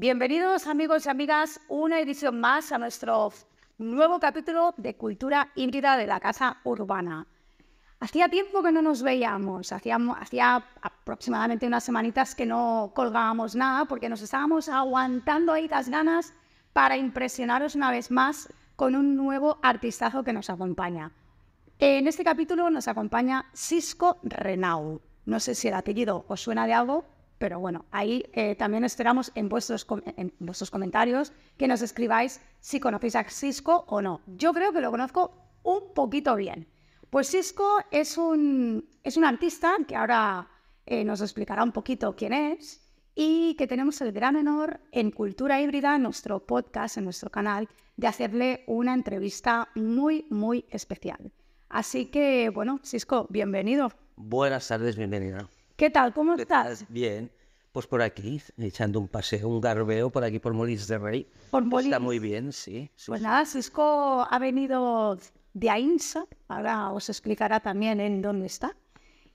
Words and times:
Bienvenidos 0.00 0.68
amigos 0.68 1.06
y 1.06 1.08
amigas, 1.08 1.60
una 1.66 1.98
edición 1.98 2.38
más 2.38 2.70
a 2.70 2.78
nuestro 2.78 3.32
nuevo 3.78 4.20
capítulo 4.20 4.72
de 4.76 4.94
Cultura 4.94 5.50
Híbrida 5.56 5.96
de 5.96 6.06
la 6.06 6.20
Casa 6.20 6.58
Urbana. 6.62 7.26
Hacía 7.98 8.28
tiempo 8.28 8.62
que 8.62 8.70
no 8.70 8.80
nos 8.80 9.02
veíamos, 9.02 9.72
hacía, 9.72 9.98
hacía 10.20 10.64
aproximadamente 10.82 11.66
unas 11.66 11.82
semanitas 11.82 12.36
que 12.36 12.46
no 12.46 12.92
colgábamos 12.94 13.56
nada 13.56 13.86
porque 13.86 14.08
nos 14.08 14.22
estábamos 14.22 14.68
aguantando 14.68 15.52
ahí 15.52 15.66
las 15.66 15.88
ganas 15.88 16.32
para 16.72 16.96
impresionaros 16.96 17.74
una 17.74 17.90
vez 17.90 18.12
más 18.12 18.54
con 18.76 18.94
un 18.94 19.16
nuevo 19.16 19.58
artistazo 19.64 20.22
que 20.22 20.32
nos 20.32 20.48
acompaña. 20.48 21.10
En 21.80 22.06
este 22.06 22.22
capítulo 22.22 22.70
nos 22.70 22.86
acompaña 22.86 23.46
Cisco 23.52 24.18
Renau. 24.22 25.00
No 25.26 25.40
sé 25.40 25.56
si 25.56 25.66
el 25.66 25.74
apellido 25.74 26.24
os 26.28 26.40
suena 26.40 26.68
de 26.68 26.74
algo, 26.74 27.04
pero 27.38 27.60
bueno, 27.60 27.84
ahí 27.90 28.24
eh, 28.32 28.56
también 28.56 28.84
esperamos 28.84 29.32
en 29.34 29.48
vuestros, 29.48 29.86
en 30.16 30.34
vuestros 30.40 30.70
comentarios 30.70 31.32
que 31.56 31.68
nos 31.68 31.82
escribáis 31.82 32.40
si 32.60 32.80
conocéis 32.80 33.16
a 33.16 33.24
Cisco 33.24 33.84
o 33.88 34.02
no. 34.02 34.20
Yo 34.26 34.52
creo 34.52 34.72
que 34.72 34.80
lo 34.80 34.90
conozco 34.90 35.32
un 35.62 35.94
poquito 35.94 36.34
bien. 36.34 36.66
Pues 37.10 37.30
Cisco 37.30 37.78
es 37.90 38.18
un, 38.18 38.88
es 39.02 39.16
un 39.16 39.24
artista 39.24 39.74
que 39.86 39.96
ahora 39.96 40.48
eh, 40.84 41.04
nos 41.04 41.20
explicará 41.20 41.62
un 41.62 41.72
poquito 41.72 42.14
quién 42.16 42.32
es 42.32 42.82
y 43.14 43.54
que 43.54 43.66
tenemos 43.66 44.00
el 44.00 44.12
gran 44.12 44.36
honor 44.36 44.80
en 44.92 45.10
Cultura 45.10 45.60
Híbrida, 45.60 45.96
en 45.96 46.02
nuestro 46.02 46.46
podcast, 46.46 46.98
en 46.98 47.04
nuestro 47.04 47.30
canal, 47.30 47.68
de 47.96 48.06
hacerle 48.06 48.64
una 48.66 48.94
entrevista 48.94 49.68
muy, 49.74 50.26
muy 50.30 50.66
especial. 50.70 51.32
Así 51.68 52.06
que, 52.06 52.50
bueno, 52.50 52.80
Cisco, 52.84 53.26
bienvenido. 53.28 53.90
Buenas 54.16 54.68
tardes, 54.68 54.96
bienvenido. 54.96 55.57
¿Qué 55.78 55.90
tal? 55.90 56.12
¿Cómo 56.12 56.34
estás? 56.34 56.84
Bien. 56.88 57.30
Pues 57.70 57.86
por 57.86 58.02
aquí, 58.02 58.42
echando 58.56 58.98
un 58.98 59.06
paseo, 59.06 59.48
un 59.48 59.60
garbeo 59.60 60.10
por 60.10 60.24
aquí 60.24 60.40
por 60.40 60.52
Molins 60.52 60.88
de 60.88 60.98
Rey. 60.98 61.30
Por 61.52 61.64
Molins. 61.64 61.92
Está 61.92 62.00
muy 62.00 62.18
bien, 62.18 62.52
sí. 62.52 62.90
pues 63.06 63.22
nada, 63.22 63.46
Cisco 63.46 64.26
ha 64.28 64.38
venido 64.40 65.16
de 65.54 65.70
AINSA, 65.70 66.26
ahora 66.48 66.90
os 66.90 67.08
explicará 67.08 67.60
también 67.60 68.00
en 68.00 68.20
dónde 68.20 68.46
está. 68.46 68.76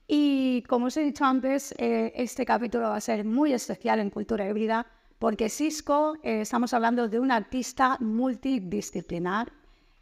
Y 0.06 0.62
como 0.68 0.88
os 0.88 0.96
he 0.98 1.02
dicho 1.02 1.24
antes, 1.24 1.74
eh, 1.78 2.12
este 2.14 2.44
capítulo 2.44 2.90
va 2.90 2.96
a 2.96 3.00
ser 3.00 3.24
muy 3.24 3.54
especial 3.54 3.98
en 4.00 4.10
Cultura 4.10 4.46
Híbrida 4.46 4.86
porque 5.18 5.48
Cisco, 5.48 6.18
eh, 6.22 6.42
estamos 6.42 6.74
hablando 6.74 7.08
de 7.08 7.20
un 7.20 7.30
artista 7.30 7.96
multidisciplinar 8.00 9.50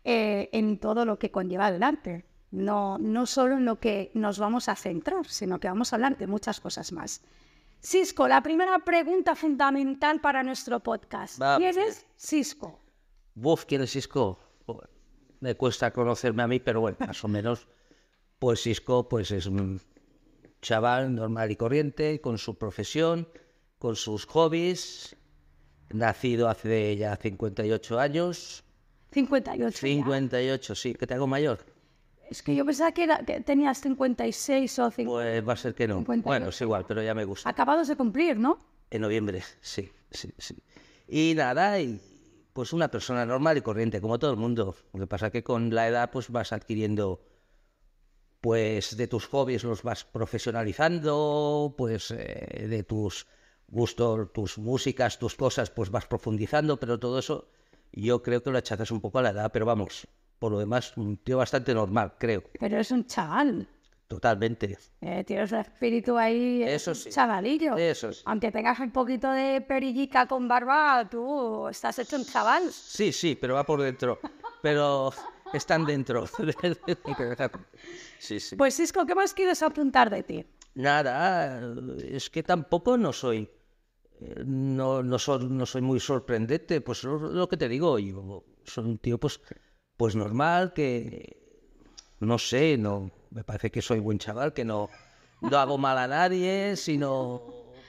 eh, 0.02 0.48
en 0.52 0.80
todo 0.80 1.04
lo 1.04 1.20
que 1.20 1.30
conlleva 1.30 1.68
el 1.68 1.84
arte. 1.84 2.24
No, 2.52 2.98
no 2.98 3.26
solo 3.26 3.56
en 3.56 3.64
lo 3.64 3.80
que 3.80 4.10
nos 4.14 4.38
vamos 4.38 4.68
a 4.68 4.76
centrar, 4.76 5.26
sino 5.26 5.58
que 5.58 5.68
vamos 5.68 5.92
a 5.92 5.96
hablar 5.96 6.16
de 6.18 6.26
muchas 6.26 6.60
cosas 6.60 6.92
más. 6.92 7.22
Cisco, 7.82 8.28
la 8.28 8.42
primera 8.42 8.78
pregunta 8.78 9.34
fundamental 9.34 10.20
para 10.20 10.42
nuestro 10.42 10.80
podcast. 10.80 11.40
¿Quién 11.56 11.78
es 11.78 12.06
Cisco? 12.16 12.78
¿quién 13.66 13.82
es 13.82 13.90
Cisco? 13.90 14.38
me 15.40 15.56
cuesta 15.56 15.92
conocerme 15.92 16.44
a 16.44 16.46
mí, 16.46 16.60
pero 16.60 16.80
bueno, 16.80 16.96
más 17.00 17.24
o 17.24 17.28
menos, 17.28 17.66
pues 18.38 18.62
Cisco 18.62 19.08
pues 19.08 19.32
es 19.32 19.46
un 19.46 19.80
chaval 20.60 21.12
normal 21.12 21.50
y 21.50 21.56
corriente, 21.56 22.20
con 22.20 22.38
su 22.38 22.56
profesión, 22.56 23.26
con 23.78 23.96
sus 23.96 24.24
hobbies, 24.26 25.16
nacido 25.90 26.48
hace 26.48 26.96
ya 26.96 27.16
58 27.16 27.98
años. 27.98 28.62
58. 29.10 29.78
58, 29.78 30.74
sí, 30.76 30.94
que 30.94 31.06
te 31.08 31.14
hago 31.14 31.26
mayor. 31.26 31.71
Es 32.32 32.42
que 32.42 32.54
yo 32.54 32.64
pensaba 32.64 32.92
que, 32.92 33.06
tenías 33.44 33.82
56 33.82 34.78
o 34.78 34.90
50. 34.90 35.12
Pues 35.12 35.46
va 35.46 35.52
a 35.52 35.56
ser 35.56 35.74
que 35.74 35.86
no. 35.86 36.00
Bueno, 36.00 36.48
es 36.48 36.60
igual, 36.62 36.86
pero 36.88 37.02
ya 37.02 37.12
me 37.14 37.26
gusta. 37.26 37.46
Acabados 37.46 37.88
de 37.88 37.96
cumplir, 37.96 38.38
¿no? 38.38 38.58
En 38.90 39.02
noviembre, 39.02 39.42
sí, 39.60 39.92
sí, 40.10 40.32
sí. 40.38 40.56
Y 41.06 41.34
nada, 41.36 41.78
y 41.78 42.00
pues 42.54 42.72
una 42.72 42.90
persona 42.90 43.26
normal 43.26 43.58
y 43.58 43.60
corriente, 43.60 44.00
como 44.00 44.18
todo 44.18 44.30
el 44.30 44.38
mundo. 44.38 44.74
Lo 44.94 45.00
que 45.00 45.06
pasa 45.06 45.26
es 45.26 45.32
que 45.32 45.44
con 45.44 45.74
la 45.74 45.86
edad 45.86 46.10
pues 46.10 46.30
vas 46.30 46.54
adquiriendo, 46.54 47.20
pues 48.40 48.96
de 48.96 49.08
tus 49.08 49.26
hobbies 49.26 49.64
los 49.64 49.82
vas 49.82 50.06
profesionalizando, 50.06 51.74
pues 51.76 52.12
eh, 52.12 52.66
de 52.66 52.82
tus 52.82 53.26
gustos, 53.68 54.32
tus 54.32 54.56
músicas, 54.56 55.18
tus 55.18 55.34
cosas, 55.34 55.68
pues 55.68 55.90
vas 55.90 56.06
profundizando, 56.06 56.80
pero 56.80 56.98
todo 56.98 57.18
eso 57.18 57.50
yo 57.92 58.22
creo 58.22 58.42
que 58.42 58.50
lo 58.50 58.56
achazas 58.56 58.90
un 58.90 59.02
poco 59.02 59.18
a 59.18 59.22
la 59.22 59.30
edad, 59.30 59.50
pero 59.52 59.66
vamos, 59.66 60.08
por 60.42 60.50
lo 60.50 60.58
demás, 60.58 60.92
un 60.96 61.18
tío 61.18 61.38
bastante 61.38 61.72
normal, 61.72 62.14
creo. 62.18 62.42
Pero 62.58 62.80
es 62.80 62.90
un 62.90 63.06
chaval. 63.06 63.68
Totalmente. 64.08 64.76
Eh, 65.00 65.22
tienes 65.24 65.52
el 65.52 65.60
espíritu 65.60 66.18
ahí, 66.18 66.64
Eso 66.64 66.96
sí. 66.96 67.10
chavalillo. 67.10 67.76
Eso 67.76 68.12
sí. 68.12 68.22
Aunque 68.24 68.50
tengas 68.50 68.80
un 68.80 68.90
poquito 68.90 69.30
de 69.30 69.60
perillica 69.60 70.26
con 70.26 70.48
barba, 70.48 71.08
tú 71.08 71.68
estás 71.68 72.00
hecho 72.00 72.16
un 72.16 72.24
chaval. 72.24 72.72
Sí, 72.72 73.12
sí, 73.12 73.38
pero 73.40 73.54
va 73.54 73.64
por 73.64 73.80
dentro. 73.80 74.18
Pero 74.60 75.12
están 75.52 75.86
dentro. 75.86 76.24
sí, 78.18 78.40
sí. 78.40 78.56
Pues 78.56 78.74
Cisco, 78.76 79.06
¿qué 79.06 79.14
más 79.14 79.32
quieres 79.32 79.62
apuntar 79.62 80.10
de 80.10 80.22
ti? 80.24 80.44
Nada, 80.74 81.60
es 82.02 82.28
que 82.30 82.42
tampoco 82.42 82.96
no 82.98 83.12
soy, 83.12 83.48
no, 84.44 85.04
no, 85.04 85.18
soy, 85.20 85.46
no 85.48 85.66
soy 85.66 85.82
muy 85.82 86.00
sorprendente. 86.00 86.80
Pues 86.80 87.04
lo, 87.04 87.16
lo 87.18 87.48
que 87.48 87.56
te 87.56 87.68
digo, 87.68 87.96
yo 88.00 88.42
soy 88.64 88.84
un 88.86 88.98
tío 88.98 89.18
pues, 89.18 89.40
pues 90.02 90.16
normal 90.16 90.72
que, 90.72 91.36
no 92.18 92.36
sé, 92.36 92.76
no 92.76 93.12
me 93.30 93.44
parece 93.44 93.70
que 93.70 93.80
soy 93.80 94.00
buen 94.00 94.18
chaval, 94.18 94.52
que 94.52 94.64
no, 94.64 94.90
no 95.40 95.56
hago 95.56 95.78
mal 95.78 95.96
a 95.96 96.08
nadie, 96.08 96.74
sino, 96.74 97.40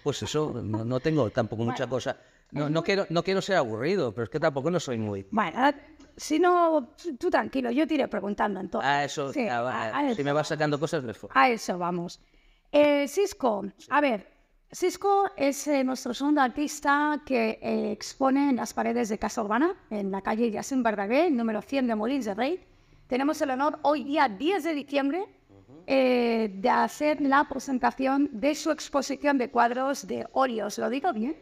pues 0.04 0.22
eso, 0.22 0.62
no, 0.64 1.00
tengo 1.00 1.32
tampoco 1.32 1.64
mucha 1.64 1.88
cosa. 1.88 2.16
No, 2.52 2.70
no, 2.70 2.84
quiero, 2.84 3.08
no 3.10 3.24
quiero 3.24 3.42
ser 3.42 3.56
aburrido, 3.56 4.14
pero 4.14 4.26
es 4.26 4.30
que 4.30 4.40
tampoco 4.40 4.70
no 4.70 4.80
soy 4.80 5.00
muy... 5.00 5.26
Bueno, 5.32 5.74
si 6.16 6.38
no, 6.38 6.94
tú 7.18 7.32
tranquilo, 7.32 7.72
yo 7.72 7.88
te 7.88 7.96
iré 7.96 8.08
preguntando 8.08 8.60
entonces. 8.60 8.88
A 8.88 9.06
eso, 9.06 9.34
sí, 9.34 9.48
si 10.16 10.24
me 10.24 10.34
vas 10.34 10.48
sacando 10.48 10.80
cosas, 10.80 11.04
me 11.04 11.14
A 11.34 11.50
eso 11.50 11.80
vamos. 11.80 12.22
Eh, 12.72 13.08
Cisco, 13.08 13.66
a 13.90 14.02
ver, 14.02 14.33
Cisco 14.74 15.26
es 15.38 15.68
eh, 15.68 15.84
nuestro 15.84 16.14
segundo 16.14 16.42
artista 16.42 17.22
que 17.26 17.60
eh, 17.62 17.92
expone 17.92 18.50
en 18.50 18.56
las 18.56 18.74
paredes 18.74 19.10
de 19.10 19.20
Casa 19.20 19.44
Urbana, 19.44 19.76
en 19.90 20.12
la 20.12 20.22
calle 20.22 20.50
Yacine 20.50 20.82
Verdaguer, 20.82 21.32
número 21.32 21.62
100 21.62 21.88
de 21.88 21.96
Molins 21.96 22.26
de 22.26 22.34
Rey 22.34 22.60
tenemos 23.14 23.40
el 23.42 23.52
honor 23.52 23.78
hoy 23.84 24.04
día 24.04 24.28
10 24.28 24.64
de 24.64 24.74
diciembre 24.74 25.26
eh, 25.86 26.52
de 26.52 26.70
hacer 26.70 27.22
la 27.22 27.48
presentación 27.48 28.28
de 28.32 28.56
su 28.56 28.72
exposición 28.72 29.38
de 29.38 29.52
cuadros 29.52 30.08
de 30.08 30.26
óleos. 30.32 30.80
¿Lo 30.80 30.90
digo 30.90 31.14
bien? 31.14 31.36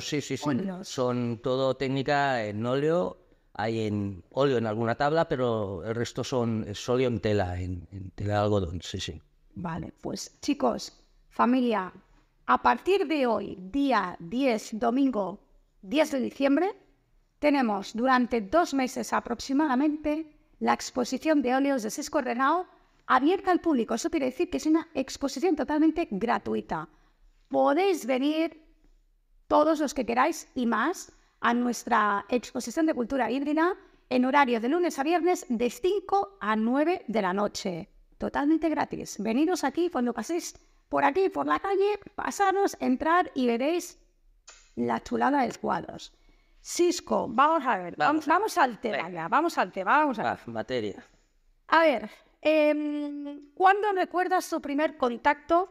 Sí, 0.00 0.20
sí, 0.20 0.36
sí. 0.36 0.44
Son 0.82 1.38
todo 1.42 1.76
técnica 1.78 2.44
en 2.44 2.66
óleo. 2.66 3.16
Hay 3.54 3.86
en 3.86 4.22
óleo 4.32 4.58
en 4.58 4.66
alguna 4.66 4.96
tabla, 4.96 5.28
pero 5.28 5.82
el 5.82 5.94
resto 5.94 6.22
son 6.22 6.64
es 6.68 6.86
óleo 6.88 7.08
en 7.08 7.20
tela, 7.20 7.58
en, 7.58 7.86
tela 8.14 8.34
de 8.34 8.40
algodón, 8.40 8.80
sí, 8.82 9.00
sí. 9.00 9.20
Vale, 9.54 9.94
pues 10.02 10.38
chicos, 10.42 10.92
familia, 11.30 11.90
a 12.50 12.62
partir 12.62 13.06
de 13.06 13.26
hoy, 13.26 13.58
día 13.60 14.16
10, 14.20 14.78
domingo 14.78 15.38
10 15.82 16.12
de 16.12 16.20
diciembre, 16.20 16.74
tenemos 17.38 17.92
durante 17.94 18.40
dos 18.40 18.72
meses 18.72 19.12
aproximadamente 19.12 20.34
la 20.58 20.72
exposición 20.72 21.42
de 21.42 21.54
óleos 21.54 21.82
de 21.82 21.90
Cisco 21.90 22.22
Renao 22.22 22.66
abierta 23.06 23.50
al 23.50 23.60
público. 23.60 23.92
Eso 23.92 24.08
quiere 24.08 24.26
decir 24.32 24.48
que 24.48 24.56
es 24.56 24.64
una 24.64 24.88
exposición 24.94 25.56
totalmente 25.56 26.08
gratuita. 26.10 26.88
Podéis 27.48 28.06
venir 28.06 28.64
todos 29.46 29.78
los 29.78 29.92
que 29.92 30.06
queráis 30.06 30.48
y 30.54 30.64
más 30.64 31.12
a 31.40 31.52
nuestra 31.52 32.24
exposición 32.30 32.86
de 32.86 32.94
cultura 32.94 33.30
híbrida 33.30 33.76
en 34.08 34.24
horario 34.24 34.58
de 34.58 34.70
lunes 34.70 34.98
a 34.98 35.02
viernes 35.02 35.44
de 35.50 35.68
5 35.68 36.38
a 36.40 36.56
9 36.56 37.04
de 37.08 37.22
la 37.22 37.34
noche. 37.34 37.90
Totalmente 38.16 38.70
gratis. 38.70 39.16
Veniros 39.18 39.64
aquí 39.64 39.90
cuando 39.90 40.14
paséis 40.14 40.54
por 40.88 41.04
aquí, 41.04 41.28
por 41.28 41.46
la 41.46 41.58
calle, 41.58 41.98
pasaros, 42.14 42.76
entrar 42.80 43.30
y 43.34 43.46
veréis 43.46 43.98
la 44.76 45.02
chulada 45.02 45.42
de 45.42 45.52
cuadros. 45.54 46.12
Cisco, 46.60 47.28
vamos 47.28 47.66
a 47.66 47.78
ver, 47.78 47.94
vamos, 47.96 48.26
al 48.58 48.80
tema, 48.80 49.28
vamos 49.28 49.58
al 49.58 49.72
tema, 49.72 49.98
vamos 49.98 50.18
a 50.18 50.34
ver. 50.34 50.48
materia. 50.48 51.04
A 51.68 51.80
ver, 51.82 52.10
em, 52.40 53.52
¿cuándo 53.54 53.92
recuerdas 53.92 54.48
tu 54.48 54.60
primer 54.60 54.96
contacto 54.96 55.68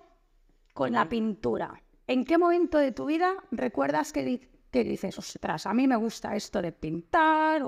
con 0.73 0.91
la 0.91 1.07
pintura? 1.07 1.81
¿En 2.07 2.23
qué 2.23 2.37
momento 2.37 2.77
de 2.77 2.91
tu 2.91 3.05
vida 3.05 3.35
recuerdas 3.51 4.13
que, 4.13 4.47
dices, 4.71 5.17
ostras, 5.17 5.65
a 5.65 5.73
mí 5.73 5.87
me 5.87 5.95
gusta 5.97 6.35
esto 6.35 6.61
de 6.61 6.71
pintar? 6.71 7.63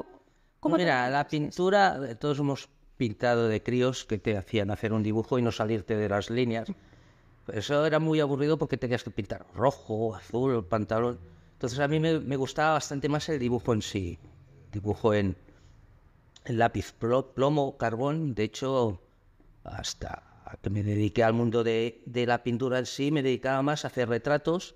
Mira, 0.63 1.09
la 1.09 1.27
pintura, 1.27 1.99
eh, 2.07 2.15
todos 2.15 2.39
hemos 2.39 2.69
pintado 2.97 3.47
de 3.47 3.63
críos 3.63 4.05
que 4.05 4.17
te 4.17 4.37
hacían 4.37 4.71
hacer 4.71 4.93
un 4.93 5.03
dibujo 5.03 5.39
y 5.39 5.41
no 5.41 5.51
salirte 5.51 5.95
de 5.95 6.09
las 6.09 6.29
líneas. 6.29 6.71
Eso 7.53 7.85
era 7.85 7.99
muy 7.99 8.19
aburrido 8.19 8.57
porque 8.57 8.77
tenías 8.77 9.03
que 9.03 9.11
pintar 9.11 9.45
rojo, 9.53 10.15
azul, 10.15 10.65
pantalón. 10.65 11.19
Entonces 11.53 11.79
a 11.79 11.87
mí 11.87 11.99
me, 11.99 12.35
gustaba 12.35 12.73
bastante 12.73 13.09
más 13.09 13.27
el 13.29 13.39
dibujo 13.39 13.73
en 13.73 13.81
sí, 13.81 14.17
dibujo 14.71 15.13
en, 15.13 15.35
lápiz, 16.45 16.93
plomo, 16.93 17.77
carbón. 17.77 18.33
De 18.33 18.43
hecho, 18.43 19.01
hasta 19.63 20.23
que 20.61 20.69
me 20.69 20.83
dediqué 20.83 21.23
al 21.23 21.33
mundo 21.33 21.63
de, 21.63 22.01
la 22.05 22.43
pintura 22.43 22.79
en 22.79 22.85
sí, 22.85 23.11
me 23.11 23.23
dedicaba 23.23 23.61
más 23.61 23.83
a 23.83 23.89
hacer 23.89 24.09
retratos, 24.09 24.75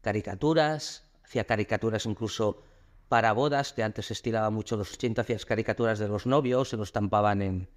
caricaturas, 0.00 1.04
hacía 1.24 1.44
caricaturas 1.44 2.04
incluso 2.06 2.62
para 3.08 3.32
bodas, 3.32 3.72
que 3.72 3.82
antes 3.82 4.06
se 4.06 4.12
estiraba 4.12 4.50
mucho 4.50 4.76
los 4.76 4.92
80, 4.94 5.22
hacía 5.22 5.38
caricaturas 5.38 5.98
de 5.98 6.08
los 6.08 6.26
novios, 6.26 6.70
se 6.70 6.76
los 6.76 6.88
estampaban 6.88 7.42
en, 7.42 7.68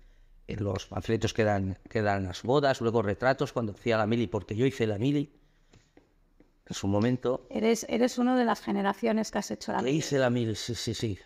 en 0.48 0.64
los 0.64 0.86
panfletos 0.88 1.34
que 1.34 1.44
dan, 1.44 1.78
que 1.90 2.02
dan 2.02 2.24
las 2.26 2.44
bodas, 2.44 2.82
luego 2.82 3.02
retratos 3.02 3.54
cuando 3.54 3.74
hacía 3.74 3.98
la 3.98 4.08
mili, 4.08 4.28
porque 4.28 4.56
yo 4.56 4.66
hice 4.66 4.88
la 4.88 4.98
mili 4.98 5.32
en 6.68 6.74
su 6.74 6.88
momento. 6.88 7.48
Eres, 7.50 7.86
eres 7.90 8.18
uno 8.18 8.36
de 8.38 8.46
las 8.46 8.62
generaciones 8.62 9.32
que 9.32 9.38
has 9.40 9.52
hecho 9.52 9.72
la 9.72 9.82
mili. 9.82 9.98
hice 9.98 10.18
la 10.20 10.30
mili, 10.30 10.56
sí, 10.56 10.76
sí, 10.76 10.94
sí. 10.94 11.20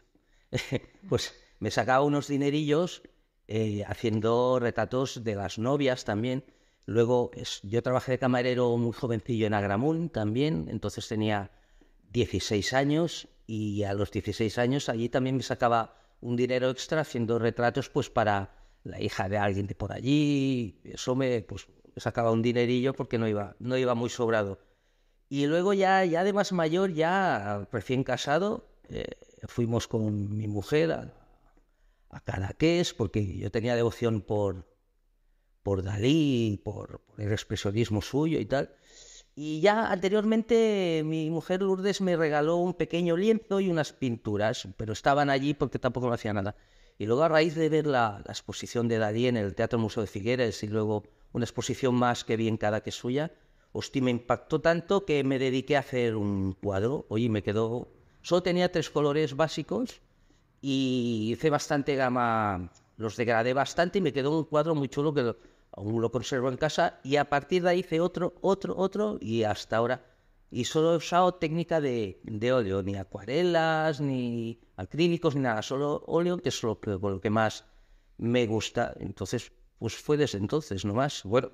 pues 1.09 1.33
me 1.59 1.71
sacaba 1.71 2.03
unos 2.03 2.27
dinerillos 2.27 3.03
eh, 3.47 3.83
haciendo 3.87 4.59
retratos 4.59 5.23
de 5.23 5.35
las 5.35 5.57
novias 5.59 6.03
también. 6.05 6.43
Luego 6.85 7.31
es- 7.35 7.61
yo 7.63 7.81
trabajé 7.83 8.13
de 8.13 8.19
camarero 8.19 8.75
muy 8.77 8.93
jovencillo 8.93 9.47
en 9.47 9.53
Agramunt 9.53 10.11
también, 10.11 10.67
entonces 10.69 11.07
tenía 11.07 11.51
16 12.11 12.73
años 12.73 13.27
y 13.47 13.83
a 13.83 13.93
los 13.93 14.11
16 14.11 14.57
años 14.57 14.89
allí 14.89 15.09
también 15.09 15.37
me 15.37 15.43
sacaba 15.43 15.95
un 16.21 16.35
dinero 16.35 16.69
extra 16.69 17.01
haciendo 17.01 17.39
retratos 17.39 17.89
pues 17.89 18.09
para 18.09 18.60
la 18.83 19.01
hija 19.01 19.29
de 19.29 19.37
alguien 19.37 19.67
de 19.67 19.75
por 19.75 19.91
allí. 19.91 20.79
Eso 20.83 21.15
me, 21.15 21.41
pues, 21.41 21.67
me 21.95 22.01
sacaba 22.01 22.31
un 22.31 22.41
dinerillo 22.41 22.93
porque 22.93 23.17
no 23.17 23.27
iba, 23.27 23.55
no 23.59 23.77
iba 23.77 23.95
muy 23.95 24.09
sobrado. 24.09 24.59
Y 25.29 25.47
luego 25.47 25.73
ya, 25.73 26.03
ya 26.05 26.23
de 26.23 26.33
más 26.33 26.51
mayor, 26.51 26.93
ya 26.93 27.67
recién 27.71 28.03
casado, 28.03 28.67
eh, 28.89 29.05
fuimos 29.47 29.87
con 29.87 30.35
mi 30.37 30.47
mujer 30.47 30.91
a, 30.91 31.13
a 32.09 32.53
porque 32.97 33.37
yo 33.37 33.51
tenía 33.51 33.75
devoción 33.75 34.21
por, 34.21 34.67
por 35.63 35.83
Dalí, 35.83 36.61
por, 36.63 36.99
por 37.01 37.21
el 37.21 37.31
expresionismo 37.31 38.01
suyo 38.01 38.39
y 38.39 38.45
tal. 38.45 38.75
Y 39.35 39.61
ya 39.61 39.89
anteriormente 39.91 41.03
mi 41.05 41.29
mujer 41.29 41.61
Lourdes 41.61 42.01
me 42.01 42.17
regaló 42.17 42.57
un 42.57 42.73
pequeño 42.73 43.15
lienzo 43.15 43.61
y 43.61 43.69
unas 43.69 43.93
pinturas, 43.93 44.67
pero 44.75 44.91
estaban 44.91 45.29
allí 45.29 45.53
porque 45.53 45.79
tampoco 45.79 46.07
no 46.07 46.13
hacía 46.13 46.33
nada. 46.33 46.55
Y 46.97 47.05
luego 47.05 47.23
a 47.23 47.29
raíz 47.29 47.55
de 47.55 47.69
ver 47.69 47.87
la, 47.87 48.23
exposición 48.27 48.87
de 48.87 48.97
Dalí 48.97 49.27
en 49.27 49.37
el 49.37 49.55
Teatro 49.55 49.79
Museo 49.79 50.01
de 50.01 50.07
Figueres 50.07 50.63
y 50.63 50.67
luego 50.67 51.03
una 51.33 51.45
exposición 51.45 51.95
más 51.95 52.23
que 52.23 52.37
vi 52.37 52.47
en 52.47 52.57
cada 52.57 52.81
que 52.81 52.91
suya, 52.91 53.31
hostia, 53.71 54.01
me 54.01 54.11
impactó 54.11 54.61
tanto 54.61 55.05
que 55.05 55.23
me 55.23 55.39
dediqué 55.39 55.77
a 55.77 55.79
hacer 55.79 56.15
un 56.15 56.53
cuadro. 56.53 57.05
Oye, 57.09 57.29
me 57.29 57.43
quedó... 57.43 57.87
Solo 58.21 58.43
tenía 58.43 58.71
tres 58.71 58.89
colores 58.89 59.35
básicos 59.35 60.01
y 60.61 61.31
hice 61.31 61.49
bastante 61.49 61.95
gama, 61.95 62.71
los 62.97 63.17
degradé 63.17 63.53
bastante 63.53 63.97
y 63.97 64.01
me 64.01 64.13
quedó 64.13 64.37
un 64.37 64.45
cuadro 64.45 64.75
muy 64.75 64.89
chulo 64.89 65.13
que 65.13 65.35
aún 65.71 66.01
lo 66.01 66.11
conservo 66.11 66.49
en 66.49 66.57
casa 66.57 66.99
y 67.03 67.15
a 67.15 67.29
partir 67.29 67.63
de 67.63 67.69
ahí 67.69 67.79
hice 67.79 67.99
otro, 67.99 68.35
otro, 68.41 68.77
otro 68.77 69.17
y 69.19 69.43
hasta 69.43 69.77
ahora. 69.77 70.10
Y 70.51 70.65
solo 70.65 70.93
he 70.93 70.97
usado 70.97 71.33
técnica 71.35 71.79
de, 71.79 72.19
de 72.23 72.51
óleo, 72.53 72.83
ni 72.83 72.95
acuarelas, 72.97 74.01
ni 74.01 74.59
acrílicos, 74.75 75.33
ni 75.35 75.41
nada, 75.41 75.61
solo 75.61 76.03
óleo, 76.07 76.37
que 76.37 76.49
es 76.49 76.61
lo 76.63 76.79
que, 76.79 76.91
lo 76.91 77.21
que 77.21 77.29
más 77.29 77.65
me 78.17 78.45
gusta. 78.47 78.93
Entonces, 78.99 79.51
pues 79.79 79.95
fue 79.95 80.17
desde 80.17 80.37
entonces 80.37 80.83
nomás. 80.83 81.23
Bueno, 81.23 81.51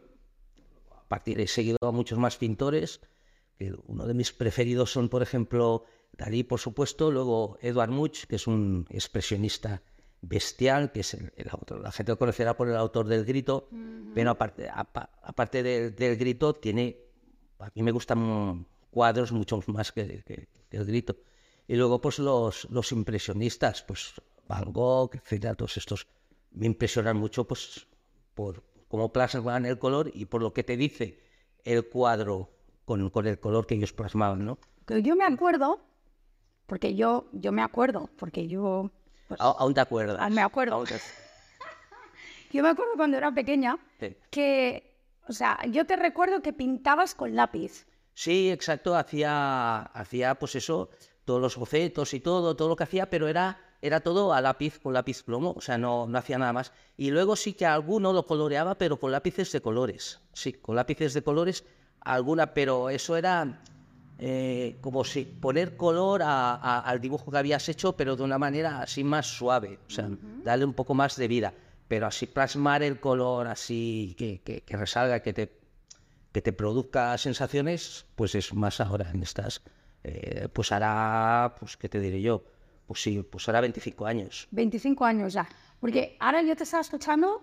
a 0.91 1.07
partir 1.07 1.39
he 1.39 1.47
seguido 1.47 1.77
a 1.81 1.91
muchos 1.91 2.17
más 2.17 2.37
pintores. 2.37 2.99
que 3.57 3.73
uno 3.85 4.05
de 4.07 4.13
mis 4.13 4.31
preferidos 4.33 4.91
son, 4.91 5.09
por 5.09 5.21
ejemplo, 5.21 5.83
Dalí, 6.13 6.43
por 6.43 6.59
supuesto, 6.59 7.11
luego 7.11 7.57
Edward 7.61 7.91
Munch, 7.91 8.25
que 8.25 8.37
es 8.37 8.47
un 8.47 8.87
expresionista 8.89 9.83
bestial, 10.21 10.91
que 10.91 11.01
es 11.01 11.13
el, 11.13 11.31
el 11.35 11.49
autor, 11.51 11.81
la 11.81 11.91
gente 11.91 12.11
lo 12.11 12.17
conocerá 12.17 12.57
por 12.57 12.67
el 12.67 12.75
autor 12.75 13.07
del 13.07 13.23
grito, 13.25 13.69
pero 14.15 14.31
aparte, 14.31 14.67
apa- 14.73 15.11
aparte 15.21 15.61
del, 15.61 15.95
del 15.95 16.17
grito, 16.17 16.55
tiene, 16.55 16.97
a 17.59 17.69
mí 17.75 17.83
me 17.83 17.91
gustan 17.91 18.65
cuadros 18.91 19.31
mucho 19.31 19.61
más 19.67 19.91
que, 19.91 20.23
que- 20.23 20.47
que 20.69 20.77
el 20.77 20.85
grito. 20.85 21.15
Y 21.67 21.75
luego, 21.75 21.99
pues 22.01 22.19
los, 22.19 22.65
los 22.69 22.91
impresionistas, 22.91 23.83
pues 23.83 24.13
Van 24.47 24.71
Gogh, 24.71 25.13
etcétera, 25.15 25.55
todos 25.55 25.75
estos 25.77 26.07
me 26.51 26.65
impresionan 26.65 27.17
mucho, 27.17 27.45
pues 27.45 27.87
por 28.33 28.63
cómo 28.87 29.11
plasman 29.11 29.65
el 29.65 29.77
color 29.77 30.09
y 30.13 30.25
por 30.25 30.41
lo 30.41 30.53
que 30.53 30.63
te 30.63 30.77
dice 30.77 31.19
el 31.65 31.87
cuadro 31.89 32.49
con, 32.85 33.09
con 33.09 33.27
el 33.27 33.39
color 33.39 33.67
que 33.67 33.75
ellos 33.75 33.91
plasmaban, 33.91 34.45
¿no? 34.45 34.57
Yo 35.03 35.17
me 35.17 35.25
acuerdo, 35.25 35.81
porque 36.65 36.95
yo, 36.95 37.27
yo 37.33 37.51
me 37.51 37.61
acuerdo, 37.61 38.09
porque 38.17 38.47
yo, 38.47 38.89
pues, 39.27 39.39
aún 39.41 39.73
te 39.73 39.81
acuerdas. 39.81 40.17
Ah, 40.21 40.29
me 40.29 40.41
acuerdo. 40.41 40.81
Te- 40.85 40.95
yo 42.51 42.63
me 42.63 42.69
acuerdo 42.69 42.93
cuando 42.95 43.17
era 43.17 43.31
pequeña 43.33 43.77
Sí. 43.99 44.15
que, 44.31 44.95
o 45.27 45.33
sea, 45.33 45.59
yo 45.69 45.85
te 45.85 45.97
recuerdo 45.97 46.41
que 46.41 46.53
pintabas 46.53 47.13
con 47.13 47.35
lápiz. 47.35 47.85
Sí, 48.19 48.49
exacto, 48.49 48.95
hacía, 48.95 49.83
hacía 49.83 50.33
pues 50.39 50.55
eso, 50.55 50.89
todos 51.23 51.39
los 51.39 51.55
bocetos 51.55 52.15
y 52.15 52.19
todo, 52.19 52.55
todo 52.55 52.67
lo 52.69 52.75
que 52.75 52.83
hacía, 52.85 53.11
pero 53.11 53.27
era, 53.27 53.59
era 53.79 53.99
todo 53.99 54.33
a 54.33 54.41
lápiz, 54.41 54.79
con 54.79 54.91
lápiz 54.95 55.21
plomo, 55.21 55.53
o 55.55 55.61
sea, 55.61 55.77
no, 55.77 56.07
no 56.07 56.17
hacía 56.17 56.39
nada 56.39 56.51
más. 56.51 56.71
Y 56.97 57.11
luego 57.11 57.35
sí 57.35 57.53
que 57.53 57.67
alguno 57.67 58.13
lo 58.13 58.25
coloreaba, 58.25 58.75
pero 58.75 58.99
con 58.99 59.11
lápices 59.11 59.51
de 59.51 59.61
colores, 59.61 60.19
sí, 60.33 60.53
con 60.53 60.75
lápices 60.75 61.13
de 61.13 61.21
colores, 61.21 61.63
alguna, 62.01 62.55
pero 62.55 62.89
eso 62.89 63.15
era 63.17 63.61
eh, 64.17 64.79
como 64.81 65.03
si 65.03 65.23
poner 65.25 65.77
color 65.77 66.23
a- 66.23 66.55
a- 66.55 66.79
al 66.79 66.99
dibujo 66.99 67.29
que 67.29 67.37
habías 67.37 67.69
hecho, 67.69 67.95
pero 67.95 68.15
de 68.15 68.23
una 68.23 68.39
manera 68.39 68.81
así 68.81 69.03
más 69.03 69.27
suave, 69.27 69.77
o 69.87 69.91
sea, 69.91 70.09
darle 70.43 70.65
un 70.65 70.73
poco 70.73 70.95
más 70.95 71.17
de 71.17 71.27
vida, 71.27 71.53
pero 71.87 72.07
así 72.07 72.25
plasmar 72.25 72.81
el 72.81 72.99
color 72.99 73.45
así 73.45 74.15
que, 74.17 74.41
que, 74.41 74.61
que 74.61 74.75
resalga, 74.75 75.19
que 75.19 75.33
te 75.33 75.56
que 76.37 76.41
te 76.43 76.53
produzca 76.53 77.17
sensaciones, 77.17 78.05
pues 78.15 78.35
es 78.35 78.53
más 78.53 78.79
ahora 78.79 79.09
en 79.09 79.23
estas. 79.23 79.63
eh, 80.03 80.47
pues 80.53 80.71
hará, 80.71 81.55
pues, 81.59 81.77
¿qué 81.77 81.89
te 81.89 81.99
diré 81.99 82.21
yo? 82.21 82.43
Pues 82.85 83.01
sí, 83.01 83.23
pues 83.23 83.49
hará 83.49 83.59
25 83.59 84.05
años. 84.05 84.47
25 84.51 85.03
años 85.03 85.33
ya. 85.33 85.49
Porque 85.79 86.15
ahora 86.19 86.43
yo 86.43 86.55
te 86.55 86.61
estaba 86.63 86.81
escuchando, 86.81 87.41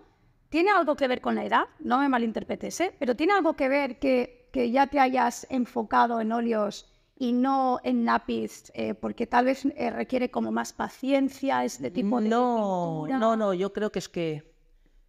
tiene 0.49 0.71
algo 0.71 0.95
que 0.95 1.09
ver 1.09 1.21
con 1.21 1.35
la 1.35 1.45
edad, 1.45 1.65
no 1.81 1.99
me 1.99 2.09
malinterpretes, 2.09 2.81
¿eh? 2.83 2.95
pero 2.97 3.17
tiene 3.17 3.33
algo 3.33 3.55
que 3.57 3.69
ver 3.69 3.99
que, 3.99 4.49
que 4.53 4.71
ya 4.71 4.87
te 4.87 5.01
hayas 5.01 5.45
enfocado 5.51 6.21
en 6.21 6.31
óleos 6.31 6.87
y 7.19 7.33
no 7.33 7.81
en 7.83 8.05
lápiz, 8.05 8.71
eh, 8.75 8.95
porque 8.95 9.27
tal 9.27 9.47
vez 9.47 9.65
eh, 9.75 9.91
requiere 9.91 10.31
como 10.31 10.53
más 10.53 10.73
paciencia 10.73 11.65
este 11.65 11.91
tipo 11.91 12.21
de 12.21 12.29
No, 12.29 13.03
pintura. 13.07 13.19
no, 13.19 13.35
no, 13.37 13.55
yo 13.55 13.73
creo 13.73 13.91
que 13.91 13.99
es 13.99 14.09
que 14.09 14.55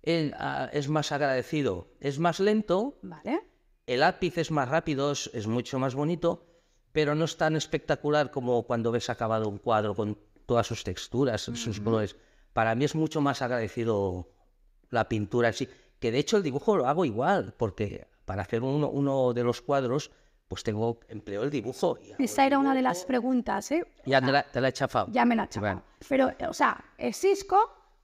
él 0.01 0.33
ah, 0.39 0.69
es 0.73 0.89
más 0.89 1.11
agradecido, 1.11 1.87
es 1.99 2.17
más 2.17 2.39
lento, 2.39 2.97
Vale. 3.03 3.41
El 3.87 3.99
lápiz 3.99 4.37
es 4.37 4.51
más 4.51 4.69
rápido, 4.69 5.11
es, 5.11 5.29
es 5.33 5.47
mucho 5.47 5.79
más 5.79 5.95
bonito, 5.95 6.45
pero 6.91 7.13
no 7.15 7.25
es 7.25 7.37
tan 7.37 7.55
espectacular 7.55 8.31
como 8.31 8.63
cuando 8.63 8.91
ves 8.91 9.09
acabado 9.09 9.47
un 9.49 9.57
cuadro 9.57 9.95
con 9.95 10.17
todas 10.45 10.67
sus 10.67 10.83
texturas, 10.83 11.41
sus 11.41 11.79
colores. 11.79 12.15
Para 12.53 12.73
mí 12.75 12.85
es 12.85 12.95
mucho 12.95 13.19
más 13.21 13.41
agradecido 13.41 14.29
la 14.89 15.09
pintura 15.09 15.49
en 15.49 15.53
sí, 15.53 15.67
que 15.99 16.11
de 16.11 16.19
hecho 16.19 16.37
el 16.37 16.43
dibujo 16.43 16.77
lo 16.77 16.87
hago 16.87 17.03
igual, 17.05 17.53
porque 17.57 18.07
para 18.25 18.43
hacer 18.43 18.61
uno, 18.63 18.89
uno 18.89 19.33
de 19.33 19.43
los 19.43 19.61
cuadros, 19.61 20.11
pues 20.47 20.63
tengo, 20.63 20.99
empleo 21.09 21.43
el 21.43 21.49
dibujo. 21.49 21.97
y 22.17 22.23
Esa 22.23 22.45
era 22.45 22.59
una 22.59 22.73
de 22.75 22.81
las 22.81 23.03
preguntas, 23.05 23.71
¿eh? 23.71 23.83
Ya 24.05 24.21
te 24.21 24.31
la, 24.31 24.43
te 24.43 24.61
la 24.61 24.69
he 24.69 24.73
chafado. 24.73 25.07
Ya 25.11 25.25
me 25.25 25.35
la 25.35 25.45
he 25.45 25.49
chapado. 25.49 25.81
Pero, 26.07 26.29
eh, 26.29 26.47
o 26.47 26.53
sea, 26.53 26.83
el 26.97 27.13
Cisco, 27.13 27.57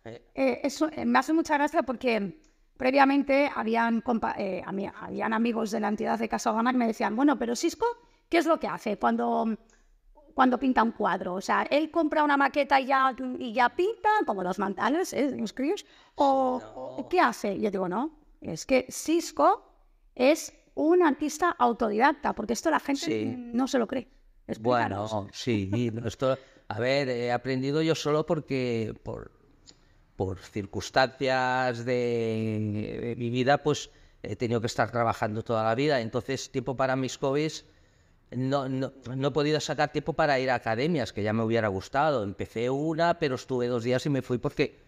Eh. 0.03 0.19
eh, 0.33 0.59
eso 0.63 0.89
eh, 0.91 1.05
me 1.05 1.19
hace 1.19 1.31
mucha 1.31 1.53
gracia 1.55 1.83
porque 1.83 2.41
previamente 2.81 3.47
habían, 3.55 4.01
compa- 4.01 4.33
eh, 4.39 4.63
habían 4.65 5.33
amigos 5.33 5.69
de 5.69 5.79
la 5.79 5.89
entidad 5.89 6.17
de 6.17 6.27
Casablanca 6.27 6.71
que 6.71 6.77
me 6.79 6.87
decían, 6.87 7.15
bueno, 7.15 7.37
pero 7.37 7.55
Cisco, 7.55 7.85
¿qué 8.27 8.39
es 8.39 8.47
lo 8.47 8.59
que 8.59 8.65
hace 8.67 8.97
cuando, 8.97 9.55
cuando 10.33 10.57
pinta 10.57 10.81
un 10.81 10.91
cuadro? 10.91 11.35
O 11.35 11.41
sea, 11.41 11.61
él 11.69 11.91
compra 11.91 12.23
una 12.23 12.37
maqueta 12.37 12.79
y 12.81 12.87
ya, 12.87 13.15
y 13.37 13.53
ya 13.53 13.69
pinta, 13.69 14.09
como 14.25 14.41
los 14.41 14.57
mantales, 14.57 15.13
¿eh? 15.13 15.29
los 15.37 15.53
críos, 15.53 15.85
o, 16.15 17.05
¿qué 17.07 17.19
hace? 17.19 17.59
Yo 17.61 17.69
digo, 17.69 17.87
no, 17.87 18.17
es 18.41 18.65
que 18.65 18.87
Cisco 18.89 19.63
es 20.15 20.51
un 20.73 21.03
artista 21.03 21.51
autodidacta, 21.59 22.33
porque 22.33 22.53
esto 22.53 22.71
la 22.71 22.79
gente 22.79 23.05
Sí. 23.05 23.35
no 23.37 23.67
se 23.67 23.77
lo 23.77 23.85
cree. 23.85 24.07
Explícanos. 24.47 25.11
Bueno, 25.11 25.27
sí, 25.33 25.91
esto, 26.03 26.35
a 26.67 26.79
ver, 26.79 27.09
he 27.09 27.31
aprendido 27.31 27.83
yo 27.83 27.93
solo 27.93 28.25
porque 28.25 28.95
por, 29.03 29.31
por 30.21 30.37
circunstancias 30.37 31.83
de, 31.83 33.15
mi 33.17 33.31
vida, 33.31 33.63
pues 33.63 33.89
he 34.21 34.35
tenido 34.35 34.61
que 34.61 34.67
estar 34.67 34.91
trabajando 34.91 35.41
toda 35.41 35.63
la 35.63 35.73
vida, 35.73 35.99
entonces 35.99 36.51
tiempo 36.51 36.77
para 36.77 36.95
mis 36.95 37.17
hobbies 37.17 37.65
no, 38.29 38.69
no, 38.69 38.93
no 39.15 39.27
he 39.29 39.31
podido 39.31 39.59
sacar 39.59 39.91
tiempo 39.91 40.13
para 40.13 40.39
ir 40.39 40.51
a 40.51 40.55
academias, 40.55 41.11
que 41.11 41.23
ya 41.23 41.33
me 41.33 41.41
hubiera 41.41 41.69
gustado. 41.69 42.23
Empecé 42.23 42.69
una, 42.69 43.17
pero 43.17 43.33
estuve 43.33 43.65
dos 43.65 43.83
días 43.83 44.05
y 44.05 44.11
me 44.11 44.21
fui 44.21 44.37
porque 44.37 44.79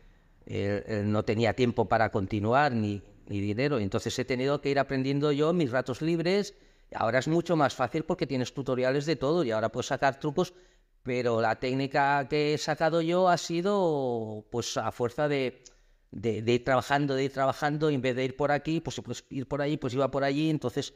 eh, 0.46 0.84
eh, 0.86 1.04
no 1.04 1.24
tenía 1.24 1.56
tiempo 1.56 1.90
para 1.90 2.12
continuar 2.12 2.72
ni, 2.74 3.02
ni 3.28 3.42
dinero. 3.42 3.80
Entonces 3.80 4.18
he 4.20 4.26
tenido 4.26 4.62
que 4.62 4.70
ir 4.70 4.78
aprendiendo 4.78 5.32
yo 5.32 5.52
mis 5.52 5.72
ratos 5.72 6.04
libres. 6.04 6.54
Ahora 6.94 7.18
es 7.18 7.28
mucho 7.28 7.56
más 7.56 7.74
fácil 7.74 8.04
porque 8.04 8.28
tienes 8.28 8.54
tutoriales 8.54 9.08
de 9.08 9.16
todo 9.16 9.44
y 9.44 9.50
ahora 9.50 9.70
puedes 9.70 9.88
sacar 9.88 10.20
trucos, 10.20 10.54
pero 11.04 11.42
la 11.42 11.60
técnica 11.60 12.28
que 12.30 12.54
he 12.54 12.58
sacado 12.58 13.02
yo 13.02 13.30
ha 13.30 13.38
sido 13.38 14.46
pues 14.50 14.78
a 14.78 14.92
fuerza 14.92 15.28
de, 15.28 15.64
de, 16.12 16.52
ir 16.52 16.64
trabajando, 16.64 17.16
de 17.16 17.26
ir 17.26 17.34
trabajando, 17.34 17.90
en 17.90 18.02
vez 18.02 18.16
de 18.16 18.26
ir 18.26 18.38
por 18.38 18.52
aquí, 18.52 18.80
pues, 18.80 19.02
pues 19.04 19.26
ir 19.30 19.48
por 19.48 19.62
allí, 19.62 19.78
pues 19.78 19.94
iba 19.94 20.10
por 20.10 20.24
allí, 20.24 20.50
entonces 20.50 20.94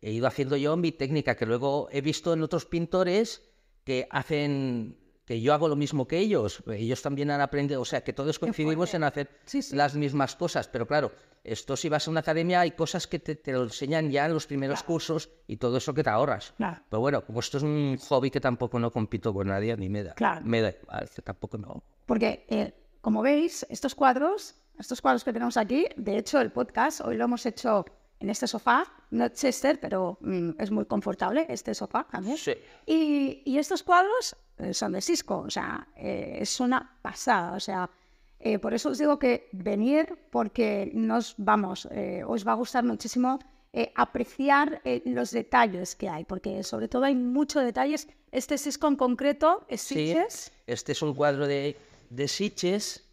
he 0.00 0.12
ido 0.12 0.26
haciendo 0.26 0.56
yo 0.56 0.76
mi 0.76 0.92
técnica 0.92 1.36
que 1.36 1.46
luego 1.46 1.88
he 1.92 2.00
visto 2.00 2.32
en 2.32 2.42
otros 2.42 2.64
pintores 2.66 3.42
que 3.84 4.06
hacen 4.10 4.96
que 5.30 5.40
yo 5.40 5.54
hago 5.54 5.68
lo 5.68 5.76
mismo 5.76 6.08
que 6.08 6.18
ellos, 6.18 6.60
ellos 6.66 7.02
también 7.02 7.30
han 7.30 7.40
aprendido, 7.40 7.80
o 7.80 7.84
sea, 7.84 8.02
que 8.02 8.12
todos 8.12 8.40
coincidimos 8.40 8.92
en 8.94 9.04
hacer 9.04 9.30
Sí, 9.44 9.62
sí. 9.62 9.76
las 9.76 9.94
mismas 9.94 10.34
cosas, 10.34 10.66
pero 10.66 10.88
claro, 10.88 11.12
esto 11.44 11.76
si 11.76 11.88
vas 11.88 12.08
a 12.08 12.10
una 12.10 12.18
academia 12.18 12.58
hay 12.62 12.72
cosas 12.72 13.06
que 13.06 13.20
te, 13.20 13.36
te 13.36 13.52
lo 13.52 13.62
enseñan 13.62 14.10
ya 14.10 14.26
en 14.26 14.34
los 14.34 14.48
primeros 14.48 14.82
cursos 14.82 15.30
y 15.46 15.58
todo 15.58 15.76
eso 15.76 15.94
que 15.94 16.02
te 16.02 16.10
ahorras. 16.10 16.52
Claro. 16.56 16.82
Pero 16.90 16.98
bueno, 16.98 17.24
como 17.24 17.38
esto 17.38 17.58
es 17.58 17.62
un 17.62 17.96
hobby 18.08 18.32
que 18.32 18.40
tampoco 18.40 18.80
no 18.80 18.90
compito 18.90 19.32
con 19.32 19.46
nadie, 19.46 19.76
ni 19.76 19.88
me 19.88 20.02
da. 20.02 20.14
Claro. 20.14 20.40
Me 20.44 20.62
da 20.62 20.74
tampoco 21.22 21.58
no. 21.58 21.84
Porque, 22.06 22.44
eh, 22.48 22.74
como 23.00 23.22
veis, 23.22 23.64
estos 23.70 23.94
cuadros, 23.94 24.56
estos 24.80 25.00
cuadros 25.00 25.22
que 25.22 25.32
tenemos 25.32 25.56
aquí, 25.56 25.86
de 25.96 26.18
hecho, 26.18 26.40
el 26.40 26.50
podcast 26.50 27.02
hoy 27.02 27.16
lo 27.16 27.22
hemos 27.26 27.46
hecho 27.46 27.84
en 28.20 28.30
este 28.30 28.46
sofá, 28.46 28.84
no 29.10 29.24
es 29.24 29.32
Chester, 29.32 29.80
pero 29.80 30.18
mm, 30.20 30.50
es 30.58 30.70
muy 30.70 30.84
confortable 30.84 31.46
este 31.48 31.74
sofá 31.74 32.06
también. 32.10 32.36
Sí. 32.36 32.52
Y, 32.86 33.42
y 33.44 33.58
estos 33.58 33.82
cuadros 33.82 34.36
eh, 34.58 34.72
son 34.74 34.92
de 34.92 35.00
Cisco, 35.00 35.38
o 35.40 35.50
sea, 35.50 35.88
eh, 35.96 36.38
es 36.40 36.60
una 36.60 36.98
pasada, 37.02 37.54
o 37.54 37.60
sea, 37.60 37.90
eh, 38.38 38.58
por 38.58 38.72
eso 38.74 38.90
os 38.90 38.98
digo 38.98 39.18
que 39.18 39.48
venir 39.52 40.16
porque 40.30 40.90
nos 40.94 41.34
vamos, 41.38 41.88
eh, 41.90 42.22
os 42.26 42.46
va 42.46 42.52
a 42.52 42.56
gustar 42.56 42.84
muchísimo 42.84 43.38
eh, 43.72 43.92
apreciar 43.94 44.80
eh, 44.84 45.02
los 45.06 45.30
detalles 45.30 45.94
que 45.94 46.08
hay, 46.08 46.24
porque 46.24 46.62
sobre 46.62 46.88
todo 46.88 47.04
hay 47.04 47.14
muchos 47.14 47.62
detalles. 47.64 48.08
Este 48.32 48.58
Cisco 48.58 48.88
en 48.88 48.96
concreto 48.96 49.64
es 49.68 49.80
Sí, 49.82 49.94
Sitges. 50.08 50.52
este 50.66 50.92
es 50.92 51.02
un 51.02 51.14
cuadro 51.14 51.46
de, 51.46 51.76
de 52.10 52.28
Sitges. 52.28 53.04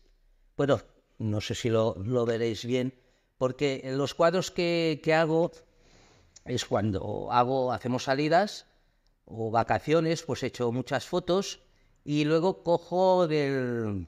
Bueno, 0.56 0.80
no 1.20 1.42
sé 1.42 1.54
si 1.56 1.70
lo, 1.70 1.96
lo 2.04 2.26
veréis 2.26 2.66
bien, 2.66 2.94
porque 3.38 3.82
en 3.84 3.98
los 3.98 4.14
cuadros 4.14 4.52
que, 4.52 5.00
que 5.04 5.14
hago 5.14 5.52
es 6.46 6.66
cuando 6.66 7.32
hago, 7.32 7.72
hacemos 7.72 8.04
salidas 8.04 8.66
o 9.26 9.52
vacaciones, 9.52 10.24
pues 10.24 10.44
he 10.44 10.48
hecho 10.48 10.72
muchas 10.72 11.06
fotos 11.06 11.60
y 12.04 12.24
luego 12.24 12.64
cojo 12.64 13.28
del, 13.28 14.08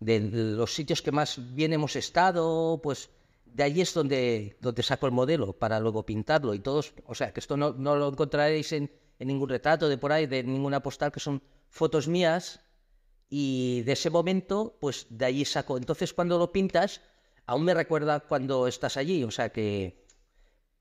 de 0.00 0.20
los 0.20 0.74
sitios 0.74 1.02
que 1.02 1.12
más 1.12 1.38
bien 1.54 1.72
hemos 1.72 1.96
estado, 1.96 2.80
pues 2.82 3.10
de 3.44 3.62
allí 3.62 3.80
es 3.80 3.94
donde, 3.94 4.56
donde 4.60 4.82
saco 4.82 5.06
el 5.06 5.12
modelo 5.12 5.52
para 5.52 5.80
luego 5.80 6.04
pintarlo 6.04 6.52
y 6.52 6.58
todos, 6.58 6.92
o 7.06 7.14
sea, 7.14 7.32
que 7.32 7.40
esto 7.40 7.56
no, 7.56 7.72
no 7.72 7.96
lo 7.96 8.08
encontraréis 8.08 8.72
en, 8.72 8.90
en 9.18 9.28
ningún 9.28 9.48
retrato 9.48 9.88
de 9.88 9.98
por 9.98 10.12
ahí, 10.12 10.26
de 10.26 10.42
ninguna 10.42 10.82
postal, 10.82 11.12
que 11.12 11.20
son 11.20 11.42
fotos 11.70 12.08
mías 12.08 12.60
y 13.30 13.82
de 13.82 13.92
ese 13.92 14.10
momento, 14.10 14.76
pues 14.80 15.06
de 15.10 15.24
allí 15.24 15.44
saco. 15.44 15.78
Entonces 15.78 16.12
cuando 16.12 16.38
lo 16.38 16.52
pintas, 16.52 17.00
aún 17.46 17.64
me 17.64 17.74
recuerda 17.74 18.20
cuando 18.20 18.66
estás 18.66 18.96
allí, 18.96 19.24
o 19.24 19.30
sea 19.30 19.50
que 19.50 20.04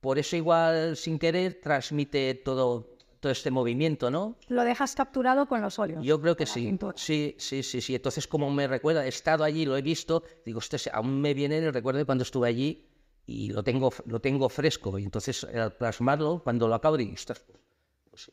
por 0.01 0.19
eso 0.19 0.35
igual 0.35 0.97
sin 0.97 1.17
querer 1.17 1.59
transmite 1.61 2.35
todo, 2.35 2.97
todo 3.19 3.31
este 3.31 3.49
movimiento, 3.49 4.11
¿no? 4.11 4.37
Lo 4.49 4.63
dejas 4.63 4.93
capturado 4.95 5.47
con 5.47 5.61
los 5.61 5.79
óleos. 5.79 6.05
Yo 6.05 6.21
creo 6.21 6.35
que 6.35 6.45
sí. 6.45 6.77
Sí, 6.95 7.35
sí, 7.39 7.63
sí, 7.63 7.81
sí. 7.81 7.95
Entonces, 7.95 8.27
como 8.27 8.51
me 8.51 8.67
recuerda, 8.67 9.05
he 9.05 9.09
estado 9.09 9.43
allí, 9.43 9.65
lo 9.65 9.75
he 9.77 9.81
visto, 9.81 10.23
digo, 10.45 10.59
"Ostras, 10.59 10.89
aún 10.93 11.21
me 11.21 11.33
viene 11.33 11.57
el 11.57 11.73
recuerdo 11.73 11.99
de 11.99 12.05
cuando 12.05 12.23
estuve 12.23 12.47
allí 12.47 12.87
y 13.25 13.49
lo 13.49 13.63
tengo, 13.63 13.91
lo 14.05 14.19
tengo 14.19 14.47
fresco. 14.49 14.99
Y 14.99 15.03
entonces, 15.03 15.43
al 15.43 15.73
plasmarlo, 15.73 16.43
cuando 16.43 16.67
lo 16.67 16.75
acabo, 16.75 16.97
digo, 16.97 17.13
"Ostras, 17.13 17.39
pues, 17.39 17.59
pues 18.11 18.21
sí". 18.25 18.31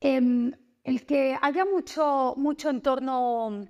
Em, 0.00 0.52
el 0.82 1.06
que 1.06 1.38
haya 1.40 1.64
mucho, 1.64 2.34
mucho 2.36 2.68
entorno 2.68 3.66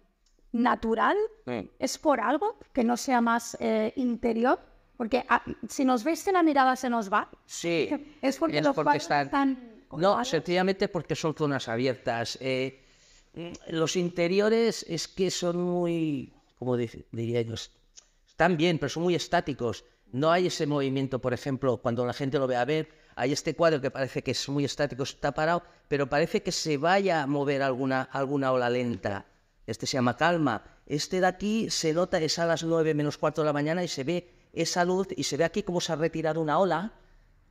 natural 0.54 1.16
Mm. 1.46 1.60
es 1.78 1.98
por 1.98 2.20
algo 2.20 2.56
que 2.72 2.84
no 2.84 2.96
sea 2.96 3.20
más 3.20 3.56
eh, 3.60 3.92
interior, 3.96 4.58
porque 4.96 5.26
ah, 5.28 5.42
si 5.68 5.84
nos 5.84 6.04
veis 6.04 6.22
que 6.24 6.32
la 6.32 6.42
mirada 6.42 6.76
se 6.76 6.88
nos 6.88 7.12
va, 7.12 7.28
Sí, 7.44 7.90
es 8.22 8.38
porque 8.38 8.62
los 8.62 8.74
cuadros 8.74 9.02
están... 9.02 9.26
están 9.26 9.74
No, 9.98 10.24
sencillamente 10.24 10.88
porque 10.88 11.14
son 11.14 11.34
zonas 11.34 11.68
abiertas. 11.68 12.38
Eh, 12.40 12.80
mm, 13.34 13.52
los 13.74 13.96
interiores 13.96 14.86
es 14.88 15.06
que 15.08 15.30
son 15.30 15.60
muy, 15.60 16.32
como 16.58 16.76
diría 16.76 17.42
yo, 17.42 17.54
están 18.26 18.56
bien, 18.56 18.78
pero 18.78 18.88
son 18.88 19.02
muy 19.02 19.14
estáticos. 19.14 19.84
No 20.12 20.30
hay 20.30 20.46
ese 20.46 20.66
movimiento, 20.66 21.18
por 21.18 21.34
ejemplo, 21.34 21.76
cuando 21.78 22.06
la 22.06 22.12
gente 22.12 22.38
lo 22.38 22.46
ve 22.46 22.56
a 22.56 22.64
ver, 22.64 22.88
hay 23.16 23.32
este 23.32 23.54
cuadro 23.54 23.80
que 23.80 23.90
parece 23.90 24.22
que 24.22 24.30
es 24.30 24.48
muy 24.48 24.64
estático, 24.64 25.02
está 25.02 25.32
parado, 25.32 25.62
pero 25.88 26.08
parece 26.08 26.42
que 26.42 26.52
se 26.52 26.76
vaya 26.78 27.22
a 27.22 27.26
mover 27.26 27.62
alguna, 27.62 28.02
alguna 28.12 28.52
ola 28.52 28.70
lenta. 28.70 29.26
Este 29.66 29.86
se 29.86 29.94
llama 29.96 30.16
calma. 30.16 30.62
Este 30.86 31.20
de 31.20 31.26
aquí 31.26 31.70
se 31.70 31.92
nota, 31.92 32.18
es 32.20 32.38
a 32.38 32.46
las 32.46 32.62
9 32.64 32.94
menos 32.94 33.16
cuarto 33.18 33.42
de 33.42 33.46
la 33.46 33.52
mañana 33.52 33.82
y 33.84 33.88
se 33.88 34.04
ve 34.04 34.28
esa 34.52 34.84
luz 34.84 35.08
y 35.16 35.24
se 35.24 35.36
ve 35.36 35.44
aquí 35.44 35.62
como 35.62 35.80
se 35.80 35.92
ha 35.92 35.96
retirado 35.96 36.40
una 36.40 36.58
ola 36.58 36.92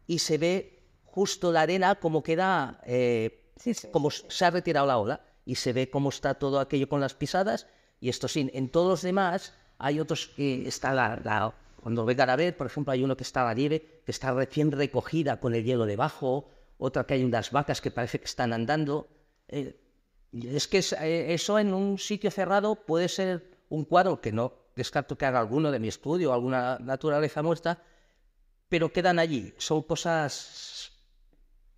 y 0.08 0.20
se 0.20 0.38
ve 0.38 0.84
justo 1.06 1.52
la 1.52 1.62
arena 1.62 1.96
como 1.96 2.24
queda, 2.24 2.80
eh, 2.86 3.40
Sí, 3.58 3.74
sí. 3.74 3.88
como 3.92 4.10
se 4.12 4.46
ha 4.46 4.50
retirado 4.52 4.88
la 4.88 4.98
ola 4.98 5.22
y 5.46 5.56
se 5.56 5.74
ve 5.74 5.90
cómo 5.90 6.10
está 6.10 6.34
todo 6.36 6.60
aquello 6.60 6.90
con 6.90 7.00
las 7.02 7.14
pisadas 7.14 7.68
y 8.00 8.10
esto 8.10 8.28
sí, 8.28 8.50
en 8.54 8.70
todos 8.70 8.90
los 8.90 9.02
demás 9.02 9.54
hay 9.78 10.00
otros 10.00 10.28
que 10.28 10.68
está 10.68 10.94
la, 10.94 11.20
la- 11.24 11.54
cuando 11.82 12.06
vengan 12.06 12.30
a 12.30 12.36
ver, 12.38 12.56
por 12.56 12.68
ejemplo, 12.68 12.94
hay 12.94 13.04
uno 13.04 13.18
que 13.18 13.24
está 13.24 13.44
la 13.44 13.54
nieve, 13.54 14.02
que 14.06 14.12
está 14.12 14.34
recién 14.34 14.72
recogida 14.72 15.42
con 15.42 15.54
el 15.54 15.66
hielo 15.66 15.86
debajo, 15.86 16.50
otra 16.78 17.06
que 17.06 17.16
hay 17.16 17.26
unas 17.26 17.52
vacas 17.52 17.82
que 17.82 17.92
parece 17.92 18.20
que 18.20 18.26
están 18.26 18.54
andando. 18.54 19.10
Eh, 19.50 19.78
es 20.34 20.68
que 20.68 20.80
eh, 21.02 21.34
eso 21.34 21.60
en 21.60 21.74
un 21.74 21.98
sitio 21.98 22.32
cerrado 22.32 22.76
puede 22.76 23.08
ser 23.10 23.52
un 23.70 23.86
cuadro 23.86 24.20
que 24.22 24.32
no 24.32 24.54
descarto 24.76 25.18
que 25.18 25.26
haga 25.26 25.40
alguno 25.40 25.72
de 25.72 25.80
mi 25.80 25.88
estudio, 25.88 26.34
alguna 26.34 26.80
naturaleza 26.80 27.44
muerta, 27.44 27.82
pero 28.70 28.92
quedan 28.92 29.20
allí. 29.20 29.54
Son 29.58 29.84
cosas 29.84 30.92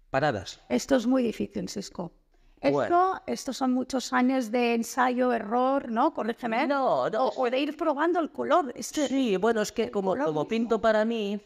paradas. 0.09 0.61
Esto 0.69 0.95
es 0.95 1.05
muy 1.05 1.21
difícil, 1.23 1.67
Cisco. 1.67 2.13
Esto, 2.61 2.71
Bueno. 2.73 3.21
estos 3.27 3.57
son 3.57 3.73
muchos 3.73 4.13
años 4.13 4.49
de 4.49 4.75
ensayo, 4.75 5.33
error, 5.33 5.91
¿no? 5.91 6.13
Corrígeme. 6.13 6.65
No, 6.67 7.09
no. 7.09 7.27
O, 7.27 7.49
de 7.49 7.59
ir 7.59 7.75
probando 7.75 8.19
el 8.21 8.31
color. 8.31 8.71
Este- 8.75 9.07
Sí, 9.09 9.35
bueno, 9.37 9.61
es 9.61 9.71
que 9.73 9.91
como, 9.91 10.15
como 10.17 10.47
pinto 10.47 10.79
para 10.79 11.03
mí, 11.03 11.39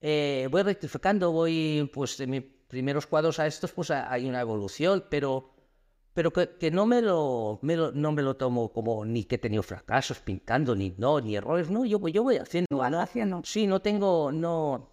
eh, 0.00 0.48
voy 0.50 0.62
rectificando, 0.62 1.32
voy, 1.32 1.88
pues 1.92 2.16
de 2.16 2.26
mis 2.26 2.42
primeros 2.66 3.06
cuadros 3.06 3.38
a 3.38 3.46
estos, 3.46 3.72
pues 3.72 3.90
hay 3.90 4.26
una 4.28 4.40
evolución, 4.40 5.04
pero, 5.10 5.50
pero 6.20 6.34
que, 6.34 6.50
que 6.58 6.70
no, 6.70 6.84
me 6.84 7.00
lo, 7.00 7.58
me 7.62 7.74
lo- 7.76 7.92
no 7.92 8.12
me 8.12 8.20
lo 8.20 8.36
tomo 8.36 8.70
como 8.74 9.06
ni 9.06 9.24
que 9.24 9.36
he 9.36 9.38
tenido 9.38 9.62
fracasos 9.62 10.20
pintando, 10.20 10.76
ni 10.76 10.90
no, 10.98 11.18
ni 11.18 11.34
errores, 11.34 11.70
no, 11.70 11.86
yo, 11.86 11.98
voy- 11.98 12.12
yo 12.12 12.22
voy 12.22 12.36
haciendo. 12.36 12.76
Sí, 13.42 13.66
no 13.66 13.80
tengo, 13.80 14.30
no, 14.30 14.90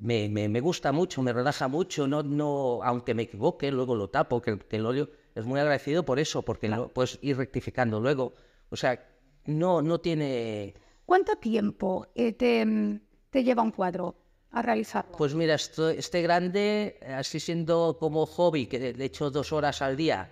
me, 0.00 0.30
me, 0.30 0.48
me 0.48 0.60
gusta 0.60 0.90
mucho, 0.90 1.20
me 1.20 1.34
relaja 1.34 1.68
mucho, 1.68 2.06
no, 2.06 2.22
no, 2.22 2.80
aunque 2.82 3.12
me 3.12 3.24
equivoque, 3.24 3.70
luego 3.70 3.94
lo 3.94 4.08
tapo, 4.08 4.40
que, 4.40 4.58
que 4.58 4.76
el 4.76 4.86
óleo 4.86 5.10
es 5.34 5.44
muy 5.44 5.60
agradecido 5.60 6.02
por 6.02 6.18
eso, 6.18 6.40
porque 6.42 6.66
lo 6.70 6.88
puedes 6.88 7.18
ir 7.20 7.36
rectificando 7.36 8.00
luego. 8.00 8.32
O 8.70 8.76
sea, 8.76 9.04
no, 9.44 9.82
no 9.82 10.00
tiene. 10.00 10.72
¿Cuánto 11.04 11.36
tiempo 11.36 12.06
eh, 12.14 12.32
te, 12.32 13.00
te 13.28 13.44
lleva 13.44 13.62
un 13.62 13.72
cuadro 13.72 14.16
a 14.52 14.62
realizarlo? 14.62 15.16
Pues 15.16 15.34
mira, 15.34 15.54
esto- 15.54 15.88
este 15.90 16.22
grande, 16.22 16.98
eh, 17.00 17.12
así 17.14 17.40
siendo 17.40 17.96
como 17.98 18.26
hobby, 18.26 18.66
que 18.66 18.78
de- 18.78 18.92
le 18.94 19.04
echo 19.06 19.30
dos 19.30 19.52
horas 19.52 19.82
al 19.82 19.96
día 19.96 20.30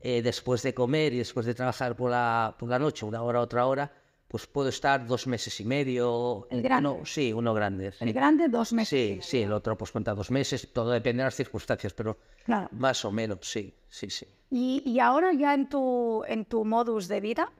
eh, 0.00 0.22
después 0.22 0.62
de 0.62 0.72
comer 0.74 1.14
y 1.14 1.18
después 1.18 1.46
de 1.46 1.54
trabajar 1.54 1.96
por 1.96 2.10
la, 2.10 2.54
por 2.58 2.68
la 2.68 2.78
noche, 2.78 3.04
una 3.06 3.22
hora, 3.22 3.40
otra 3.40 3.66
hora, 3.66 3.90
pues 4.28 4.46
puedo 4.46 4.68
estar 4.68 5.06
dos 5.06 5.26
meses 5.26 5.58
y 5.60 5.64
medio. 5.64 6.46
El 6.50 6.62
grande. 6.62 6.88
Uno- 6.90 7.06
sí, 7.06 7.32
uno 7.32 7.54
grande. 7.54 7.90
sí. 7.92 8.04
el 8.04 8.12
grande, 8.12 8.48
dos 8.48 8.72
meses. 8.72 8.88
Sí, 8.90 9.18
sí, 9.22 9.42
el 9.42 9.52
otro 9.52 9.76
pues 9.76 9.90
cuenta 9.90 10.14
dos 10.14 10.30
meses, 10.30 10.70
todo 10.72 10.90
depende 10.90 11.22
de 11.22 11.26
las 11.28 11.34
circunstancias, 11.34 11.92
pero 11.94 12.18
Claro. 12.44 12.68
más 12.72 13.04
o 13.04 13.10
menos, 13.10 13.38
sí, 13.42 13.74
sí, 13.88 14.10
sí. 14.10 14.26
Y, 14.50 14.82
y 14.84 15.00
ahora 15.00 15.32
ya 15.32 15.54
en 15.54 15.68
tu, 15.68 16.22
en 16.28 16.44
tu 16.44 16.64
modus 16.64 17.08
de 17.08 17.20
vida, 17.20 17.50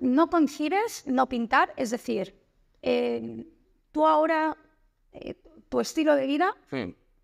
no 0.00 0.30
concibes 0.30 1.04
no 1.06 1.28
pintar, 1.28 1.72
es 1.76 1.90
decir, 1.90 2.34
eh, 2.82 3.46
tú 3.92 4.06
ahora, 4.06 4.56
eh, 5.12 5.34
tu 5.68 5.80
estilo 5.80 6.14
de 6.14 6.26
vida, 6.26 6.54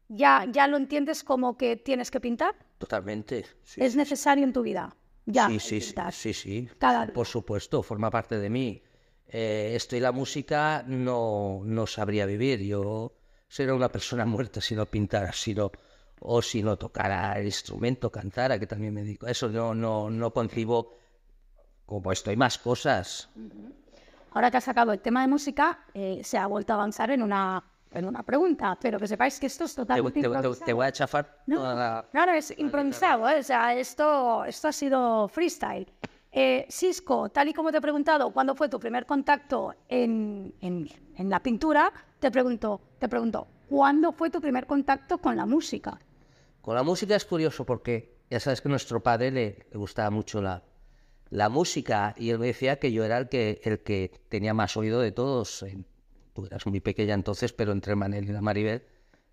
ya, 0.08 0.46
ya 0.50 0.66
lo 0.68 0.76
entiendes 0.76 1.24
como 1.24 1.56
que 1.56 1.76
tienes 1.76 2.10
que 2.10 2.20
pintar, 2.20 2.54
Totalmente. 2.78 3.46
Sí, 3.62 3.80
es 3.82 3.96
necesario 3.96 4.44
en 4.44 4.52
tu 4.52 4.62
vida. 4.62 4.94
Ya, 5.24 5.48
sí, 5.48 5.58
sí, 5.58 5.80
sí, 5.80 5.86
pintar. 5.86 6.12
sí, 6.12 6.34
sí. 6.34 6.68
Cada 6.78 7.06
día. 7.06 7.14
Por 7.14 7.26
supuesto, 7.26 7.82
forma 7.82 8.10
parte 8.10 8.38
de 8.38 8.50
mí. 8.50 8.82
Eh, 9.28 9.72
esto 9.74 9.96
y 9.96 10.00
la 10.00 10.12
música 10.12 10.84
no, 10.86 11.62
no 11.64 11.86
sabría 11.86 12.26
vivir. 12.26 12.60
Yo 12.60 13.16
sería 13.48 13.74
una 13.74 13.88
persona 13.90 14.24
muerta 14.26 14.60
si 14.60 14.74
no 14.74 14.86
pintara, 14.86 15.32
si 15.32 15.54
no- 15.54 15.72
o 16.20 16.42
si 16.42 16.62
no 16.62 16.76
tocara 16.76 17.32
el 17.38 17.46
instrumento, 17.46 18.10
cantara, 18.12 18.58
que 18.58 18.66
también 18.66 18.92
me 18.94 19.02
dedico 19.02 19.26
a 19.26 19.30
eso. 19.30 19.48
No, 19.48 19.74
no, 19.74 20.10
no 20.10 20.32
concibo 20.32 20.92
como 21.86 22.12
esto. 22.12 22.30
Hay 22.30 22.36
más 22.36 22.58
cosas. 22.58 23.30
Ahora 24.36 24.50
que 24.50 24.58
has 24.58 24.64
sacado 24.64 24.92
el 24.92 25.00
tema 25.00 25.22
de 25.22 25.28
música, 25.28 25.78
eh, 25.94 26.20
se 26.22 26.36
ha 26.36 26.46
vuelto 26.46 26.74
a 26.74 26.76
avanzar 26.76 27.10
en 27.10 27.22
una, 27.22 27.64
en 27.90 28.04
una 28.04 28.22
pregunta, 28.22 28.76
pero 28.78 28.98
que 28.98 29.06
sepáis 29.08 29.40
que 29.40 29.46
esto 29.46 29.64
es 29.64 29.74
Te, 29.74 29.80
totalmente 29.80 30.20
te- 30.20 30.28
te- 30.28 30.64
te 30.66 30.72
voy 30.74 30.84
a 30.84 30.92
chafar 30.92 31.38
No, 31.46 31.56
toda 31.56 31.74
la- 31.74 32.04
claro, 32.12 32.32
es 32.32 32.52
improvisado, 32.58 33.26
¿eh? 33.30 33.38
o 33.38 33.42
sea, 33.42 33.72
esto, 33.74 34.44
esto 34.44 34.68
ha 34.68 34.72
sido 34.72 35.26
freestyle. 35.28 35.90
Eh, 36.30 36.66
Cisco, 36.68 37.30
tal 37.30 37.48
y 37.48 37.54
como 37.54 37.72
te 37.72 37.78
he 37.78 37.80
preguntado, 37.80 38.30
¿cuándo 38.30 38.54
fue 38.54 38.68
tu 38.68 38.78
primer 38.78 39.06
contacto 39.06 39.74
en, 39.88 40.52
en- 40.60 40.86
en 41.16 41.30
la 41.30 41.40
pintura? 41.42 41.90
Te 42.18 42.30
pregunto, 42.30 42.82
te 42.98 43.08
pregunto, 43.08 43.46
¿cuándo 43.70 44.12
fue 44.12 44.28
tu 44.28 44.38
primer 44.42 44.66
contacto 44.66 45.16
con 45.16 45.34
la 45.34 45.46
música? 45.46 45.98
Con 46.60 46.74
la 46.74 46.82
música 46.82 47.16
es 47.16 47.24
curioso 47.24 47.64
porque 47.64 48.18
ya 48.28 48.38
sabes 48.38 48.60
que 48.60 48.68
a 48.68 48.72
nuestro 48.72 49.02
padre 49.02 49.30
le, 49.30 49.66
le 49.72 49.78
gustaba 49.78 50.10
mucho 50.10 50.42
la, 50.42 50.62
la 51.30 51.48
música 51.48 52.14
y 52.16 52.30
él 52.30 52.38
me 52.38 52.46
decía 52.46 52.78
que 52.78 52.92
yo 52.92 53.04
era 53.04 53.18
el 53.18 53.28
que, 53.28 53.60
el 53.64 53.80
que 53.80 54.12
tenía 54.28 54.54
más 54.54 54.76
oído 54.76 55.00
de 55.00 55.12
todos. 55.12 55.64
Tú 56.32 56.46
eras 56.46 56.66
muy 56.66 56.80
pequeña 56.80 57.14
entonces, 57.14 57.52
pero 57.52 57.72
entre 57.72 57.94
Manel 57.96 58.28
y 58.28 58.32
la 58.32 58.40
Maribel, 58.40 58.84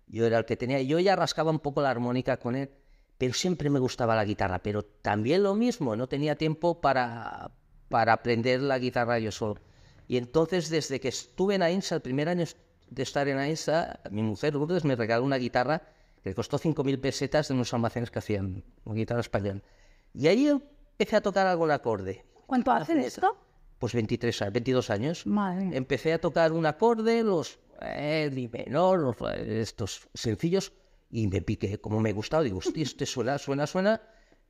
yo 0.06 0.26
era 0.26 0.38
el 0.38 0.44
que 0.44 0.56
tenía. 0.56 0.80
Yo 0.82 0.98
ya 0.98 1.16
rascaba 1.16 1.50
un 1.50 1.60
poco 1.60 1.82
la 1.82 1.90
armónica 1.90 2.38
con 2.38 2.56
él, 2.56 2.70
pero 3.18 3.34
siempre 3.34 3.70
me 3.70 3.78
gustaba 3.78 4.16
la 4.16 4.24
guitarra. 4.24 4.62
Pero 4.62 4.84
también 4.84 5.42
lo 5.42 5.54
mismo, 5.54 5.96
no 5.96 6.08
tenía 6.08 6.36
tiempo 6.36 6.80
para, 6.80 7.52
para 7.88 8.14
aprender 8.14 8.60
la 8.60 8.78
guitarra 8.78 9.18
yo 9.18 9.30
solo. 9.30 9.60
Y 10.08 10.16
entonces, 10.16 10.68
desde 10.68 11.00
que 11.00 11.08
estuve 11.08 11.54
en 11.54 11.62
AINSA, 11.62 11.96
el 11.96 12.02
primer 12.02 12.28
año 12.28 12.44
de 12.90 13.02
estar 13.02 13.28
en 13.28 13.38
AINSA, 13.38 14.00
mi 14.10 14.22
mujer 14.22 14.54
Lourdes 14.54 14.84
me 14.84 14.96
regaló 14.96 15.24
una 15.24 15.36
guitarra 15.36 15.82
que 16.22 16.34
costó 16.34 16.58
5.000 16.58 17.00
pesetas 17.00 17.48
de 17.48 17.54
unos 17.54 17.72
almacenes 17.74 18.10
que 18.10 18.18
hacían, 18.18 18.64
una 18.84 18.94
guitarra 18.94 19.20
española. 19.20 19.62
Y 20.14 20.26
ahí 20.28 20.50
empecé 20.98 21.16
a 21.16 21.20
tocar 21.20 21.46
algún 21.46 21.70
acorde. 21.70 22.24
¿Cuánto 22.46 22.70
hacen 22.72 22.98
esto? 23.00 23.36
Pues 23.78 23.92
23 23.94 24.42
años, 24.42 24.52
22 24.52 24.90
años. 24.90 25.26
Madre. 25.26 25.76
Empecé 25.76 26.12
a 26.12 26.20
tocar 26.20 26.52
un 26.52 26.66
acorde, 26.66 27.22
los 27.22 27.58
eh, 27.82 28.48
menor, 28.52 29.00
los, 29.00 29.16
estos 29.36 30.08
sencillos, 30.14 30.72
y 31.10 31.26
me 31.28 31.42
piqué. 31.42 31.80
Como 31.80 32.00
me 32.00 32.12
gustaba, 32.12 32.42
digo, 32.42 32.58
hostia, 32.58 32.82
este 32.82 33.06
suena, 33.06 33.38
suena, 33.38 33.66
suena. 33.66 34.00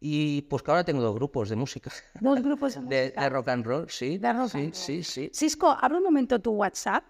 Y 0.00 0.42
pues 0.42 0.62
que 0.62 0.70
ahora 0.70 0.84
tengo 0.84 1.00
dos 1.00 1.14
grupos 1.14 1.48
de 1.48 1.56
música. 1.56 1.90
Dos 2.20 2.42
grupos 2.42 2.74
de 2.74 2.80
De, 2.82 3.02
música. 3.04 3.20
de 3.22 3.28
rock 3.30 3.48
and 3.48 3.64
roll, 3.66 3.90
sí. 3.90 4.18
De 4.18 4.32
rock 4.32 4.48
sí, 4.50 4.58
and 4.58 4.64
roll. 4.66 4.74
sí, 4.74 5.02
sí. 5.02 5.30
Cisco, 5.32 5.70
abre 5.70 5.96
un 5.98 6.04
momento 6.04 6.38
tu 6.40 6.52
WhatsApp, 6.52 7.04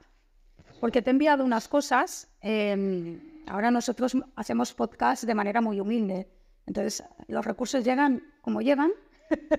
porque 0.80 1.02
te 1.02 1.10
he 1.10 1.12
enviado 1.12 1.44
unas 1.44 1.66
cosas. 1.68 2.28
eh, 2.40 3.18
ahora 3.46 3.70
nosotros 3.70 4.16
hacemos 4.36 4.72
podcast 4.72 5.24
de 5.24 5.34
manera 5.34 5.60
muy 5.60 5.80
humilde. 5.80 6.28
Entonces, 6.66 7.04
los 7.26 7.44
recursos 7.44 7.84
llegan 7.84 8.22
como 8.40 8.60
llegan. 8.62 8.92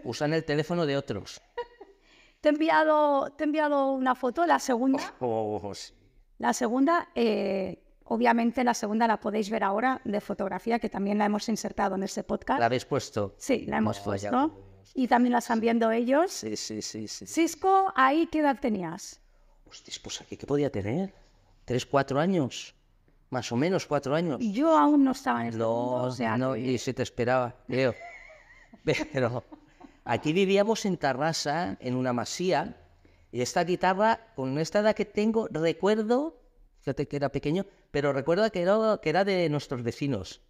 Usan 0.03 0.34
el 0.34 0.44
teléfono 0.46 0.86
de 0.86 0.98
otros. 0.98 1.41
Te 2.41 2.50
he 2.50 2.51
enviado, 2.51 3.32
te 3.32 3.44
he 3.44 3.48
enviado 3.48 3.91
una 3.94 4.13
foto, 4.13 4.46
la 4.46 4.60
segunda. 4.60 5.15
Oh, 5.20 5.72
sí. 5.74 5.94
La 6.38 6.53
segunda, 6.53 7.10
eh, 7.15 7.82
obviamente 8.03 8.63
la 8.63 8.75
segunda 8.75 9.08
la 9.08 9.20
podéis 9.20 9.50
ver 9.50 9.63
ahora 9.63 10.00
de 10.03 10.22
fotografía, 10.22 10.77
que 10.77 10.88
también 10.89 11.17
la 11.17 11.25
hemos 11.25 11.50
insertado 11.50 11.96
en 11.96 12.03
ese 12.03 12.24
podcast. 12.24 12.60
¿La 12.60 12.67
habéis 12.67 12.86
puesto? 12.86 13.34
Sí, 13.39 13.65
la 13.65 13.77
hemos 13.77 13.98
Oh, 14.05 14.13
ya 14.15 14.29
puesto. 14.29 14.62
Y 14.94 15.08
también 15.08 15.34
la 15.34 15.39
están 15.39 15.60
viendo 15.60 15.89
ellos. 15.91 16.32
Sí, 16.32 16.55
sí, 16.55 16.84
sí, 16.84 17.08
sí. 17.08 17.25
Cisco, 17.25 17.91
¿ahí 17.96 18.27
qué 18.27 18.39
edad 18.41 18.60
tenías? 18.60 19.20
Hostias, 19.67 19.98
pues 19.98 20.22
aquí, 20.22 20.38
¿qué 20.38 20.46
podía 20.46 20.70
tener? 20.72 21.15
¿Tres, 21.65 21.84
cuatro 21.86 22.20
años? 22.20 22.75
Más 23.32 23.51
o 23.51 23.55
menos 23.55 23.88
cuatro 23.88 24.13
años. 24.13 24.38
Yo 24.39 24.77
aún 24.77 25.03
no 25.03 25.13
estaba 25.13 25.41
en 25.41 25.48
este 25.48 25.58
No, 25.60 25.74
mundo, 25.74 26.03
o 26.03 26.12
sea 26.12 26.38
no, 26.38 26.53
que- 26.53 26.60
y 26.60 26.77
se 26.77 26.94
te 26.94 27.01
esperaba, 27.01 27.55
creo. 27.67 27.96
Pero 29.12 29.44
aquí 30.06 30.32
vivíamos 30.34 30.86
en 30.86 30.98
Tarrasa, 30.98 31.78
en 31.80 31.96
una 31.96 32.14
masía, 32.14 32.78
y 33.32 33.42
esta 33.42 33.64
guitarra, 33.66 34.20
con 34.36 34.58
esta 34.60 34.80
edad 34.80 34.96
que 34.96 35.04
tengo, 35.06 35.48
recuerdo, 35.52 36.40
fíjate 36.80 37.08
que 37.08 37.18
era 37.18 37.30
pequeño, 37.30 37.66
pero 37.92 38.14
recuerdo 38.14 38.50
que 38.52 38.62
era, 38.62 39.00
que 39.02 39.10
era 39.10 39.26
de 39.26 39.50
nuestros 39.50 39.84
vecinos, 39.84 40.42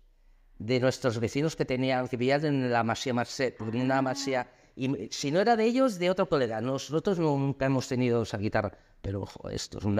de 0.59 0.79
nuestros 0.79 1.19
vecinos 1.19 1.55
que 1.55 1.65
tenían, 1.65 2.07
que 2.07 2.17
vivían 2.17 2.45
en 2.45 2.71
la 2.71 2.83
masía 2.83 3.13
Marcet, 3.13 3.59
en 3.59 3.81
una 3.81 4.01
masía, 4.01 4.47
y 4.75 5.07
si 5.09 5.31
no 5.31 5.39
era 5.39 5.55
de 5.55 5.63
ellos, 5.65 5.97
de 5.99 6.09
otro 6.09 6.27
colega. 6.27 6.59
Nosotros 6.61 7.17
no- 7.17 7.37
nunca 7.37 7.65
hemos 7.65 7.87
tenido 7.87 8.23
esa 8.23 8.37
guitarra, 8.37 8.73
pero 9.01 9.21
ojo, 9.21 9.49
esto 9.49 9.77
es 9.79 9.85
un 9.85 9.97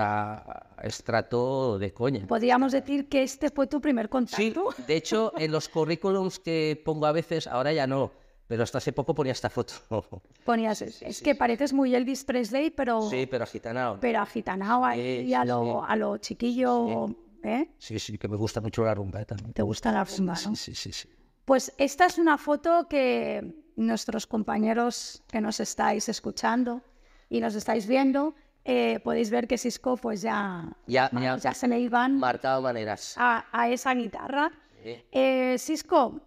estrato 0.84 1.80
de 1.80 1.94
coña. 1.94 2.28
Podríamos 2.28 2.72
decir 2.74 3.08
que 3.08 3.24
este 3.24 3.50
fue 3.50 3.68
tu 3.68 3.80
primer 3.82 4.06
Sí, 4.08 4.10
contacto. 4.10 4.76
de 4.86 4.96
hecho, 4.96 5.32
en 5.38 5.52
los 5.52 5.70
currículums 5.70 6.40
que 6.40 6.82
pongo 6.84 7.06
a 7.06 7.12
veces, 7.14 7.48
ahora 7.48 7.72
ya 7.74 7.88
no, 7.88 8.12
pero 8.48 8.64
hasta 8.64 8.78
hace 8.78 8.94
poco 8.94 9.14
ponía 9.16 9.32
esta 9.32 9.50
foto. 9.50 9.74
Ponías, 10.46 10.82
es 10.82 11.22
que 11.22 11.36
pareces 11.36 11.74
muy 11.74 11.96
Elvis 11.96 12.24
Presley, 12.24 12.70
pero, 12.72 13.02
Sí, 13.10 13.26
pero 13.26 13.44
agitanado. 13.44 13.98
pero 14.00 14.20
agitanado 14.22 14.86
ahí 14.86 15.26
Sí, 15.26 15.34
a, 15.34 15.42
sí, 15.42 15.48
lo, 15.48 15.84
a 15.84 15.96
lo 15.96 16.18
chiquillo. 16.18 17.08
¿eh? 17.44 17.70
Sí, 17.78 18.00
sí, 18.00 18.18
que 18.18 18.28
me 18.28 18.36
gusta 18.38 18.62
mucho 18.62 18.84
la 18.84 18.94
rumba 18.94 19.22
eh, 19.22 19.26
también. 19.26 19.54
¿Te 19.54 19.62
gusta 19.64 19.92
la 19.92 20.04
rumba, 20.04 20.34
no? 20.34 20.56
Sí, 20.56 20.56
sí, 20.56 20.76
sí, 20.76 20.92
sí. 20.92 21.10
Pues 21.46 21.74
esta 21.78 22.06
es 22.08 22.18
una 22.18 22.38
foto 22.38 22.88
que 22.90 23.54
nuestros 23.76 24.26
compañeros 24.26 25.22
que 25.28 25.42
nos 25.42 25.60
estáis 25.60 26.08
escuchando 26.10 26.82
y 27.30 27.40
nos 27.40 27.54
estáis 27.56 27.86
viendo, 27.88 28.34
eh, 28.64 29.00
podéis 29.04 29.30
ver 29.30 29.48
que 29.48 29.58
Cisco 29.60 29.96
pues 29.98 30.22
ya, 30.22 30.72
Ya, 30.88 31.10
ya, 31.14 31.38
ya 31.38 31.54
se 31.54 31.68
le 31.68 31.80
iban 31.80 32.18
marcado 32.18 32.62
maneras. 32.64 33.14
a, 33.18 33.46
a 33.52 33.70
esa 33.70 33.94
guitarra. 33.94 34.52
Sí. 34.84 34.96
Eh, 35.12 35.56
Cisco, 35.60 36.20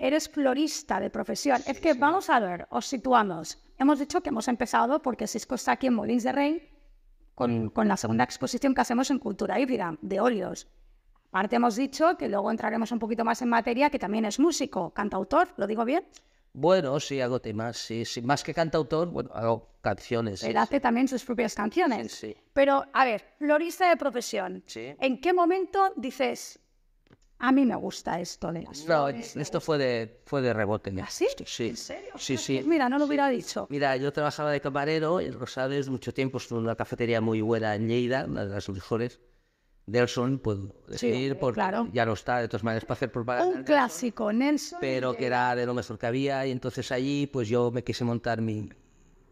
eres 0.00 0.28
florista 0.28 1.00
de 1.00 1.10
profesión. 1.10 1.60
es 1.66 1.80
que 1.80 1.94
vamos 1.94 2.30
a 2.30 2.40
ver, 2.40 2.66
os 2.70 2.86
situamos. 2.86 3.58
Hemos 3.78 3.98
dicho 3.98 4.20
que 4.22 4.28
hemos 4.28 4.48
empezado 4.48 5.02
porque 5.02 5.26
Cisco 5.26 5.56
está 5.56 5.72
aquí 5.72 5.88
en 5.88 5.94
Molins 5.94 6.22
de 6.22 6.32
Rey 6.32 6.70
con, 7.34 7.70
con 7.70 7.88
la 7.88 7.96
segunda 7.96 8.24
exposición 8.24 8.74
que 8.74 8.80
hacemos 8.80 9.10
en 9.10 9.18
Cultura 9.18 9.58
Híbrida, 9.58 9.96
de 10.00 10.20
óleos. 10.20 10.68
Aparte 11.30 11.56
hemos 11.56 11.74
dicho 11.74 12.16
que 12.16 12.28
luego 12.28 12.50
entraremos 12.52 12.92
un 12.92 13.00
poquito 13.00 13.24
más 13.24 13.42
en 13.42 13.48
materia, 13.48 13.90
que 13.90 13.98
también 13.98 14.24
es 14.24 14.38
músico, 14.38 14.94
cantautor, 14.94 15.48
¿lo 15.56 15.66
digo 15.66 15.84
bien? 15.84 16.06
Bueno, 16.52 17.00
sí, 17.00 17.20
hago 17.20 17.40
temas, 17.40 17.76
sí, 17.76 18.04
sí. 18.04 18.22
Más 18.22 18.44
que 18.44 18.54
cantautor, 18.54 19.08
bueno, 19.10 19.30
hago 19.34 19.70
canciones. 19.80 20.38
sí, 20.38 20.46
Él 20.46 20.56
hace 20.56 20.78
también 20.78 21.08
sus 21.08 21.24
propias 21.24 21.56
canciones. 21.56 22.12
Sí, 22.12 22.28
sí. 22.28 22.36
Pero, 22.52 22.84
a 22.92 23.04
ver, 23.04 23.24
florista 23.38 23.88
de 23.88 23.96
profesión. 23.96 24.62
Sí. 24.66 24.94
¿En 25.00 25.20
qué 25.20 25.32
momento 25.32 25.92
dices, 25.96 26.60
a 27.48 27.52
mí 27.52 27.66
me 27.66 27.76
gusta 27.76 28.20
esto 28.20 28.52
de 28.52 28.62
las 28.62 28.80
No, 28.80 29.06
flores"? 29.06 29.36
esto 29.36 29.60
fue 29.60 29.78
de, 29.78 30.20
fue 30.24 30.40
de 30.42 30.52
rebote. 30.52 30.92
¿Ah, 31.02 31.06
sí? 31.10 31.26
Sí, 31.44 31.68
¿En 31.68 31.76
serio? 31.76 32.12
sí, 32.16 32.36
sí. 32.36 32.62
Mira, 32.66 32.88
no 32.88 32.98
lo 32.98 33.04
hubiera 33.04 33.28
dicho. 33.28 33.66
Mira, 33.70 33.96
yo 33.96 34.12
trabajaba 34.12 34.50
de 34.50 34.60
camarero 34.60 35.20
en 35.20 35.32
Rosales 35.38 35.88
mucho 35.88 36.12
tiempo, 36.14 36.38
estuve 36.38 36.58
en 36.60 36.64
una 36.64 36.76
cafetería 36.76 37.20
muy 37.20 37.40
buena 37.40 37.74
en 37.74 37.88
Lleida, 37.88 38.24
una 38.24 38.44
de 38.44 38.50
las 38.54 38.68
mejores. 38.68 39.20
Nelson, 39.86 40.38
puedo 40.38 40.74
decir, 40.88 41.12
hombre, 41.14 41.34
porque 41.34 41.54
claro. 41.60 41.88
ya 41.92 42.06
no 42.06 42.14
está, 42.14 42.38
de 42.38 42.48
todas 42.48 42.64
maneras, 42.64 42.84
para 42.86 42.94
hacer 42.94 43.12
propaganda. 43.12 43.58
Un 43.58 43.64
clásico, 43.64 44.32
Nelson. 44.32 44.78
pero 44.80 45.14
que 45.14 45.26
era 45.26 45.54
de 45.54 45.66
lo 45.66 45.74
mejor 45.74 45.98
que 45.98 46.06
había, 46.06 46.46
y 46.46 46.50
entonces 46.52 46.90
allí 46.90 47.26
pues 47.26 47.48
yo 47.48 47.70
me 47.70 47.84
quise 47.84 48.02
montar 48.04 48.40
mi 48.40 48.70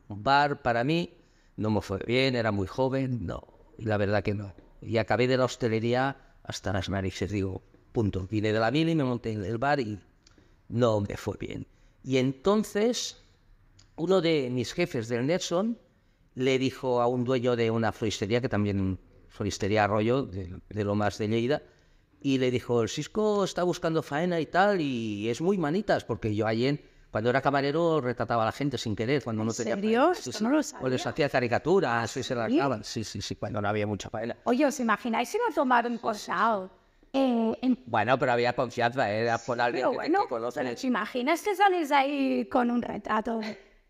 bar 0.08 0.60
para 0.60 0.84
mí, 0.84 1.14
no 1.56 1.70
me 1.70 1.80
fue 1.80 1.98
bien, 2.06 2.36
era 2.36 2.52
muy 2.52 2.66
joven, 2.66 3.24
no, 3.24 3.42
y 3.78 3.84
la 3.86 3.96
verdad 3.96 4.22
que 4.22 4.34
no. 4.34 4.52
Y 4.82 4.98
acabé 4.98 5.26
de 5.26 5.38
la 5.38 5.46
hostelería 5.46 6.18
hasta 6.42 6.72
las 6.74 6.90
narices, 6.90 7.30
digo, 7.30 7.62
punto. 7.92 8.26
Vine 8.30 8.52
de 8.52 8.58
la 8.58 8.70
mili, 8.70 8.94
me 8.94 9.04
monté 9.04 9.32
en 9.32 9.44
el 9.44 9.58
bar 9.58 9.80
y 9.80 9.98
no 10.68 11.00
me 11.00 11.16
fue 11.16 11.36
bien. 11.38 11.66
Y 12.02 12.16
entonces 12.16 13.22
uno 13.96 14.20
de 14.20 14.48
mis 14.50 14.72
jefes 14.72 15.08
del 15.08 15.26
Nelson 15.26 15.78
le 16.34 16.58
dijo 16.58 17.00
a 17.00 17.06
un 17.06 17.24
dueño 17.24 17.56
de 17.56 17.70
una 17.70 17.92
floristería, 17.92 18.40
que 18.40 18.48
también 18.48 18.98
floristería 19.28 19.84
Arroyo, 19.84 20.22
de, 20.22 20.58
de 20.68 20.84
lo 20.84 20.94
más 20.94 21.18
de 21.18 21.28
Lleida, 21.28 21.62
y 22.20 22.38
le 22.38 22.50
dijo, 22.50 22.82
el 22.82 22.88
Cisco 22.88 23.44
está 23.44 23.62
buscando 23.64 24.02
faena 24.02 24.40
y 24.40 24.46
tal, 24.46 24.80
y 24.80 25.28
es 25.28 25.40
muy 25.40 25.58
manitas, 25.58 26.04
porque 26.04 26.34
yo 26.34 26.46
ayer, 26.46 26.82
cuando 27.10 27.30
era 27.30 27.42
camarero, 27.42 28.00
retrataba 28.00 28.44
a 28.44 28.46
la 28.46 28.52
gente 28.52 28.78
sin 28.78 28.96
querer, 28.96 29.22
cuando 29.22 29.44
no 29.44 29.52
tenía. 29.52 30.12
Esto 30.12 30.44
no 30.44 30.50
lo 30.50 30.60
O 30.80 30.88
les 30.88 31.06
hacía 31.06 31.28
caricaturas, 31.28 32.16
y 32.16 32.22
se 32.22 32.34
las 32.34 32.50
¿Sí? 32.50 32.58
daban. 32.58 32.84
Sí, 32.84 33.04
sí, 33.04 33.20
sí, 33.20 33.36
cuando 33.36 33.60
no 33.60 33.68
había 33.68 33.86
mucha 33.86 34.08
faena. 34.08 34.36
Oye, 34.44 34.64
¿os 34.64 34.78
imagináis 34.80 35.28
si 35.28 35.38
no 35.38 35.52
tomaron 35.54 35.98
cosao? 35.98 36.70
Eh, 37.12 37.52
en- 37.60 37.78
Bueno, 37.86 38.18
pero 38.18 38.32
había 38.32 38.54
confianza, 38.54 39.12
¿eh? 39.12 39.20
era 39.20 39.38
con 39.38 39.60
alguien 39.60 39.82
Pero 39.82 39.90
que, 39.90 39.96
bueno, 39.96 40.22
que 40.22 40.28
conoce. 40.28 40.60
pero 40.62 40.74
¿te 40.74 40.86
imaginas 40.86 41.42
que 41.42 41.54
sales 41.54 41.90
ahí 41.92 42.46
con 42.46 42.70
un 42.70 42.80
retrato? 42.80 43.40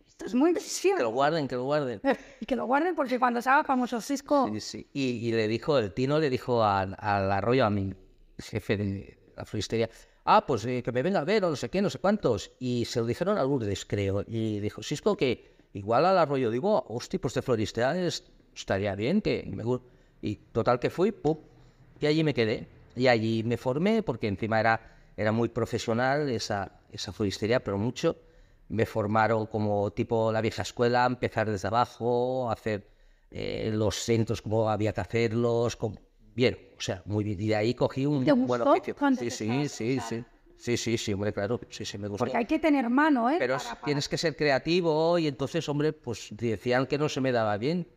Esto 0.06 0.26
es 0.26 0.34
muy 0.34 0.52
Que 0.52 0.58
visible. 0.60 1.02
lo 1.02 1.10
guarden, 1.10 1.46
que 1.48 1.54
lo 1.54 1.64
guarden. 1.64 2.00
Y 2.40 2.46
que 2.46 2.56
lo 2.56 2.66
guarden 2.66 2.94
porque 2.96 3.18
cuando 3.18 3.40
se 3.40 3.48
haga 3.50 3.62
famoso 3.64 4.00
Cisco... 4.00 4.48
Sí, 4.52 4.60
sí. 4.60 4.86
Y, 4.92 5.28
y 5.28 5.32
le 5.32 5.46
dijo, 5.48 5.78
el 5.78 5.92
Tino 5.94 6.18
le 6.18 6.30
dijo 6.30 6.64
al, 6.64 6.96
arroyo, 6.98 7.64
a 7.64 7.70
mi 7.70 7.94
jefe 8.38 8.76
de 8.76 9.18
la 9.36 9.44
floristería, 9.44 9.88
ah, 10.24 10.44
pues 10.44 10.64
eh, 10.66 10.82
que 10.82 10.90
me 10.92 11.02
venga 11.02 11.20
a 11.20 11.24
ver 11.24 11.44
o 11.44 11.50
no 11.50 11.56
sé 11.56 11.70
qué, 11.70 11.80
no 11.80 11.90
sé 11.90 11.98
cuántos. 12.00 12.50
Y 12.58 12.84
se 12.86 12.98
lo 13.00 13.06
dijeron 13.06 13.38
a 13.38 13.44
Lourdes, 13.44 13.84
creo. 13.86 14.24
Y 14.26 14.58
dijo, 14.60 14.82
Cisco, 14.82 15.16
que 15.16 15.54
igual 15.74 16.04
al 16.06 16.18
arroyo 16.18 16.50
digo, 16.50 16.84
hostia, 16.88 17.20
pues 17.20 17.34
de 17.34 17.42
floristería 17.42 17.96
es- 18.04 18.24
estaría 18.54 18.96
bien, 18.96 19.22
que 19.22 19.44
me 19.48 19.62
gu-". 19.62 19.82
Y 20.20 20.36
total 20.36 20.80
que 20.80 20.90
fui, 20.90 21.12
pum, 21.12 21.38
y 22.00 22.06
allí 22.06 22.24
me 22.24 22.34
quedé. 22.34 22.66
Y 22.96 23.08
allí 23.08 23.42
me 23.44 23.56
formé, 23.56 24.02
porque 24.02 24.28
encima 24.28 24.60
era, 24.60 24.96
era 25.16 25.32
muy 25.32 25.48
profesional 25.48 26.28
esa, 26.30 26.80
esa 26.90 27.12
floristería, 27.12 27.62
pero 27.62 27.78
mucho. 27.78 28.16
Me 28.68 28.86
formaron 28.86 29.46
como 29.46 29.90
tipo 29.92 30.32
la 30.32 30.40
vieja 30.40 30.62
escuela, 30.62 31.04
empezar 31.06 31.50
desde 31.50 31.68
abajo, 31.68 32.50
hacer 32.50 32.88
eh, 33.30 33.70
los 33.72 33.96
centros 33.96 34.40
como 34.42 34.68
había 34.68 34.92
que 34.92 35.00
hacerlos. 35.00 35.78
Bien, 36.34 36.58
o 36.78 36.80
sea, 36.80 37.02
muy 37.04 37.24
bien. 37.24 37.40
Y 37.40 37.48
de 37.48 37.56
ahí 37.56 37.74
cogí 37.74 38.06
un 38.06 38.24
¿Te 38.24 38.32
buen 38.32 38.62
oficio. 38.62 38.94
Sí, 39.18 39.30
sí, 39.30 39.68
sí, 39.68 40.00
sí. 40.00 40.24
Sí, 40.56 40.76
sí, 40.76 40.96
sí, 40.96 41.12
hombre, 41.12 41.32
claro. 41.32 41.60
Sí, 41.70 41.84
sí, 41.84 41.98
me 41.98 42.06
gustó. 42.06 42.24
Porque 42.24 42.36
hay 42.36 42.44
que 42.46 42.60
tener 42.60 42.88
mano, 42.88 43.28
¿eh? 43.28 43.34
Pero 43.38 43.56
para- 43.58 43.70
para- 43.74 43.84
tienes 43.84 44.08
que 44.08 44.16
ser 44.16 44.36
creativo 44.36 45.18
y 45.18 45.26
entonces, 45.26 45.68
hombre, 45.68 45.92
pues 45.92 46.28
decían 46.30 46.86
que 46.86 46.98
no 46.98 47.08
se 47.08 47.20
me 47.20 47.32
daba 47.32 47.58
bien. 47.58 47.88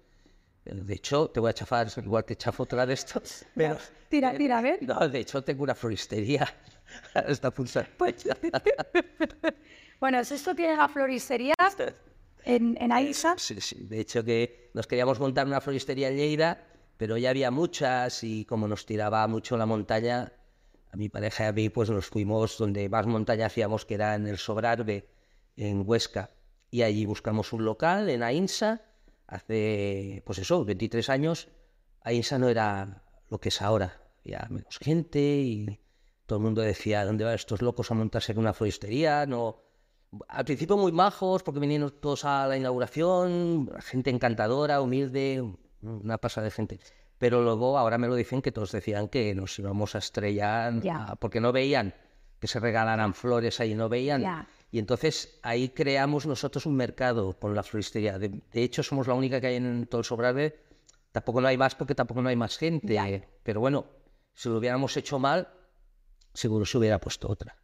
De 0.66 0.94
hecho, 0.96 1.30
te 1.30 1.40
voy 1.40 1.52
a 1.52 1.54
chafar, 1.54 1.88
igual 1.98 2.26
te 2.26 2.36
chafo 2.36 2.64
otra 2.64 2.86
de 2.86 2.96
estos. 2.96 3.46
Pero, 3.56 3.78
Tira, 4.10 4.36
tira, 4.36 4.58
a 4.58 4.62
ver. 4.62 4.80
no, 4.82 5.08
de 5.08 5.20
hecho 5.20 5.44
tengo 5.44 5.64
una 5.64 5.76
floristería 5.76 6.48
Está 7.28 7.52
pulsando. 7.52 7.90
Pues- 7.98 8.26
bueno, 10.00 10.20
esto 10.20 10.56
tiene 10.56 10.76
la 10.76 10.88
floristería 10.88 11.54
en, 12.44 12.78
en 12.80 12.92
Aisa. 12.92 13.36
Sí, 13.38 13.60
sí. 13.62 13.84
De 13.86 14.00
hecho, 14.00 14.24
que 14.24 14.72
nos 14.74 14.88
queríamos 14.88 15.20
montar 15.20 15.46
una 15.48 15.62
floristería 15.62 16.10
en 16.10 16.18
Lleida, 16.18 16.64
pero 16.98 17.18
ya 17.18 17.30
había 17.32 17.52
muchas 17.52 18.24
y 18.24 18.46
como 18.46 18.68
nos 18.68 18.86
tiraba 18.86 19.28
mucho 19.28 19.58
la 19.58 19.66
montaña, 19.66 20.32
a 20.92 20.98
mi 20.98 21.10
pareja 21.10 21.46
y 21.46 21.48
a 21.48 21.52
mí, 21.54 21.70
pues 21.70 21.90
nos 21.90 22.08
fuimos 22.08 22.58
donde 22.58 22.88
más 22.90 23.06
montaña 23.06 23.48
hacíamos, 23.48 23.86
que 23.86 23.96
era 23.96 24.16
en 24.16 24.28
el 24.28 24.38
Sobrarbe, 24.38 25.08
en 25.58 25.84
Huesca. 25.86 26.32
Y 26.72 26.84
allí 26.84 27.06
buscamos 27.06 27.52
un 27.54 27.66
local 27.66 28.10
en 28.10 28.24
Ainsa, 28.24 28.82
hace, 29.28 30.24
pues 30.26 30.40
eso, 30.40 30.66
23 30.66 31.10
años. 31.10 31.50
Ainsa 32.02 32.38
no 32.38 32.50
era 32.50 33.04
lo 33.30 33.40
que 33.40 33.50
es 33.50 33.62
ahora, 33.62 34.02
ya 34.24 34.48
menos 34.50 34.78
gente 34.80 35.20
y 35.20 35.80
todo 36.26 36.40
el 36.40 36.44
mundo 36.44 36.62
decía, 36.62 37.06
¿dónde 37.06 37.24
van 37.24 37.36
estos 37.36 37.62
locos 37.62 37.92
a 37.92 37.96
montarse 37.96 38.32
en 38.32 38.40
una 38.40 38.54
floristería? 38.54 39.26
No, 39.26 39.64
al 40.28 40.46
principio 40.46 40.78
muy 40.78 40.92
majos, 40.92 41.44
porque 41.44 41.60
vinieron 41.60 41.92
todos 42.00 42.26
a 42.26 42.48
la 42.48 42.58
inauguración, 42.58 43.72
gente 43.80 44.10
encantadora, 44.10 44.82
humilde, 44.82 45.44
una 45.82 46.18
pasada 46.18 46.46
de 46.46 46.52
gente. 46.52 46.80
Pero 47.18 47.42
luego 47.42 47.78
ahora 47.78 47.98
me 47.98 48.08
lo 48.08 48.16
dicen 48.16 48.42
que 48.42 48.52
todos 48.52 48.72
decían 48.72 49.08
que 49.08 49.34
nos 49.36 49.58
íbamos 49.58 49.96
a 49.96 50.00
estrellar, 50.00 50.74
porque 51.20 51.40
no 51.40 51.52
veían 51.52 51.94
que 52.40 52.48
se 52.48 52.60
regalaran 52.60 53.14
flores 53.14 53.60
ahí, 53.60 53.74
no 53.74 53.90
veían. 53.90 54.22
Y 54.72 54.80
entonces 54.80 55.40
ahí 55.42 55.70
creamos 55.70 56.26
nosotros 56.26 56.66
un 56.66 56.76
mercado 56.76 57.38
con 57.40 57.56
la 57.56 57.64
floristería. 57.64 58.20
De, 58.20 58.30
de 58.30 58.64
hecho, 58.64 58.84
somos 58.84 59.08
la 59.08 59.14
única 59.14 59.40
que 59.40 59.48
hay 59.48 59.56
en 59.56 59.88
todo 59.88 60.00
el 60.00 60.06
Sobrarbe. 60.06 60.60
Tampoco 61.12 61.40
no 61.40 61.48
hay 61.48 61.58
más 61.58 61.76
porque 61.76 61.96
tampoco 61.96 62.22
no 62.22 62.30
hay 62.30 62.36
más 62.36 62.58
gente. 62.58 63.28
Pero 63.44 63.62
bueno, 63.62 63.86
si 64.34 64.50
lo 64.50 64.58
hubiéramos 64.58 64.96
hecho 64.98 65.18
mal, 65.18 65.48
seguro 66.34 66.66
se 66.66 66.78
hubiera 66.78 67.00
puesto 67.00 67.30
otra. 67.30 67.56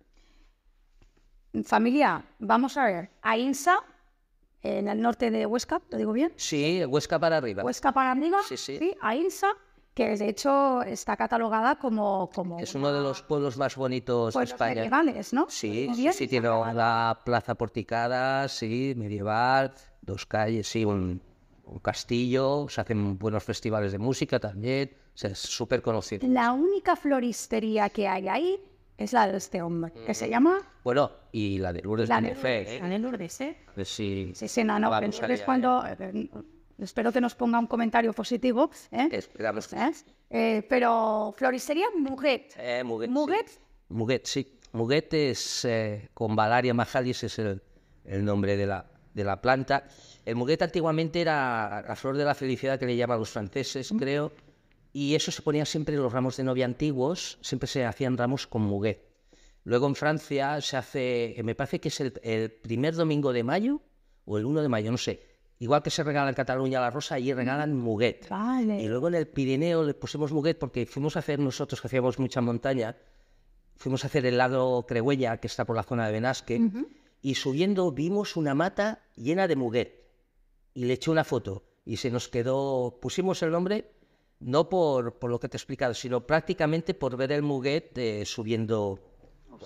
Familia, 1.66 2.24
vamos 2.40 2.78
a 2.78 2.86
ver. 2.86 3.10
Ainsa, 3.22 3.80
en 4.62 4.88
el 4.88 5.02
norte 5.02 5.32
de 5.32 5.46
Huesca, 5.46 5.82
¿lo 5.90 5.98
digo 5.98 6.14
bien? 6.14 6.32
Sí, 6.38 6.86
Huesca 6.86 7.20
para 7.20 7.38
arriba. 7.38 7.64
Huesca 7.64 7.92
para 7.92 8.12
arriba. 8.12 8.40
Sí, 8.48 8.56
sí. 8.56 8.96
Ainsa, 9.02 9.52
que 10.02 10.18
de 10.18 10.30
hecho 10.30 10.82
está 10.84 11.16
catalogada 11.16 11.76
como, 11.78 12.30
como 12.34 12.60
Es 12.60 12.74
uno 12.76 12.92
de 12.92 13.02
los 13.02 13.22
pueblos 13.22 13.58
más 13.58 13.76
bonitos 13.76 14.34
de 14.34 14.44
España. 14.44 14.76
medievales, 14.76 15.32
¿no? 15.34 15.46
Sí, 15.50 15.90
sí, 15.96 16.12
sí, 16.14 16.28
tiene 16.28 16.50
una 16.50 17.20
plaza 17.24 17.56
porticada, 17.56 18.48
sí, 18.48 18.94
medieval, 18.98 19.74
dos 20.02 20.26
calles, 20.26 20.68
sí, 20.68 20.86
un, 20.86 21.22
un 21.66 21.80
castillo, 21.80 22.66
se 22.70 22.82
hacen 22.82 23.18
buenos 23.20 23.44
festivales 23.44 23.92
de 23.92 24.00
música 24.00 24.40
también, 24.40 24.92
o 25.14 25.18
sea, 25.18 25.30
es 25.32 25.40
súper 25.40 25.82
conocido. 25.82 26.28
La 26.28 26.52
única 26.52 26.96
floristería 26.96 27.90
que 27.90 28.08
hay 28.08 28.28
ahí 28.28 28.60
es 28.98 29.14
la 29.14 29.28
de 29.28 29.38
este 29.38 29.62
hombre, 29.62 29.94
que 30.06 30.14
se 30.14 30.30
llama 30.30 30.60
Bueno, 30.84 31.12
y 31.32 31.58
la 31.60 31.74
de 31.74 31.82
Lourdes 31.82 32.10
la 32.10 32.22
de 32.22 32.30
Lourdes, 32.34 32.70
¿eh? 32.70 32.80
la 32.82 32.88
de 32.90 33.00
Lourdes, 33.00 33.42
¿eh? 33.42 33.58
Pues 33.76 33.88
sí, 33.90 34.32
Sí, 34.36 34.48
sí, 34.48 34.64
no, 34.64 34.80
no, 34.80 34.90
Vamos 34.90 35.18
pero 35.20 35.34
es 35.34 35.40
allá, 35.42 35.46
cuando... 35.46 35.84
eh, 35.86 36.30
espero 36.86 37.12
que 37.12 37.22
nos 37.22 37.36
ponga 37.36 37.60
un 37.60 37.68
comentario 37.68 38.14
positivo, 38.14 38.70
¿eh? 38.92 39.10
esperamos. 39.12 39.72
¿Eh? 39.74 39.92
Eh, 40.30 40.66
pero 40.68 41.34
floristería 41.38 41.88
Muguet. 41.98 42.54
Eh, 42.58 42.84
Muguet, 42.84 43.10
sí. 43.10 43.14
Muguet. 43.14 43.48
Muguet, 43.90 44.26
sí. 44.26 44.60
Muguet 44.74 45.14
es, 45.14 45.66
eh, 45.66 46.10
con 46.14 46.36
Valaria 46.36 46.74
majalis 46.74 47.24
es 47.24 47.40
el, 47.40 47.62
el 48.06 48.24
nombre 48.24 48.56
de 48.56 48.66
la, 48.66 48.86
de 49.14 49.24
la 49.24 49.42
planta. 49.42 49.86
El 50.26 50.36
muguet 50.36 50.62
antiguamente 50.62 51.20
era 51.20 51.84
la 51.88 51.96
flor 51.96 52.16
de 52.16 52.24
la 52.24 52.36
felicidad 52.36 52.80
que 52.80 52.86
le 52.86 52.96
llaman 52.96 53.20
los 53.20 53.30
franceses, 53.30 53.92
creo, 53.98 54.32
y 54.94 55.16
eso 55.16 55.32
se 55.32 55.42
ponía 55.42 55.66
siempre 55.66 55.96
en 55.96 56.04
los 56.04 56.14
ramos 56.14 56.38
de 56.38 56.44
novia 56.44 56.66
antiguos, 56.66 57.38
siempre 57.42 57.68
se 57.68 57.86
hacían 57.86 58.18
ramos 58.18 58.48
con 58.48 58.62
muguet. 58.62 59.10
Luego 59.64 59.88
en 59.88 59.96
Francia 59.96 60.60
se 60.62 60.78
hace, 60.78 61.36
me 61.44 61.54
parece 61.54 61.80
que 61.80 61.90
es 61.90 62.00
el, 62.00 62.14
el 62.24 62.52
primer 62.52 62.96
domingo 62.96 63.34
de 63.34 63.44
mayo, 63.44 63.82
o 64.26 64.38
el 64.38 64.46
1 64.46 64.62
de 64.62 64.70
mayo, 64.70 64.92
no 64.92 64.98
sé. 64.98 65.31
Igual 65.62 65.84
que 65.84 65.92
se 65.92 66.04
regala 66.04 66.30
en 66.30 66.34
Cataluña 66.34 66.82
la 66.82 66.90
rosa, 66.90 67.14
allí 67.14 67.32
regalan 67.36 67.78
muguet. 67.78 68.28
Vale. 68.28 68.82
Y 68.82 68.88
luego 68.88 69.10
en 69.10 69.14
el 69.14 69.28
Pirineo 69.28 69.84
le 69.84 69.94
pusimos 69.94 70.32
muguet 70.32 70.58
porque 70.58 70.88
fuimos 70.88 71.16
a 71.16 71.20
hacer 71.20 71.38
nosotros, 71.38 71.80
que 71.80 71.86
hacíamos 71.86 72.18
mucha 72.18 72.42
montaña, 72.42 72.98
fuimos 73.76 74.04
a 74.04 74.08
hacer 74.08 74.26
el 74.26 74.40
lado 74.40 74.84
Crehuella, 74.88 75.38
que 75.38 75.46
está 75.46 75.64
por 75.64 75.76
la 75.76 75.84
zona 75.84 76.08
de 76.08 76.14
Benasque, 76.14 76.60
y 77.22 77.36
subiendo 77.36 77.92
vimos 77.92 78.38
una 78.38 78.56
mata 78.56 79.04
llena 79.16 79.48
de 79.48 79.56
muguet. 79.56 80.04
Y 80.74 80.86
le 80.86 80.94
eché 80.94 81.12
una 81.12 81.24
foto 81.24 81.64
y 81.86 81.98
se 81.98 82.10
nos 82.10 82.28
quedó, 82.28 82.98
pusimos 83.00 83.44
el 83.44 83.52
nombre 83.52 83.92
no 84.40 84.68
por, 84.68 85.20
por 85.20 85.30
lo 85.30 85.40
que 85.40 85.48
te 85.48 85.58
he 85.58 85.60
explicado, 85.60 85.94
sino 85.94 86.26
prácticamente 86.26 86.96
por 86.96 87.16
ver 87.18 87.34
el 87.34 87.44
muguet 87.44 87.96
eh, 88.00 88.26
subiendo 88.26 88.98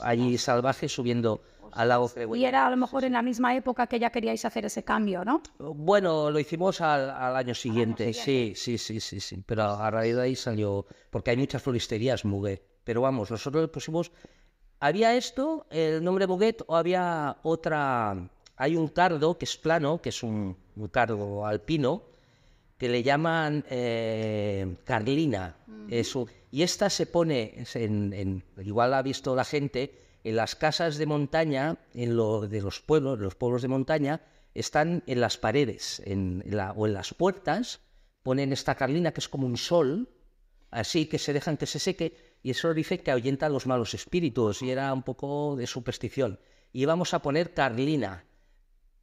allí 0.02 0.38
salvaje, 0.38 0.90
subiendo 0.90 1.42
al 1.76 1.90
lago 1.90 2.10
Y 2.36 2.46
era 2.46 2.66
a 2.66 2.70
lo 2.70 2.78
mejor 2.78 3.04
en 3.04 3.14
la 3.14 3.22
misma 3.22 3.56
época 3.56 3.88
que 3.88 4.00
ya 4.00 4.10
queríais 4.10 4.44
hacer 4.46 4.66
ese 4.66 4.84
cambio, 4.84 5.24
¿no? 5.26 5.42
Bueno, 5.60 6.32
lo 6.32 6.40
hicimos 6.40 6.82
al, 6.82 7.10
al 7.10 7.36
año 7.36 7.54
siguiente, 7.54 8.14
sí, 8.14 8.54
sí, 8.56 8.78
sí, 8.78 9.00
sí, 9.00 9.20
sí. 9.20 9.44
Pero 9.46 9.64
a 9.64 9.92
raíz 9.92 10.16
de 10.16 10.22
ahí 10.24 10.36
salió, 10.36 10.86
porque 11.10 11.32
hay 11.32 11.38
muchas 11.38 11.62
floristerías 11.62 12.26
Muguet. 12.26 12.62
Pero 12.84 13.02
vamos, 13.02 13.30
nosotros 13.32 13.62
le 13.64 13.68
pusimos, 13.68 14.12
había 14.80 15.16
esto, 15.16 15.66
el 15.70 16.04
nombre 16.04 16.28
Muguet, 16.28 16.64
o 16.68 16.76
había 16.76 17.38
otra, 17.44 18.30
hay 18.56 18.76
un 18.76 18.88
cardo 18.88 19.38
que 19.38 19.46
es 19.46 19.58
plano, 19.58 20.02
que 20.02 20.10
es 20.10 20.24
un, 20.24 20.56
un 20.76 20.88
cardo 20.88 21.46
alpino, 21.46 22.04
que 22.78 22.90
le 22.90 23.04
llaman 23.04 23.64
eh, 23.70 24.76
Carlina. 24.84 25.56
Es 25.90 26.16
un- 26.16 26.30
y 26.52 26.64
esta 26.64 26.90
se 26.90 27.06
pone, 27.06 27.54
es 27.58 27.76
en, 27.76 28.14
en- 28.14 28.44
igual 28.64 28.92
la 28.92 29.00
ha 29.00 29.02
visto 29.02 29.36
la 29.36 29.44
gente, 29.46 30.05
en 30.26 30.36
las 30.36 30.56
casas 30.56 30.98
de 30.98 31.06
montaña, 31.06 31.78
en 31.94 32.18
lo 32.18 32.48
de 32.48 32.60
los 32.62 32.82
pueblos, 32.82 33.20
los 33.20 33.36
pueblos 33.36 33.62
de 33.62 33.68
montaña, 33.70 34.22
están 34.54 35.04
en 35.08 35.22
las 35.22 35.38
paredes 35.38 36.02
en 36.06 36.44
la- 36.48 36.72
o 36.74 36.88
en 36.88 36.94
las 36.94 37.14
puertas, 37.14 37.80
ponen 38.24 38.52
esta 38.52 38.76
Carlina 38.76 39.12
que 39.14 39.20
es 39.22 39.30
como 39.30 39.46
un 39.46 39.56
sol, 39.58 40.10
así 40.72 41.06
que 41.06 41.20
se 41.20 41.32
dejan 41.32 41.58
que 41.58 41.68
se 41.68 41.80
seque, 41.80 42.18
y 42.42 42.50
eso 42.52 42.74
dice 42.74 43.00
que 43.02 43.12
ahuyenta 43.12 43.46
a 43.46 43.50
los 43.50 43.68
malos 43.68 43.94
espíritus, 43.94 44.62
y 44.62 44.72
era 44.72 44.92
un 44.94 45.04
poco 45.04 45.56
de 45.56 45.68
superstición. 45.68 46.40
Y 46.74 46.82
íbamos 46.82 47.14
a 47.14 47.22
poner 47.22 47.54
Carlina, 47.54 48.26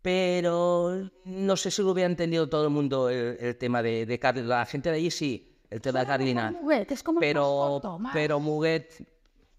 pero 0.02 1.08
no 1.24 1.56
sé 1.56 1.70
si 1.70 1.82
lo 1.82 1.92
hubiera 1.92 2.10
entendido 2.10 2.48
todo 2.48 2.64
el 2.64 2.70
mundo 2.70 3.08
el, 3.08 3.36
el 3.38 3.56
tema 3.56 3.82
de, 3.82 4.06
de 4.06 4.18
Car- 4.18 4.36
La 4.38 4.66
gente 4.66 4.90
de 4.90 4.96
allí 4.96 5.10
sí, 5.10 5.56
el 5.70 5.80
tema 5.80 6.00
de 6.00 6.06
Carlina. 6.06 6.50
Muguet, 6.50 6.90
es 6.90 7.02
como 7.02 7.20
más 7.20 7.26
Pero, 7.28 7.42
corto, 7.44 7.98
más- 7.98 8.12
pero 8.12 8.40
Muguet 8.40 9.06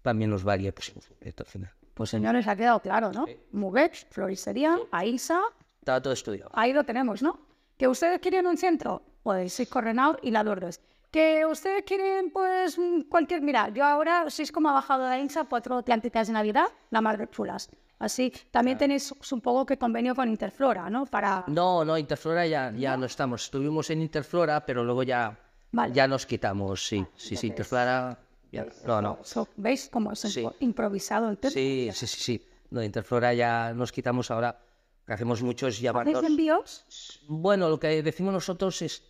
también 0.04 0.30
nos 0.30 0.44
varía, 0.44 0.72
pues, 0.72 0.92
Muguet 0.94 1.40
al 1.40 1.46
final. 1.46 1.72
Pues 1.94 2.10
señores, 2.10 2.46
ha 2.46 2.54
quedado 2.54 2.80
claro, 2.80 3.10
¿no? 3.12 3.24
Muguet, 3.52 3.94
floristería, 4.10 4.78
Aisa, 4.92 5.40
Estaba 5.80 6.00
todo 6.02 6.12
estudiado. 6.12 6.50
ahí 6.52 6.72
lo 6.72 6.84
tenemos, 6.84 7.22
¿no? 7.22 7.40
Que 7.78 7.88
ustedes 7.88 8.20
quieren 8.20 8.46
un 8.46 8.56
centro, 8.58 9.02
pues 9.22 9.58
ir 9.60 9.68
Correnau 9.68 10.16
y 10.22 10.30
la 10.30 10.42
Lourdes. 10.42 10.80
Que 11.10 11.46
ustedes 11.46 11.84
quieren, 11.84 12.30
pues, 12.30 12.76
cualquier... 13.08 13.40
Mira, 13.40 13.68
yo 13.70 13.84
ahora, 13.84 14.28
sois 14.28 14.50
como 14.52 14.68
ha 14.68 14.72
bajado 14.72 15.06
de 15.06 15.14
Ainsa, 15.14 15.44
cuatro 15.44 15.82
plantitas 15.82 16.26
de 16.26 16.32
Navidad, 16.34 16.66
la 16.90 17.00
madre 17.00 17.28
chulas. 17.30 17.70
Así, 18.00 18.32
también 18.50 18.76
tenéis 18.76 19.14
un 19.32 19.40
poco 19.40 19.64
que 19.64 19.78
convenio 19.78 20.14
con 20.14 20.28
Interflora, 20.28 20.90
¿no? 20.90 21.06
Para... 21.06 21.44
No, 21.46 21.84
no, 21.84 21.96
Interflora 21.96 22.44
ya, 22.46 22.72
ya 22.72 22.96
no 22.96 23.06
estamos. 23.06 23.44
Estuvimos 23.44 23.88
en 23.90 24.02
Interflora, 24.02 24.66
pero 24.66 24.82
luego 24.84 25.04
ya, 25.04 25.38
Vale. 25.70 25.94
ya 25.94 26.06
nos 26.08 26.26
quitamos, 26.26 26.86
sí. 26.86 27.06
Sí, 27.16 27.36
sí, 27.36 27.46
Interflora... 27.46 28.18
ya- 28.54 28.66
no, 28.86 29.02
no. 29.02 29.18
So, 29.22 29.48
¿Veis 29.56 29.88
cómo 29.90 30.12
es 30.12 30.20
Sí. 30.20 30.46
improvisado 30.60 31.28
el 31.30 31.38
tema? 31.38 31.50
Sí, 31.52 31.90
sí, 31.92 32.06
sí, 32.06 32.20
sí. 32.20 32.46
No, 32.70 32.82
Interflora 32.82 33.34
ya 33.34 33.72
nos 33.74 33.92
quitamos 33.92 34.30
ahora. 34.30 34.58
Lo 35.00 35.06
que 35.06 35.12
hacemos 35.12 35.42
muchos 35.42 35.68
¿Hacéis 35.74 35.82
llamarnos... 35.82 36.24
envíos? 36.24 37.20
Bueno, 37.28 37.68
lo 37.68 37.78
que 37.78 38.02
decimos 38.02 38.32
nosotros 38.32 38.80
es, 38.82 39.02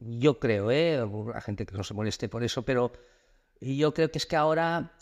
yo 0.00 0.38
creo, 0.38 0.70
¿eh? 0.70 1.04
la 1.32 1.40
gente 1.40 1.66
que 1.66 1.74
no 1.76 1.82
se 1.82 1.94
moleste 1.94 2.28
por 2.28 2.44
eso, 2.44 2.62
pero 2.62 2.92
yo 3.60 3.92
creo 3.94 4.10
que 4.10 4.18
es 4.18 4.26
que 4.26 4.36
ahora 4.36 4.92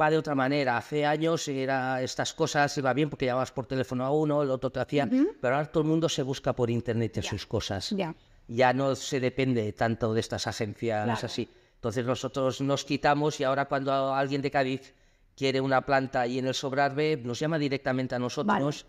va 0.00 0.10
de 0.10 0.16
otra 0.18 0.34
manera. 0.34 0.76
Hace 0.76 1.04
años 1.04 1.46
era 1.48 2.02
estas 2.02 2.32
cosas, 2.34 2.76
iba 2.78 2.92
bien 2.94 3.10
porque 3.10 3.26
llamabas 3.26 3.52
por 3.52 3.66
teléfono 3.66 4.04
a 4.04 4.10
uno, 4.10 4.42
el 4.42 4.50
otro 4.50 4.70
te 4.70 4.80
hacía, 4.80 5.08
pero 5.40 5.56
ahora 5.56 5.70
todo 5.70 5.82
el 5.82 5.88
mundo 5.88 6.08
se 6.08 6.22
busca 6.22 6.52
por 6.54 6.70
internet 6.70 7.22
sus 7.22 7.46
cosas. 7.46 7.90
Ya. 7.90 8.14
Ya 8.48 8.72
no 8.72 8.94
se 8.94 9.20
depende 9.20 9.72
tanto 9.72 10.12
de 10.14 10.20
estas 10.20 10.46
agencias 10.46 11.04
Claro. 11.04 11.20
así. 11.26 11.48
Entonces 11.84 12.06
nosotros 12.06 12.62
nos 12.62 12.82
quitamos 12.86 13.38
y 13.40 13.44
ahora 13.44 13.66
cuando 13.66 14.14
alguien 14.14 14.40
de 14.40 14.50
Cádiz 14.50 14.94
quiere 15.36 15.60
una 15.60 15.82
planta 15.82 16.22
ahí 16.22 16.38
en 16.38 16.46
el 16.46 16.54
Sobrarbe, 16.54 17.20
nos 17.22 17.38
llama 17.38 17.58
directamente 17.58 18.14
a 18.14 18.18
nosotros, 18.18 18.86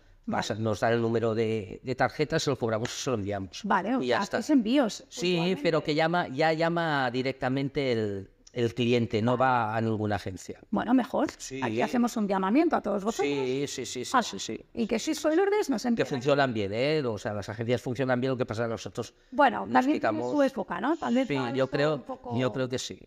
nos 0.58 0.80
da 0.80 0.90
el 0.90 1.02
número 1.02 1.34
de, 1.34 1.78
de 1.84 1.94
tarjeta, 1.94 2.38
se 2.38 2.48
lo 2.48 2.56
cobramos 2.56 2.88
y 2.88 3.02
se 3.02 3.10
lo 3.10 3.16
enviamos. 3.16 3.60
Vale, 3.64 3.96
o 3.96 4.02
y 4.02 4.06
ya 4.06 4.26
envíos. 4.48 5.04
Sí, 5.10 5.58
pero 5.62 5.84
que 5.84 5.94
llama, 5.94 6.28
ya 6.28 6.54
llama 6.54 7.10
directamente 7.10 7.92
el, 7.92 8.30
el 8.56 8.74
cliente, 8.74 9.20
no 9.20 9.36
va 9.36 9.76
a 9.76 9.80
ninguna 9.82 10.16
agencia. 10.16 10.58
Bueno, 10.70 10.94
mejor. 10.94 11.26
Sí. 11.36 11.60
Aquí 11.62 11.82
hacemos 11.82 12.16
un 12.16 12.26
llamamiento 12.26 12.74
a 12.74 12.80
todos 12.80 13.04
vosotros. 13.04 13.28
Sí, 13.28 13.66
sí, 13.68 13.84
sí, 13.84 14.04
sí, 14.06 14.10
Ala. 14.14 14.22
sí, 14.22 14.38
sí. 14.38 14.64
Y 14.72 14.86
que 14.86 14.98
si 14.98 15.14
sois 15.14 15.36
Lourdes, 15.36 15.68
nos 15.68 15.82
Que 15.82 15.88
envían. 15.88 16.08
funcionan 16.08 16.54
bien, 16.54 16.72
¿eh? 16.72 17.02
O 17.04 17.18
sea, 17.18 17.34
las 17.34 17.48
agencias 17.50 17.82
funcionan 17.82 18.18
bien, 18.18 18.30
lo 18.30 18.36
que 18.38 18.46
pasa 18.46 18.62
es 18.62 18.66
que 18.68 18.70
nosotros... 18.70 19.14
Bueno, 19.30 19.66
nos 19.66 19.72
también 19.74 19.98
quitamos- 19.98 20.32
su 20.32 20.42
época, 20.42 20.80
¿no? 20.80 20.96
Tal 20.96 21.14
vez 21.14 21.28
Sí, 21.28 21.36
yo 21.54 21.68
creo, 21.68 22.02
poco- 22.02 22.38
yo 22.38 22.50
creo 22.52 22.66
que 22.68 22.78
sí. 22.78 22.98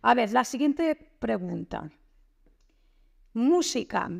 A 0.00 0.14
ver, 0.14 0.32
la 0.32 0.44
siguiente 0.44 0.96
pregunta. 1.18 1.90
música. 3.34 4.10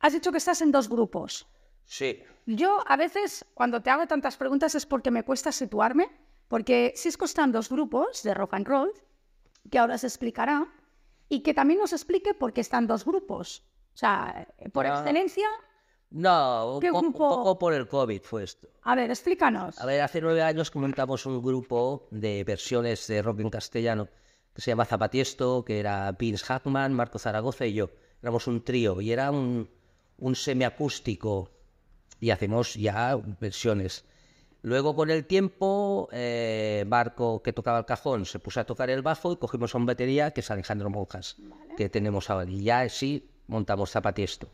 Has 0.00 0.12
dicho 0.12 0.30
que 0.32 0.38
estás 0.38 0.60
en 0.62 0.70
dos 0.70 0.88
grupos. 0.88 1.46
Sí. 1.84 2.22
Yo 2.46 2.78
a 2.86 2.96
veces 2.96 3.44
cuando 3.54 3.80
te 3.82 3.90
hago 3.90 4.06
tantas 4.06 4.36
preguntas 4.36 4.74
es 4.74 4.86
porque 4.86 5.10
me 5.10 5.22
cuesta 5.24 5.50
situarme, 5.50 6.08
porque 6.50 6.92
Cisco 6.96 7.24
está 7.26 7.44
en 7.44 7.52
dos 7.52 7.68
grupos 7.70 8.24
de 8.24 8.34
rock 8.34 8.54
and 8.54 8.66
roll, 8.66 8.90
que 9.70 9.78
ahora 9.78 9.96
se 9.98 10.08
explicará, 10.08 10.66
y 11.28 11.40
que 11.44 11.54
también 11.54 11.78
nos 11.78 11.92
explique 11.92 12.34
por 12.34 12.52
qué 12.52 12.60
están 12.60 12.88
dos 12.88 13.04
grupos. 13.04 13.62
O 13.94 13.96
sea, 13.96 14.48
por 14.72 14.84
Ah. 14.86 14.98
excelencia, 14.98 15.46
No, 16.12 16.74
un, 16.74 16.80
¿Qué 16.80 16.90
po- 16.90 16.98
un 16.98 17.02
grupo? 17.12 17.28
poco 17.36 17.56
por 17.56 17.72
el 17.72 17.86
COVID 17.86 18.22
fue 18.22 18.42
esto. 18.42 18.66
a 18.82 18.96
ver, 18.96 19.10
explícanos. 19.10 19.78
A 19.78 19.86
ver, 19.86 20.00
hace 20.02 20.20
nueve 20.20 20.42
años 20.42 20.74
montamos 20.74 21.24
un 21.24 21.40
grupo 21.40 22.08
de 22.10 22.42
versiones 22.42 23.06
de 23.06 23.22
rock 23.22 23.38
en 23.40 23.50
castellano 23.50 24.08
que 24.52 24.60
se 24.60 24.72
llama 24.72 24.86
Zapatiesto, 24.86 25.64
que 25.64 25.78
era 25.78 26.10
Vince 26.18 26.44
Hackman, 26.46 26.92
Marco 26.92 27.20
Zaragoza 27.20 27.64
y 27.64 27.74
yo. 27.74 27.90
Éramos 28.22 28.48
un 28.48 28.64
trío 28.64 29.00
y 29.00 29.12
era 29.12 29.30
un, 29.30 29.70
un 30.18 30.34
semiacústico 30.34 31.48
y 32.18 32.30
hacemos 32.30 32.74
ya 32.74 33.16
versiones. 33.40 34.04
Luego 34.62 34.94
con 34.94 35.10
el 35.10 35.24
tiempo, 35.24 36.08
eh, 36.12 36.84
Marco, 36.86 37.42
que 37.42 37.52
tocaba 37.52 37.78
el 37.78 37.86
cajón, 37.86 38.26
se 38.26 38.38
puso 38.38 38.60
a 38.60 38.64
tocar 38.64 38.90
el 38.90 39.02
bajo 39.02 39.32
y 39.32 39.36
cogimos 39.36 39.74
a 39.74 39.78
un 39.78 39.86
batería 39.86 40.32
que 40.32 40.40
es 40.40 40.50
Alejandro 40.50 40.90
Monjas, 40.90 41.36
que 41.76 41.88
tenemos 41.88 42.28
ahora. 42.28 42.50
Y 42.50 42.62
ya 42.62 42.88
sí 42.88 43.30
montamos 43.46 43.90
Zapatiesto 43.90 44.48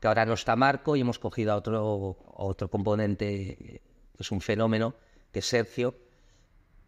que 0.00 0.08
ahora 0.08 0.24
no 0.24 0.34
está 0.34 0.56
Marco 0.56 0.96
y 0.96 1.00
hemos 1.00 1.18
cogido 1.18 1.52
a 1.52 1.56
otro, 1.56 2.16
a 2.36 2.42
otro 2.44 2.68
componente 2.68 3.56
que 3.56 3.82
es 4.18 4.30
un 4.30 4.40
fenómeno, 4.40 4.94
que 5.32 5.40
es 5.40 5.46
Sergio, 5.46 5.94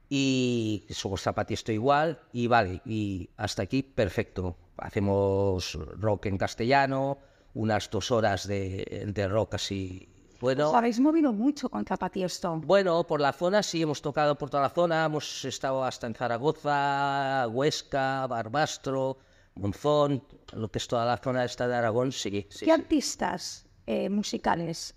y 0.09 0.87
somos 0.91 1.23
zapatiesto 1.23 1.71
igual, 1.71 2.21
y 2.33 2.49
vale, 2.49 2.83
y 2.85 3.31
hasta 3.37 3.63
aquí 3.63 3.83
perfecto. 3.83 4.57
Hacemos 4.77 5.79
rock 5.99 6.27
en 6.27 6.39
castellano, 6.39 7.19
unas 7.55 7.91
dos 7.91 8.11
horas 8.11 8.49
de, 8.49 9.05
de 9.07 9.29
rock 9.29 9.55
así. 9.55 10.09
Bueno, 10.41 10.69
Os 10.71 10.75
habéis 10.75 10.99
movido 11.01 11.33
mucho 11.33 11.69
con 11.69 11.85
Zapatiesto. 11.85 12.57
bueno, 12.65 13.07
por 13.07 13.21
la 13.21 13.33
zona 13.33 13.63
sí, 13.63 13.83
hemos 13.83 14.01
tocado 14.01 14.37
por 14.39 14.49
toda 14.49 14.63
la 14.65 14.71
zona, 14.71 15.05
hemos 15.05 15.45
estado 15.45 15.85
hasta 15.85 16.07
en 16.07 16.15
Zaragoza, 16.15 17.47
Huesca, 17.49 18.27
Barbastro, 18.27 19.19
Monzón, 19.57 20.25
lo 20.53 20.71
que 20.71 20.79
es 20.79 20.89
toda 20.89 21.05
la 21.05 21.19
zona 21.19 21.45
esta 21.45 21.69
de 21.69 21.75
Aragón, 21.75 22.11
sí. 22.13 22.47
sí, 22.49 22.65
¿Qué 22.65 22.73
artistas 22.73 23.67
eh, 23.87 24.09
musicales 24.09 24.95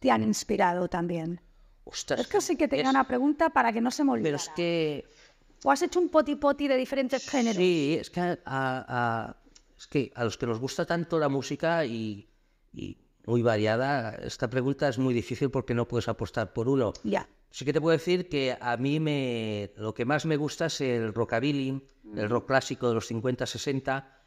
te 0.00 0.10
han 0.10 0.22
inspirado 0.24 0.88
también? 0.88 1.40
Ostras, 1.84 2.20
Es 2.20 2.26
que 2.26 2.40
sí 2.40 2.56
que 2.56 2.66
tenía 2.68 2.84
es- 2.86 2.90
una 2.90 3.06
pregunta 3.06 3.50
para 3.50 3.72
que 3.72 3.80
no 3.80 3.90
se 3.90 4.02
me 4.04 4.12
olvide. 4.12 4.24
Pero 4.24 4.36
es 4.36 4.48
que 4.50 5.04
¿O 5.64 5.70
has 5.70 5.80
hecho 5.82 6.00
un 6.00 6.08
poti 6.08 6.34
poti 6.34 6.66
de 6.66 6.76
diferentes 6.76 7.28
géneros? 7.30 7.56
Sí, 7.56 7.96
es 8.00 8.10
que 8.10 8.20
a, 8.20 8.36
a- 8.44 9.36
es 9.78 9.86
que 9.86 10.10
a 10.16 10.24
los 10.24 10.36
que 10.36 10.46
nos 10.46 10.58
gusta 10.58 10.84
tanto 10.84 11.18
la 11.20 11.28
música 11.28 11.84
y, 11.84 12.28
y 12.72 12.98
muy 13.26 13.42
variada, 13.42 14.14
esta 14.22 14.48
pregunta 14.50 14.88
es 14.88 14.98
muy 14.98 15.14
difícil 15.14 15.50
porque 15.50 15.74
no 15.74 15.86
puedes 15.86 16.08
apostar 16.08 16.52
por 16.52 16.68
uno. 16.68 16.92
Ya. 17.04 17.28
Sí 17.50 17.64
que 17.64 17.72
te 17.72 17.80
puedo 17.80 17.96
decir 17.96 18.28
que 18.28 18.56
a 18.60 18.76
mí 18.76 18.98
me, 18.98 19.72
lo 19.76 19.92
que 19.94 20.04
más 20.04 20.24
me 20.24 20.36
gusta 20.36 20.66
es 20.66 20.80
el 20.80 21.12
rockabilly, 21.12 21.82
el 22.16 22.30
rock 22.30 22.46
clásico 22.46 22.88
de 22.88 22.94
los 22.94 23.06
50, 23.06 23.46
60, 23.46 24.22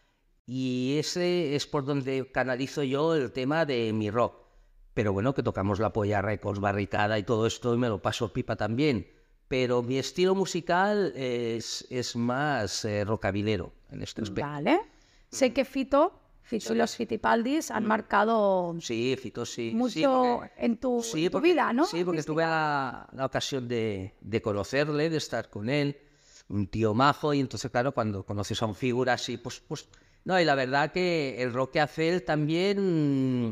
y 0.45 0.97
ese 0.99 1.55
es 1.55 1.65
por 1.65 1.85
donde 1.85 2.31
canalizo 2.31 2.83
yo 2.83 3.15
el 3.15 3.31
tema 3.31 3.65
de 3.65 3.91
mi 3.93 4.11
rock. 4.11 4.45
Pero 4.93 5.11
bueno, 5.11 5.33
que 5.33 5.43
tocamos 5.43 5.79
la 5.79 5.91
polla 5.91 6.21
records, 6.21 6.59
barricada 6.59 7.17
y 7.17 7.23
todo 7.23 7.47
esto, 7.47 7.73
y 7.73 7.77
me 7.77 7.89
lo 7.89 8.01
paso 8.01 8.31
pipa 8.31 8.55
también. 8.55 9.07
Pero 9.47 9.81
mi 9.81 9.97
estilo 9.97 10.35
musical 10.35 11.11
es, 11.15 11.85
es 11.89 12.15
más 12.15 12.85
eh, 12.85 13.03
rockabilero 13.03 13.73
en 13.89 14.03
este 14.03 14.21
aspecto. 14.21 14.49
Vale. 14.49 14.79
Sé 15.29 15.51
que 15.51 15.65
Fito, 15.65 16.13
Fito 16.47 16.73
y 16.73 16.77
los 16.77 16.95
Fitipaldis 16.95 17.71
han 17.71 17.85
marcado 17.87 18.75
Sí, 18.79 19.17
Fito, 19.19 19.45
sí. 19.45 19.71
sí, 19.71 19.75
mucho 19.75 20.37
porque- 20.41 20.51
en 20.65 20.77
tu, 20.77 21.01
Sí, 21.01 21.25
en 21.25 21.31
tu 21.31 21.31
porque, 21.33 21.49
vida, 21.49 21.73
¿no? 21.73 21.85
Sí, 21.85 22.03
porque 22.03 22.21
tuve 22.23 22.43
la, 22.43 23.07
la 23.13 23.25
ocasión 23.25 23.67
de, 23.67 24.13
de 24.21 24.41
conocerle, 24.43 25.09
de 25.09 25.17
estar 25.17 25.49
con 25.49 25.69
él, 25.69 25.97
un 26.49 26.67
tío 26.67 26.93
majo, 26.93 27.33
y 27.33 27.39
entonces, 27.39 27.71
claro, 27.71 27.93
cuando 27.93 28.23
conoces 28.23 28.61
a 28.61 28.67
un 28.67 28.75
figura 28.75 29.13
así, 29.13 29.37
pues, 29.37 29.59
pues, 29.67 29.89
no, 30.23 30.39
y 30.39 30.45
la 30.45 30.53
verdad 30.53 30.91
que 30.91 31.41
el 31.41 31.51
rock 31.51 31.71
que 31.73 31.81
hace 31.81 32.09
él 32.09 32.23
también, 32.23 33.49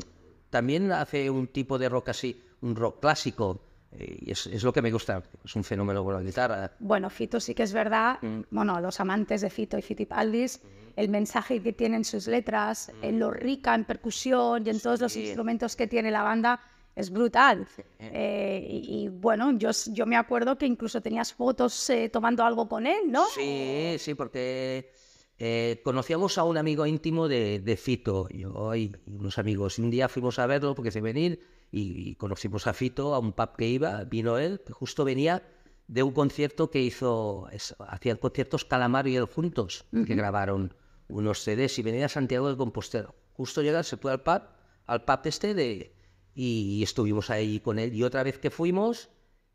también 0.51 0.91
hace 0.91 1.29
un 1.29 1.47
tipo 1.47 1.79
de 1.79 1.89
rock 1.89 2.10
así, 2.10 2.41
un 2.62 2.75
rock 2.75 2.99
clásico, 2.99 3.62
eh, 3.91 4.17
y 4.21 4.32
es, 4.32 4.45
es 4.47 4.63
lo 4.63 4.71
que 4.71 4.82
me 4.84 4.91
gusta, 4.91 5.23
es 5.43 5.56
un 5.56 5.63
fenómeno 5.63 6.03
con 6.03 6.13
la 6.13 6.21
guitarra. 6.21 6.71
Bueno, 6.79 7.10
Fito 7.10 7.39
sí 7.39 7.56
que 7.56 7.63
es 7.63 7.73
verdad, 7.73 8.19
Mm. 8.21 8.41
bueno, 8.51 8.79
los 8.79 8.99
amantes 8.99 9.41
de 9.41 9.49
Fito 9.49 9.77
y 9.77 9.82
Fitipaldis, 9.82 10.62
el 10.95 11.10
mensaje 11.10 11.62
que 11.62 11.73
tienen 11.73 12.03
sus 12.06 12.27
letras, 12.27 12.91
en 13.01 13.19
lo 13.19 13.32
rica 13.32 13.73
en 13.75 13.86
percusión 13.86 14.65
y 14.65 14.69
en 14.69 14.79
todos 14.79 15.01
los 15.01 15.15
Mm. 15.15 15.19
Instrumentos 15.19 15.75
que 15.75 15.88
tiene 15.88 16.12
la 16.12 16.23
banda, 16.23 16.60
es 16.95 17.10
brutal. 17.10 17.67
Eh, 17.99 18.67
y, 18.69 19.03
y, 19.06 19.08
bueno, 19.10 19.51
yo, 19.58 19.71
me 20.06 20.15
acuerdo 20.15 20.58
que 20.58 20.67
incluso 20.67 21.01
tenías 21.01 21.34
fotos 21.34 21.89
eh, 21.89 22.10
tomando 22.10 22.43
algo 22.43 22.67
con 22.69 22.86
él, 22.86 23.10
¿no? 23.10 23.25
Sí, 23.34 23.95
sí, 23.97 24.13
porque 24.13 24.91
eh, 25.39 25.82
conocíamos 25.84 26.38
a 26.38 26.43
un 26.43 26.58
amigo 26.58 26.86
íntimo 26.86 27.27
de, 27.27 27.60
de 27.60 27.77
Fito, 27.77 28.29
yo 28.29 28.75
y 28.75 28.95
unos 29.08 29.39
amigos. 29.39 29.79
Un 29.79 29.89
día 29.89 30.08
fuimos 30.08 30.38
a 30.38 30.45
verlo 30.45 30.75
porque 30.75 30.91
se 30.91 31.01
venir 31.01 31.39
y, 31.71 32.10
y 32.12 32.15
conocimos 32.15 32.67
a 32.67 32.73
Fito 32.73 33.15
a 33.15 33.19
un 33.19 33.34
pub 33.34 33.56
que 33.58 33.67
iba, 33.67 34.03
vino 34.03 34.38
él, 34.38 34.62
que 34.63 34.73
justo 34.73 35.03
venía 35.03 35.41
de 35.88 36.03
un 36.03 36.12
concierto 36.12 36.69
que 36.69 36.79
hizo, 36.82 37.47
es- 37.51 37.75
hacían 37.79 38.17
conciertos 38.17 38.63
Calamaro 38.65 39.10
y 39.10 39.15
él 39.15 39.25
juntos, 39.25 39.86
que 40.06 40.13
grabaron 40.15 40.75
unos 41.09 41.43
CDs 41.43 41.77
y 41.79 41.83
venía 41.83 42.05
a 42.05 42.09
Santiago 42.09 42.49
de 42.49 42.57
Compostela. 42.57 43.13
Justo 43.33 43.61
llega, 43.61 43.83
se 43.83 43.97
fue 43.97 44.11
al 44.11 44.21
pub, 44.21 44.41
al 44.85 45.03
pub 45.05 45.19
este 45.25 45.53
de, 45.53 45.95
y 46.35 46.81
estuvimos 46.83 47.29
ahí 47.29 47.59
con 47.59 47.79
él. 47.79 47.93
Y 47.93 48.03
otra 48.03 48.23
vez 48.23 48.37
que 48.39 48.49
fuimos, 48.49 49.09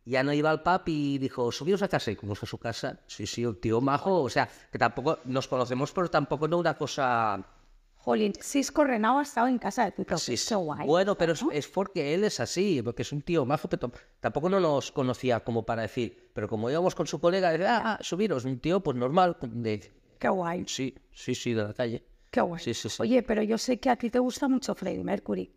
ya 0.05 0.23
no 0.25 0.33
iba 0.33 0.51
al 0.51 0.63
pub 0.63 0.83
y 0.87 1.19
dijo, 1.19 1.53
subiros 1.53 1.83
a 1.83 1.89
casa 1.89 2.11
y 2.11 2.17
fuimos 2.17 2.43
a 2.43 2.47
su 2.47 2.59
casa. 2.59 3.01
Sí, 3.07 3.27
sí, 3.27 3.45
un 3.47 3.61
tío 3.61 3.81
majo, 3.81 4.23
o 4.23 4.29
sea, 4.31 4.49
que 4.73 4.79
tampoco 4.79 5.19
nos 5.25 5.47
conocemos, 5.49 5.93
pero 5.93 6.11
tampoco 6.11 6.49
no 6.49 6.59
una 6.59 6.77
cosa... 6.77 7.45
Jolín, 8.01 8.33
Cisco 8.41 8.85
Renao 8.85 9.19
ha 9.19 9.23
estado 9.23 9.49
en 9.49 9.59
casa 9.59 9.85
de. 9.85 9.91
Sí, 10.17 10.31
qué 10.33 10.37
sí. 10.39 10.55
guay. 10.55 10.87
Bueno, 10.87 11.19
pero 11.19 11.33
es, 11.35 11.45
es 11.53 11.69
porque 11.69 12.15
él 12.15 12.25
es 12.25 12.41
así, 12.41 12.81
porque 12.81 13.03
es 13.03 13.13
un 13.13 13.21
tío 13.21 13.45
majo, 13.45 13.69
pero 13.69 13.89
tam- 13.89 13.99
tampoco 14.21 14.49
no 14.49 14.61
nos 14.61 14.93
conocía 14.93 15.41
como 15.41 15.67
para 15.67 15.83
decir, 15.83 16.31
pero 16.33 16.49
como 16.49 16.71
íbamos 16.71 16.95
con 16.95 17.07
su 17.07 17.21
colega, 17.21 17.51
decía, 17.51 17.77
ah, 17.77 17.93
ah, 17.95 17.99
subiros, 18.01 18.45
un 18.47 18.61
tío 18.61 18.81
pues 18.81 18.97
normal, 18.97 19.37
de... 19.43 19.93
Qué 20.19 20.29
guay, 20.29 20.65
Sí, 20.67 20.95
sí, 21.13 21.35
sí, 21.35 21.53
de 21.55 21.63
la 21.63 21.73
calle. 21.75 22.03
qué 22.31 22.41
guay. 22.41 22.61
Sí, 22.63 22.75
sí, 22.75 22.89
sí. 22.89 23.03
Oye, 23.03 23.23
pero 23.23 23.43
yo 23.43 23.57
sé 23.59 23.79
que 23.79 23.91
a 23.91 23.97
ti 23.97 24.11
te 24.11 24.19
gusta 24.19 24.49
mucho 24.49 24.75
Freddie 24.75 25.05
Mercury. 25.05 25.51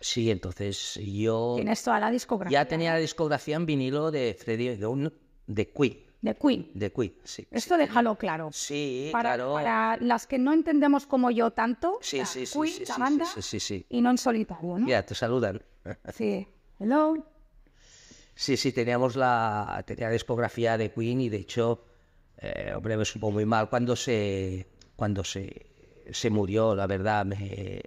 Sí, 0.00 0.30
entonces 0.30 0.94
yo 1.02 1.54
Tienes 1.56 1.82
toda 1.82 1.98
la 2.00 2.10
discografía 2.10 2.60
ya 2.62 2.68
tenía 2.68 2.92
la 2.92 2.98
discografía 2.98 3.56
en 3.56 3.64
vinilo 3.66 4.10
de 4.10 4.34
Freddie, 4.38 4.76
de, 4.76 4.86
un, 4.86 5.12
de 5.46 5.68
Queen, 5.70 5.98
de 6.20 6.34
Queen. 6.36 6.70
de 6.74 6.92
Queen, 6.92 7.14
sí. 7.24 7.46
Esto 7.50 7.76
déjalo 7.78 8.14
claro. 8.16 8.50
Sí, 8.52 9.08
para, 9.12 9.36
claro. 9.36 9.54
para 9.54 9.96
las 9.98 10.26
que 10.26 10.38
no 10.38 10.52
entendemos 10.52 11.06
como 11.06 11.30
yo 11.30 11.50
tanto, 11.52 11.98
Sí, 12.02 12.18
la 12.18 12.26
sí, 12.26 12.44
sí, 12.44 12.58
Queen, 12.60 12.74
sí, 12.74 12.84
la 12.86 12.98
banda, 12.98 13.24
sí, 13.26 13.40
sí, 13.42 13.60
sí. 13.60 13.86
y 13.88 14.00
no 14.02 14.10
en 14.10 14.18
solitario, 14.18 14.78
¿no? 14.78 14.86
Ya, 14.86 15.04
te 15.04 15.14
saludan. 15.14 15.62
Sí. 16.12 16.46
Hello. 16.78 17.16
Sí, 18.34 18.58
sí, 18.58 18.72
teníamos 18.72 19.16
la, 19.16 19.82
tenía 19.86 20.08
la 20.08 20.12
discografía 20.12 20.76
de 20.76 20.90
Queen 20.92 21.22
y 21.22 21.28
de 21.30 21.38
hecho, 21.38 21.84
eh, 22.38 22.72
hombre, 22.76 22.96
me 22.96 23.04
supo 23.04 23.30
muy 23.30 23.44
mal 23.46 23.68
cuando 23.68 23.96
se, 23.96 24.66
cuando 24.96 25.24
se, 25.24 25.66
se 26.10 26.30
murió, 26.30 26.74
la 26.74 26.86
verdad, 26.86 27.24
me, 27.24 27.82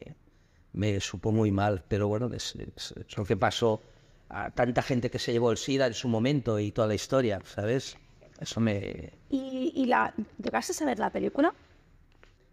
me 0.73 0.99
supo 0.99 1.31
muy 1.31 1.51
mal, 1.51 1.83
pero 1.87 2.07
bueno, 2.07 2.27
es, 2.33 2.55
es- 2.55 2.93
es 2.97 3.17
lo 3.17 3.25
que 3.25 3.37
pasó 3.37 3.81
a 4.29 4.51
tanta 4.51 4.81
gente 4.81 5.09
que 5.09 5.19
se 5.19 5.31
llevó 5.31 5.51
el 5.51 5.57
SIDA 5.57 5.87
en 5.87 5.93
su 5.93 6.07
momento 6.07 6.59
y 6.59 6.71
toda 6.71 6.87
la 6.87 6.95
historia, 6.95 7.41
¿sabes? 7.45 7.97
Eso 8.39 8.59
me... 8.59 9.11
¿Y, 9.29 9.73
y 9.75 9.85
la, 9.85 10.13
llegaste 10.41 10.83
a 10.83 10.87
ver 10.87 10.99
la 10.99 11.09
película? 11.09 11.53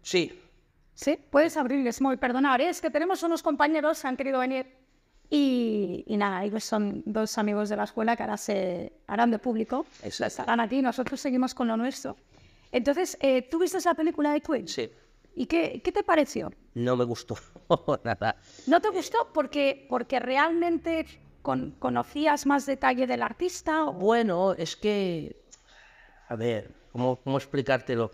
Sí, 0.01 0.41
Sí. 0.93 1.19
Puedes 1.29 1.55
abrirles 1.57 2.01
muy 2.01 2.17
perdonar. 2.17 2.59
Es 2.59 2.81
que 2.81 2.89
tenemos 2.89 3.21
unos 3.21 3.43
compañeros 3.43 4.01
que 4.01 4.07
han 4.07 4.17
querido 4.17 4.39
venir 4.39 4.65
y, 5.29 6.03
y 6.07 6.17
nada, 6.17 6.43
ellos 6.43 6.63
son 6.63 7.03
dos 7.05 7.37
amigos 7.37 7.69
de 7.69 7.75
la 7.75 7.83
escuela 7.83 8.15
que 8.15 8.23
ahora 8.23 8.37
se 8.37 8.93
harán 9.07 9.31
de 9.31 9.39
público. 9.39 9.85
Exacto. 10.03 10.41
Estarán 10.41 10.59
aquí, 10.61 10.81
nosotros 10.81 11.19
seguimos 11.19 11.53
con 11.53 11.67
lo 11.67 11.75
nuestro. 11.77 12.15
Entonces, 12.71 13.17
eh, 13.21 13.41
¿tú 13.43 13.59
viste 13.59 13.77
la 13.83 13.93
película 13.93 14.31
de 14.33 14.41
Queen? 14.41 14.67
sí, 14.67 14.89
¿Y 15.35 15.45
qué, 15.45 15.81
qué 15.83 15.91
te 15.91 16.03
pareció? 16.03 16.51
no 16.73 16.95
me 16.95 17.03
gustó 17.05 17.35
nada. 18.03 18.35
¿No 18.67 18.79
te 18.81 18.89
gustó 18.89 19.29
porque, 19.33 19.85
porque 19.89 20.19
realmente 20.19 21.05
con- 21.41 21.71
conocías 21.79 22.45
más 22.45 22.65
detalle 22.65 23.05
del 23.07 23.21
artista? 23.21 23.85
o- 23.85 23.93
Bueno, 23.93 24.53
es 24.53 24.75
que. 24.75 25.43
A 26.29 26.35
ver, 26.35 26.71
¿cómo, 26.91 27.17
cómo 27.17 27.37
explicártelo? 27.37 28.11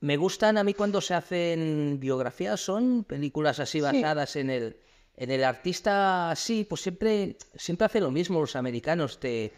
Me 0.00 0.16
gustan 0.16 0.58
a 0.58 0.64
mí 0.64 0.74
cuando 0.74 1.00
se 1.00 1.14
hacen 1.14 1.98
biografías, 1.98 2.60
son 2.60 3.04
películas 3.04 3.58
así 3.58 3.80
basadas 3.80 4.36
en 4.36 4.50
el, 4.50 4.76
en 5.16 5.30
el 5.30 5.44
artista 5.44 6.30
así, 6.30 6.64
pues 6.64 6.80
siempre, 6.82 7.36
siempre 7.54 7.86
hacen 7.86 8.02
lo 8.02 8.10
mismo 8.10 8.40
los 8.40 8.56
americanos, 8.56 9.18
te, 9.20 9.52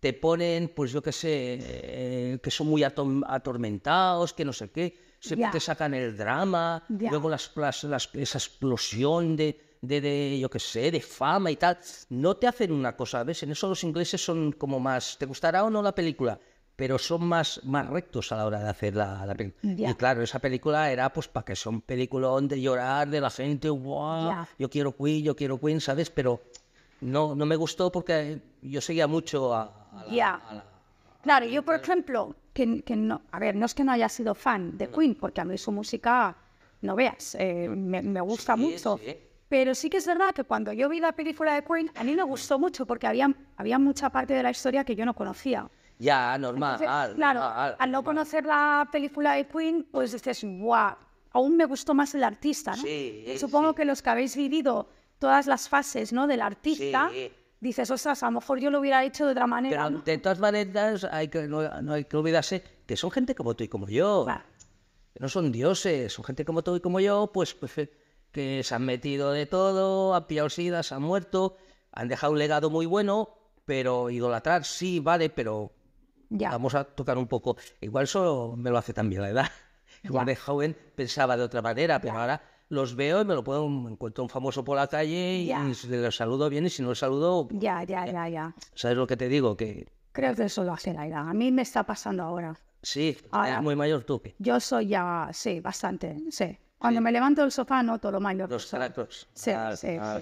te 0.00 0.12
ponen, 0.12 0.68
pues 0.74 0.92
yo 0.92 1.02
qué 1.02 1.12
sé, 1.12 1.58
eh, 1.60 2.38
que 2.42 2.50
son 2.50 2.68
muy 2.68 2.82
atom- 2.82 3.24
atormentados, 3.26 4.32
que 4.32 4.44
no 4.44 4.52
sé 4.52 4.70
qué. 4.70 4.96
siempre 5.20 5.46
te 5.52 5.60
sacan 5.60 5.94
el 5.94 6.16
drama, 6.16 6.84
luego 7.10 7.28
las, 7.28 7.52
las- 7.56 7.84
las- 7.84 8.10
esa 8.14 8.38
explosión 8.38 9.36
de, 9.36 9.60
de, 9.80 10.00
de, 10.00 10.38
yo 10.40 10.50
qué 10.50 10.58
sé, 10.58 10.90
de 10.90 11.00
fama 11.00 11.50
y 11.50 11.56
tal. 11.56 11.78
No 12.10 12.36
te 12.36 12.46
hacen 12.48 12.72
una 12.72 12.96
cosa, 12.96 13.22
¿ves? 13.24 13.42
En 13.44 13.50
eso 13.52 13.68
los 13.68 13.84
ingleses 13.84 14.20
son 14.24 14.50
como 14.52 14.80
más, 14.80 15.16
¿te 15.18 15.26
gustará 15.26 15.62
o 15.64 15.70
no 15.70 15.80
la 15.82 15.94
película? 15.94 16.38
Pero 16.82 16.98
son 16.98 17.24
más, 17.28 17.60
más 17.62 17.86
rectos 17.88 18.32
a 18.32 18.36
la 18.38 18.44
hora 18.44 18.58
de 18.58 18.68
hacer 18.68 18.96
la, 18.96 19.24
la 19.24 19.36
película. 19.36 19.72
Ya. 19.76 19.90
Y 19.90 19.94
claro, 19.94 20.20
esa 20.20 20.40
película 20.40 20.90
era 20.90 21.12
pues 21.12 21.28
para 21.28 21.44
que 21.44 21.54
sea 21.54 21.70
un 21.70 21.80
peliculón 21.80 22.48
de 22.48 22.60
llorar 22.60 23.08
de 23.08 23.20
la 23.20 23.30
gente, 23.30 23.70
wow, 23.70 24.30
Ya. 24.30 24.48
yo 24.58 24.68
quiero 24.68 24.90
Queen, 24.96 25.22
yo 25.22 25.36
quiero 25.36 25.60
Queen, 25.60 25.80
¿sabes? 25.80 26.10
Pero 26.10 26.42
no, 27.00 27.36
no 27.36 27.46
me 27.46 27.54
gustó 27.54 27.92
porque 27.92 28.40
yo 28.62 28.80
seguía 28.80 29.06
mucho 29.06 29.54
a, 29.54 29.62
a 29.92 30.04
la- 30.06 30.12
Ya. 30.12 30.34
a 30.34 30.54
la- 30.54 30.64
Claro, 31.22 31.46
yo 31.46 31.62
por 31.62 31.76
ejemplo, 31.76 32.34
que, 32.52 32.82
que 32.82 32.96
no, 32.96 33.22
a 33.30 33.38
ver, 33.38 33.54
no 33.54 33.66
es 33.66 33.74
que 33.74 33.84
no 33.84 33.92
haya 33.92 34.08
sido 34.08 34.34
fan 34.34 34.76
de 34.76 34.88
Queen, 34.88 35.14
porque 35.14 35.40
a 35.40 35.44
mí 35.44 35.56
su 35.58 35.70
música, 35.70 36.34
no 36.80 36.96
veas, 36.96 37.36
eh, 37.38 37.68
me, 37.68 38.02
me 38.02 38.20
gusta 38.22 38.56
Sí, 38.56 38.60
mucho. 38.60 38.98
sí. 39.00 39.16
Pero 39.48 39.76
sí 39.76 39.88
que 39.88 39.98
es 39.98 40.06
verdad 40.08 40.34
que 40.34 40.42
cuando 40.42 40.72
yo 40.72 40.88
vi 40.88 40.98
la 40.98 41.12
película 41.12 41.54
de 41.54 41.62
Queen, 41.62 41.92
a 41.94 42.02
mí 42.02 42.16
me 42.16 42.24
gustó 42.24 42.58
mucho 42.58 42.86
porque 42.86 43.06
había, 43.06 43.32
había 43.56 43.78
mucha 43.78 44.10
parte 44.10 44.34
de 44.34 44.42
la 44.42 44.50
historia 44.50 44.82
que 44.82 44.96
yo 44.96 45.04
no 45.06 45.14
conocía. 45.14 45.68
Ya, 46.02 46.36
normal. 46.38 46.78
Entonces, 46.80 47.14
claro, 47.16 47.40
normal. 47.40 47.76
al 47.78 47.90
no 47.92 48.02
conocer 48.02 48.44
la 48.44 48.88
película 48.90 49.34
de 49.34 49.46
Queen, 49.46 49.86
pues 49.90 50.12
dices, 50.12 50.44
guau, 50.44 50.96
aún 51.32 51.56
me 51.56 51.64
gustó 51.64 51.94
más 51.94 52.14
el 52.14 52.24
artista, 52.24 52.72
¿no? 52.76 52.82
Sí, 52.82 53.24
Supongo 53.38 53.70
sí. 53.70 53.76
que 53.76 53.84
los 53.84 54.02
que 54.02 54.10
habéis 54.10 54.36
vivido 54.36 54.88
todas 55.18 55.46
las 55.46 55.68
fases, 55.68 56.12
¿no? 56.12 56.26
Del 56.26 56.40
artista, 56.42 57.08
Sí. 57.12 57.30
dices, 57.60 57.88
ostras, 57.90 58.22
a 58.24 58.26
lo 58.26 58.32
mejor 58.32 58.58
yo 58.58 58.70
lo 58.70 58.80
hubiera 58.80 59.04
hecho 59.04 59.26
de 59.26 59.32
otra 59.32 59.46
manera, 59.46 59.84
Pero 59.84 59.90
¿no? 59.90 60.02
de 60.02 60.18
todas 60.18 60.40
maneras, 60.40 61.04
hay 61.04 61.28
que, 61.28 61.46
no, 61.46 61.62
no 61.82 61.92
hay 61.92 62.04
que 62.04 62.16
olvidarse 62.16 62.64
que 62.86 62.96
son 62.96 63.10
gente 63.12 63.34
como 63.36 63.54
tú 63.54 63.62
y 63.64 63.68
como 63.68 63.88
yo. 63.88 64.24
Claro. 64.24 64.42
no 65.20 65.28
son 65.28 65.52
dioses, 65.52 66.12
son 66.12 66.24
gente 66.24 66.44
como 66.44 66.62
tú 66.64 66.74
y 66.74 66.80
como 66.80 66.98
yo, 66.98 67.30
pues, 67.32 67.54
pues, 67.54 67.78
eh, 67.78 67.92
que 68.32 68.62
se 68.64 68.74
han 68.74 68.84
metido 68.84 69.30
de 69.30 69.46
todo, 69.46 70.14
han 70.16 70.26
pillado 70.26 70.48
sida, 70.48 70.82
se 70.82 70.94
han 70.96 71.02
muerto, 71.02 71.56
han 71.92 72.08
dejado 72.08 72.32
un 72.32 72.38
legado 72.40 72.70
muy 72.70 72.86
bueno, 72.86 73.28
pero 73.66 74.10
idolatrar 74.10 74.64
sí, 74.64 74.98
vale, 74.98 75.30
pero 75.30 75.70
Ya. 76.38 76.50
vamos 76.50 76.74
a 76.74 76.84
tocar 76.84 77.18
un 77.18 77.26
poco. 77.26 77.56
Igual 77.80 78.04
eso 78.04 78.54
me 78.56 78.70
lo 78.70 78.78
hace 78.78 78.92
también 78.92 79.22
la 79.22 79.28
edad. 79.30 79.46
Igual 80.04 80.26
de 80.26 80.34
joven 80.36 80.76
pensaba 80.96 81.36
de 81.36 81.42
otra 81.44 81.62
manera, 81.62 82.00
pero 82.00 82.18
ahora 82.18 82.42
los 82.68 82.96
veo 82.96 83.20
y 83.20 83.24
me 83.24 83.34
lo 83.34 83.44
puedo, 83.44 83.68
me 83.68 83.90
encuentro 83.90 84.24
un 84.24 84.30
famoso 84.30 84.64
por 84.64 84.76
la 84.76 84.86
calle 84.88 85.34
y 85.40 85.46
Ya. 85.46 85.62
saludo 86.10 86.48
bien 86.48 86.66
y 86.66 86.70
si 86.70 86.82
no 86.82 86.88
le 86.88 86.94
saludo, 86.94 87.48
Ya, 87.52 87.84
ya, 87.84 88.06
ya, 88.06 88.28
ya. 88.28 88.54
¿sabes 88.74 88.96
lo 88.96 89.06
que 89.06 89.16
te 89.16 89.28
digo? 89.28 89.56
Que 89.56 89.86
Creo 90.12 90.34
que 90.34 90.44
eso 90.44 90.64
lo 90.64 90.72
hace 90.72 90.92
la 90.92 91.06
edad. 91.06 91.28
A 91.28 91.34
mí 91.34 91.52
me 91.52 91.62
está 91.62 91.84
pasando 91.84 92.22
ahora. 92.22 92.58
sí, 92.82 93.16
Ahora- 93.30 93.50
eres 93.50 93.62
muy 93.62 93.76
mayor 93.76 94.02
tú 94.04 94.20
que 94.20 94.34
Yo 94.38 94.58
soy 94.58 94.88
ya, 94.88 95.28
sí, 95.32 95.60
bastante, 95.60 96.16
sí. 96.30 96.58
Cuando 96.78 97.00
me 97.00 97.12
levanto 97.12 97.42
del 97.42 97.52
sofá 97.52 97.80
noto 97.82 98.10
lo 98.10 98.18
mayor 98.20 98.50
los 98.50 98.64
soy. 98.66 98.78
tractos. 98.80 99.28
Sí, 99.34 99.50
Ah, 99.52 99.76
sí, 99.76 99.96
ah, 100.00 100.18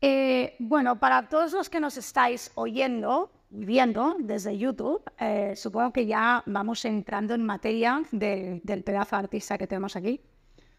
Eh, 0.00 0.56
bueno, 0.58 0.98
para 0.98 1.28
todos 1.28 1.52
los 1.52 1.68
que 1.68 1.78
nos 1.78 1.96
estáis 1.96 2.50
oyendo 2.54 3.30
viendo 3.50 4.16
desde 4.20 4.56
YouTube, 4.56 5.02
eh, 5.18 5.54
supongo 5.56 5.92
que 5.92 6.06
ya 6.06 6.42
vamos 6.46 6.84
entrando 6.84 7.34
en 7.34 7.44
materia 7.44 8.02
del- 8.12 8.60
del 8.64 8.84
pedazo 8.84 9.16
de 9.16 9.22
artista 9.24 9.58
que 9.58 9.66
tenemos 9.66 9.96
aquí. 9.96 10.20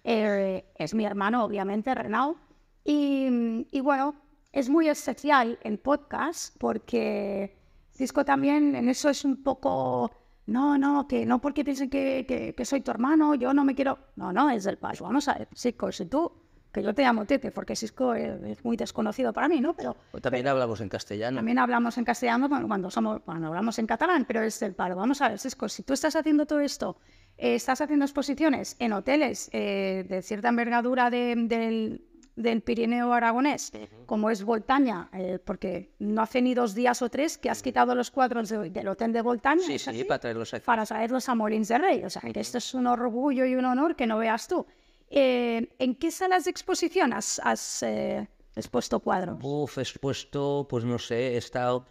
Eh, 0.04 0.66
es 0.76 0.94
mi 0.94 1.06
hermano, 1.06 1.44
obviamente, 1.44 1.94
Renau. 1.94 2.36
Y, 2.84 3.68
y 3.72 3.82
bueno, 3.82 4.16
es 4.52 4.70
muy 4.70 4.90
especial 4.90 5.60
el 5.64 5.78
podcast 5.80 6.56
porque 6.58 7.56
Cisco 7.92 8.26
también 8.26 8.76
en 8.76 8.90
eso 8.90 9.10
es 9.10 9.24
un 9.26 9.44
poco, 9.44 10.10
no, 10.48 10.78
no, 10.78 11.08
que 11.08 11.26
no 11.26 11.40
porque 11.40 11.64
piensen 11.64 11.90
que, 11.90 12.26
que- 12.28 12.56
que 12.56 12.66
soy 12.66 12.82
tu 12.82 12.90
hermano, 12.92 13.36
yo 13.36 13.54
no 13.54 13.64
me 13.64 13.76
quiero, 13.76 14.00
no, 14.16 14.34
no, 14.34 14.50
es 14.50 14.64
del 14.64 14.78
paso. 14.78 15.04
Vamos 15.04 15.28
a 15.28 15.36
ver, 15.36 15.48
Cisco, 15.56 15.92
si 15.92 16.06
tú, 16.08 16.32
que 16.72 16.82
yo 16.82 16.94
te 16.94 17.02
llamo 17.02 17.26
Tete, 17.26 17.52
porque 17.52 17.76
Cisco 17.76 18.14
es, 18.14 18.64
muy 18.64 18.78
desconocido 18.78 19.34
para 19.34 19.48
mí, 19.50 19.60
¿no? 19.60 19.74
Pero 19.76 19.96
También 20.22 20.48
hablamos 20.48 20.80
en 20.82 20.90
castellano. 20.90 21.38
también 21.38 21.60
hablamos 21.60 21.98
en 21.98 22.06
castellano 22.06 22.48
cuando, 22.50 22.90
somos, 22.90 23.22
cuando 23.24 23.48
hablamos 23.48 23.78
en 23.80 23.88
catalán, 23.88 24.26
pero 24.26 24.42
es 24.42 24.60
del 24.60 24.74
palo. 24.74 24.96
Vamos 24.96 25.22
a 25.22 25.30
ver, 25.30 25.40
Cisco, 25.40 25.68
si 25.68 25.84
tú 25.84 25.94
estás 25.94 26.16
haciendo 26.16 26.46
todo 26.46 26.62
esto, 26.62 26.98
eh, 27.38 27.56
estás 27.56 27.82
haciendo 27.82 28.06
exposiciones 28.06 28.76
en 28.80 28.94
hoteles 28.94 29.50
eh, 29.52 30.06
de 30.08 30.22
cierta 30.22 30.50
envergadura 30.50 31.10
de- 31.10 31.36
del, 31.36 32.06
del 32.38 32.62
Pirineo 32.62 33.12
aragonés, 33.14 33.74
como 34.06 34.30
es 34.30 34.44
Voltaña, 34.44 35.10
eh, 35.14 35.40
porque 35.44 35.92
no 36.00 36.22
hace 36.22 36.42
ni 36.42 36.54
dos 36.54 36.74
días 36.74 37.02
o 37.02 37.10
tres 37.10 37.38
que 37.38 37.50
has 37.50 37.62
quitado 37.62 37.94
los 37.96 38.12
cuadros 38.12 38.48
de- 38.48 38.70
del 38.70 38.88
hotel 38.88 39.12
de 39.12 39.22
Voltaña 39.22 39.62
Sí, 39.66 39.74
¿es 39.76 39.82
sí, 39.84 39.90
así? 39.90 40.04
para 40.06 40.20
traerlos 40.20 40.54
aquí. 40.54 40.64
para 40.66 40.86
traerlos 40.86 41.28
a 41.28 41.36
Molins 41.36 41.68
de 41.68 41.78
Rey. 41.78 42.04
O 42.06 42.10
sea, 42.10 42.22
que 42.32 42.40
esto 42.40 42.58
es 42.60 42.74
un 42.74 42.88
orgullo 42.88 43.46
y 43.46 43.56
un 43.56 43.66
honor 43.66 43.96
que 43.98 44.08
no 44.08 44.18
veas 44.18 44.48
tú. 44.48 44.66
Eh, 45.14 45.68
¿En 45.78 45.96
qué 45.96 46.10
salas 46.10 46.46
de 46.46 46.52
exposición 46.52 47.12
has, 47.12 47.40
has, 47.44 47.84
eh, 47.84 48.30
expuesto 48.56 49.02
cuadros? 49.02 49.40
Uf, 49.44 49.78
he 49.78 49.82
expuesto, 49.82 50.66
pues 50.70 50.86
no 50.86 50.98
sé, 50.98 51.34
he 51.34 51.38
estado 51.38 51.86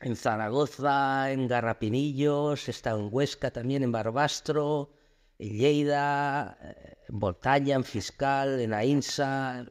en 0.00 0.14
Zaragoza, 0.14 1.32
en 1.32 1.48
Garrapinillos, 1.48 2.68
he 2.68 2.70
estado 2.70 3.00
en 3.00 3.08
Huesca 3.10 3.50
también, 3.50 3.82
en 3.82 3.90
Barbastro, 3.90 4.92
en 5.40 5.58
Lleida, 5.58 6.56
eh, 6.62 6.98
en 7.08 7.18
Voltaña, 7.18 7.74
en 7.74 7.82
Fiscal, 7.82 8.60
en 8.60 8.72
Ainsa, 8.74 9.66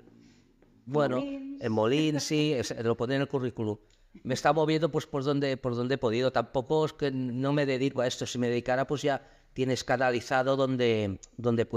bueno, 0.86 1.24
en 1.24 1.72
Molín, 1.72 2.20
sí, 2.20 2.58
lo 2.84 2.98
pone 2.98 3.16
en 3.16 3.22
el 3.22 3.30
currículum. 3.30 3.78
Me 4.24 4.34
está 4.34 4.52
moviendo 4.52 4.92
pues 4.92 5.08
por 5.08 5.24
donde, 5.24 5.56
por 5.56 5.76
donde 5.76 5.96
he 5.96 5.98
podido. 5.98 6.32
Tampoco 6.34 6.86
es 6.86 6.94
que 6.94 7.10
no 7.10 7.54
me 7.54 7.66
dedico 7.66 8.02
a 8.02 8.08
esto. 8.08 8.28
Si 8.28 8.38
me 8.38 8.50
dedicara, 8.50 8.86
pues 8.86 9.02
ya 9.02 9.26
tienes 9.54 9.84
canalizado 9.84 10.56
donde, 10.56 11.20
donde. 11.38 11.68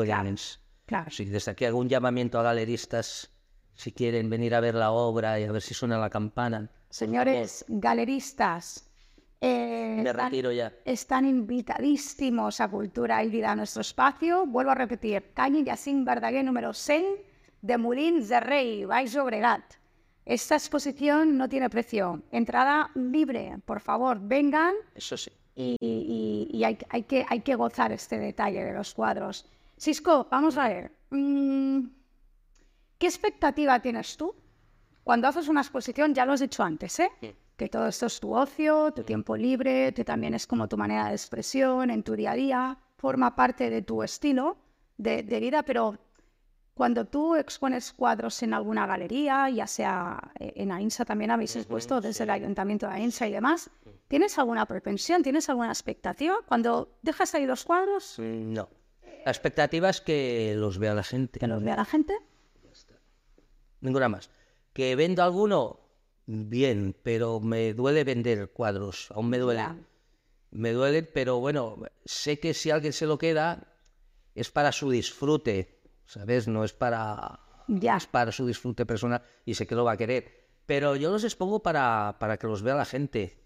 Claro. 0.87 1.11
Sí, 1.11 1.25
desde 1.25 1.51
aquí 1.51 1.65
hago 1.65 1.79
un 1.79 1.89
llamamiento 1.89 2.39
a 2.39 2.43
galeristas 2.43 3.31
si 3.75 3.93
quieren 3.93 4.31
venir 4.31 4.55
a 4.55 4.61
ver 4.61 4.75
la 4.75 4.91
obra 4.91 5.39
y 5.39 5.45
a 5.45 5.53
ver 5.53 5.62
si 5.62 5.75
suena 5.75 5.99
la 5.99 6.11
campana. 6.11 6.71
Señores 6.89 7.65
galeristas, 7.69 8.89
eh, 9.41 10.01
Me 10.03 10.11
están, 10.11 10.31
retiro 10.31 10.53
ya. 10.53 10.73
están 10.85 11.27
invitadísimos 11.27 12.61
a 12.61 12.69
Cultura 12.69 13.23
y 13.23 13.29
Vida 13.29 13.53
a 13.53 13.57
nuestro 13.57 13.83
espacio. 13.83 14.47
Vuelvo 14.47 14.71
a 14.71 14.75
repetir, 14.75 15.33
calle 15.35 15.62
Yacín 15.62 16.05
Verdaguer 16.05 16.45
número 16.45 16.73
100 16.73 17.05
de 17.61 17.79
Molins 17.79 18.29
de 18.29 18.41
Rey, 18.41 18.85
Baix 18.85 19.12
Llobregat. 19.12 19.75
Esta 20.25 20.55
exposición 20.57 21.37
no 21.37 21.49
tiene 21.49 21.69
precio. 21.71 22.23
Entrada 22.31 22.91
libre, 22.95 23.59
por 23.65 23.81
favor, 23.81 24.19
vengan 24.21 24.75
Eso 24.95 25.17
sí. 25.17 25.31
Y, 25.57 25.77
y- 25.81 26.49
y 26.57 26.64
hay, 26.64 26.79
hay 26.90 27.03
que, 27.05 27.25
hay 27.29 27.40
que 27.40 27.55
gozar 27.57 27.90
este 27.90 28.19
detalle 28.19 28.62
de 28.64 28.73
los 28.75 28.95
cuadros. 28.95 29.47
Cisco, 29.79 30.29
vamos 30.31 30.57
a 30.59 30.69
ver. 30.69 30.92
mm, 31.11 31.81
¿Qué 32.99 33.07
expectativa 33.07 33.81
tienes 33.81 34.16
tú 34.16 34.35
cuando 35.05 35.29
haces 35.29 35.49
una 35.49 35.61
exposición? 35.61 36.14
Ya 36.14 36.25
lo 36.25 36.33
has 36.33 36.40
dicho 36.40 36.62
antes, 36.62 36.99
¿eh? 37.01 37.11
Que 37.57 37.69
todo 37.69 37.87
esto 37.88 38.07
es 38.07 38.21
tu 38.21 38.35
ocio, 38.35 38.92
tu 38.92 39.03
tiempo 39.03 39.37
libre, 39.37 39.92
que 39.95 40.05
también 40.05 40.35
es 40.35 40.47
como 40.47 40.69
tu 40.69 40.77
manera 40.77 41.09
de 41.09 41.12
expresión 41.14 41.90
en 41.90 42.03
tu 42.03 42.14
día 42.14 42.33
a 42.33 42.35
día, 42.37 42.79
forma 42.97 43.35
parte 43.35 43.71
de 43.71 43.83
tu 43.83 44.03
estilo 44.03 44.57
de, 44.99 45.23
de 45.23 45.40
vida, 45.40 45.62
pero 45.62 45.99
cuando 46.77 47.07
tú 47.07 47.35
expones 47.37 47.93
cuadros 47.93 48.43
en 48.43 48.53
alguna 48.53 48.87
galería, 48.87 49.49
ya 49.49 49.67
sea 49.67 50.31
eh, 50.39 50.53
en 50.57 50.71
AINSA 50.71 51.07
también 51.07 51.31
habéis 51.31 51.57
expuesto 51.57 52.03
desde 52.03 52.25
el 52.25 52.31
ayuntamiento 52.31 52.87
de 52.87 52.93
AINSA 52.93 53.27
y 53.29 53.33
demás, 53.33 53.71
¿tienes 54.09 54.39
alguna 54.39 54.67
propensión, 54.67 55.23
tienes 55.23 55.49
alguna 55.49 55.71
expectativa? 55.71 56.37
Cuando 56.47 56.99
dejas 57.03 57.35
ahí 57.35 57.47
los 57.47 57.65
cuadros, 57.65 58.19
Mm, 58.19 58.53
No. 58.53 58.69
La 59.25 59.33
expectativa 59.33 59.89
es 59.89 60.01
que 60.03 60.55
los 60.57 60.79
vea 60.79 60.95
la 60.95 61.03
gente. 61.03 61.41
que 61.41 61.47
los 61.49 61.62
vea 61.62 61.77
la 61.77 61.85
gente. 61.87 62.15
Ninguna 63.81 64.09
más. 64.09 64.31
¿Que 64.73 64.95
vendo 64.97 65.23
alguno? 65.23 65.81
Bien, 66.27 66.95
pero 67.03 67.41
me 67.41 67.73
duele 67.73 68.05
vender 68.05 68.51
cuadros. 68.53 69.11
Aún 69.13 69.29
me 69.31 69.38
duele. 69.38 69.61
Ya. 69.61 69.77
Me 70.50 70.73
duele, 70.73 71.03
pero 71.03 71.38
bueno, 71.40 71.77
sé 72.05 72.38
que 72.38 72.55
si 72.55 72.71
alguien 72.71 72.92
se 72.92 73.07
lo 73.07 73.19
queda 73.19 73.67
es 74.35 74.50
para 74.50 74.71
su 74.73 74.90
disfrute, 74.90 75.75
¿sabes? 76.07 76.48
No 76.48 76.65
es 76.65 76.73
para, 76.73 77.40
Ya. 77.69 77.96
es 77.96 78.07
para 78.07 78.33
su 78.33 78.46
disfrute 78.46 78.87
personal 78.87 79.23
y 79.44 79.54
sé 79.54 79.67
que 79.67 79.75
lo 79.75 79.85
va 79.85 79.92
a 79.92 79.96
querer. 79.96 80.46
Pero 80.67 80.96
yo 80.96 81.11
los 81.11 81.23
expongo 81.25 81.63
para, 81.63 82.17
para 82.19 82.37
que 82.38 82.46
los 82.46 82.63
vea 82.63 82.75
la 82.75 82.85
gente. 82.85 83.42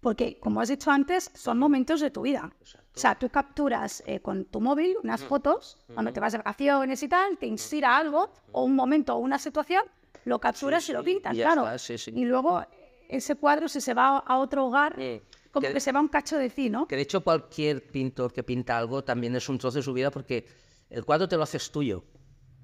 Porque, 0.00 0.38
como 0.40 0.60
has 0.60 0.68
dicho 0.68 0.90
antes, 0.90 1.30
son 1.34 1.58
momentos 1.58 2.00
de 2.00 2.10
tu 2.10 2.22
vida. 2.22 2.50
O 2.62 2.98
sea, 2.98 3.18
tú 3.18 3.28
capturas 3.28 4.02
eh, 4.06 4.20
con 4.20 4.46
tu 4.46 4.60
móvil 4.60 4.96
unas 5.02 5.22
fotos, 5.22 5.78
cuando 5.92 6.12
te 6.12 6.20
vas 6.20 6.32
de 6.32 6.38
vacaciones 6.38 7.02
y 7.02 7.08
tal, 7.08 7.36
te 7.38 7.46
inspira 7.46 7.96
algo, 7.98 8.32
o 8.52 8.64
un 8.64 8.74
momento 8.74 9.14
o 9.14 9.18
una 9.18 9.38
situación, 9.38 9.82
lo 10.24 10.38
capturas 10.40 10.88
y 10.88 10.92
lo 10.92 11.04
pintas, 11.04 11.34
y 11.34 11.40
claro. 11.40 11.62
está, 11.64 11.78
sí, 11.78 11.98
sí. 11.98 12.12
Y 12.14 12.24
luego 12.24 12.64
ese 13.08 13.34
cuadro, 13.36 13.68
si 13.68 13.80
se 13.82 13.92
va 13.92 14.18
a 14.18 14.38
otro 14.38 14.66
hogar, 14.66 14.96
Mm. 14.98 15.20
como 15.50 15.66
Que- 15.66 15.72
que 15.74 15.80
se 15.80 15.92
va 15.92 16.00
un 16.00 16.08
cacho 16.08 16.38
de 16.38 16.48
ti, 16.48 16.70
¿no? 16.70 16.86
Que 16.86 16.96
de 16.96 17.02
hecho 17.02 17.22
cualquier 17.22 17.86
pintor 17.90 18.32
que 18.32 18.42
pinta 18.42 18.78
algo 18.78 19.04
también 19.04 19.34
es 19.36 19.48
un 19.50 19.58
trozo 19.58 19.78
de 19.78 19.82
su 19.82 19.92
vida 19.92 20.10
porque 20.10 20.46
el 20.90 21.04
cuadro 21.04 21.28
te 21.28 21.36
lo 21.36 21.42
haces 21.44 21.70
tuyo. 21.70 22.04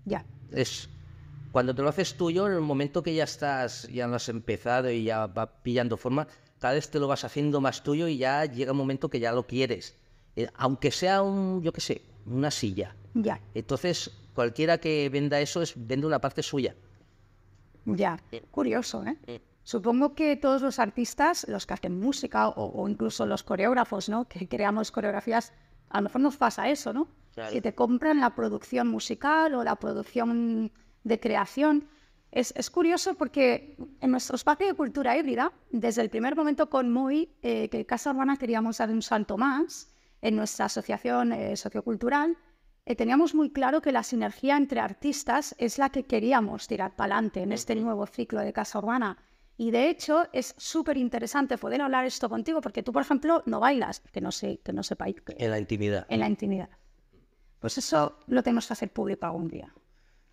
Ya. 0.05 0.25
Es 0.51 0.89
cuando 1.53 1.75
te 1.75 1.81
lo 1.81 1.89
haces 1.89 2.15
tuyo, 2.19 2.47
en 2.47 2.53
el 2.53 2.61
momento 2.61 3.03
que 3.03 3.15
ya 3.15 3.25
estás, 3.25 3.89
ya 3.89 4.07
lo 4.07 4.17
has 4.17 4.29
empezado 4.29 4.91
y 4.91 5.05
ya 5.05 5.27
va 5.27 5.63
pillando 5.63 5.97
forma, 5.97 6.29
cada 6.59 6.75
vez 6.75 6.91
te 6.91 6.99
lo 6.99 7.09
vas 7.09 7.25
haciendo 7.25 7.63
más 7.63 7.83
tuyo 7.83 8.09
y 8.09 8.19
ya 8.19 8.45
llega 8.45 8.73
un 8.73 8.79
momento 8.79 9.09
que 9.09 9.21
ya 9.21 9.33
lo 9.33 9.47
quieres. 9.47 9.97
Eh, 10.37 10.49
aunque 10.57 10.91
sea 10.91 11.23
un, 11.23 11.63
yo 11.63 11.73
qué 11.73 11.81
sé, 11.81 12.03
una 12.27 12.51
silla. 12.51 12.95
Ya, 13.15 13.41
Entonces, 13.55 14.11
cualquiera 14.35 14.77
que 14.77 15.09
venda 15.09 15.41
eso 15.41 15.63
es 15.63 15.73
vende 15.75 16.07
una 16.07 16.21
parte 16.21 16.43
suya. 16.43 16.75
ya. 17.87 18.21
Curioso, 18.51 19.03
¿eh? 19.07 19.41
Supongo 19.63 20.15
que 20.15 20.37
todos 20.37 20.61
los 20.61 20.79
artistas, 20.79 21.47
los 21.49 21.67
que 21.67 21.75
hacen 21.75 21.99
música 21.99 22.49
o, 22.51 22.83
o 22.83 22.89
incluso 22.89 23.25
los 23.25 23.43
coreógrafos, 23.43 24.11
¿no? 24.11 24.29
Que 24.29 24.47
creamos 24.47 24.93
coreografías, 24.93 25.53
a 25.89 25.99
lo 26.01 26.05
mejor 26.05 26.21
nos 26.21 26.37
pasa 26.37 26.69
eso, 26.69 26.93
¿no? 26.93 27.09
Claro. 27.37 27.53
Que 27.53 27.61
te 27.61 27.75
compran 27.75 28.19
la 28.19 28.35
producción 28.35 28.89
musical 28.89 29.55
o 29.55 29.63
la 29.63 29.77
producción 29.77 30.73
de 31.05 31.21
creación. 31.21 31.87
Es, 32.33 32.55
es 32.57 32.71
curioso 32.71 33.15
porque 33.15 33.77
en 34.01 34.11
nuestro 34.11 34.37
espacio 34.37 34.67
de 34.67 34.73
cultura 34.73 35.19
híbrida, 35.19 35.53
desde 35.71 36.01
el 36.01 36.09
primer 36.09 36.35
momento 36.35 36.71
con 36.71 36.91
Moy, 36.91 37.31
eh, 37.43 37.69
que 37.69 37.85
Casa 37.85 38.11
Urbana 38.11 38.39
queríamos 38.39 38.79
dar 38.79 38.89
un 38.89 39.03
salto 39.03 39.37
más 39.37 39.95
en 40.23 40.35
nuestra 40.35 40.65
asociación 40.65 41.35
eh, 41.35 41.55
sociocultural, 41.59 42.39
eh, 42.87 42.97
teníamos 42.97 43.35
muy 43.35 43.51
claro 43.51 43.83
que 43.83 43.93
la 43.93 44.03
sinergia 44.03 44.57
entre 44.57 44.81
artistas 44.81 45.55
es 45.59 45.77
la 45.77 45.91
que 45.91 46.05
queríamos 46.05 46.67
tirar 46.67 46.97
para 46.97 47.17
adelante 47.17 47.43
en 47.43 47.53
este 47.53 47.75
nuevo 47.75 48.07
ciclo 48.07 48.41
de 48.41 48.55
Casa 48.55 48.79
Urbana. 48.79 49.19
Y 49.59 49.73
de 49.73 49.91
hecho 49.91 50.25
es 50.33 50.55
súper 50.57 50.97
interesante 50.97 51.59
poder 51.59 51.83
hablar 51.83 52.07
esto 52.07 52.31
contigo 52.31 52.63
porque 52.63 52.83
tú, 52.83 52.95
por 52.95 53.03
ejemplo, 53.03 53.43
no 53.45 53.61
bailas, 53.61 54.01
que 54.01 54.23
no 54.23 54.33
sé, 54.33 54.61
que 54.65 54.73
no 54.73 54.83
sepáis 54.83 55.17
En 55.37 55.51
la 55.51 55.59
intimidad. 55.59 56.07
en 56.09 56.21
la 56.21 56.29
intimidad. 56.29 56.71
Pues 57.67 57.79
eso 57.79 58.17
lo 58.29 58.43
tenemos 58.43 58.67
que 58.67 58.73
hacer 58.75 58.91
público 58.93 59.27
algún 59.27 59.49
día. 59.49 59.73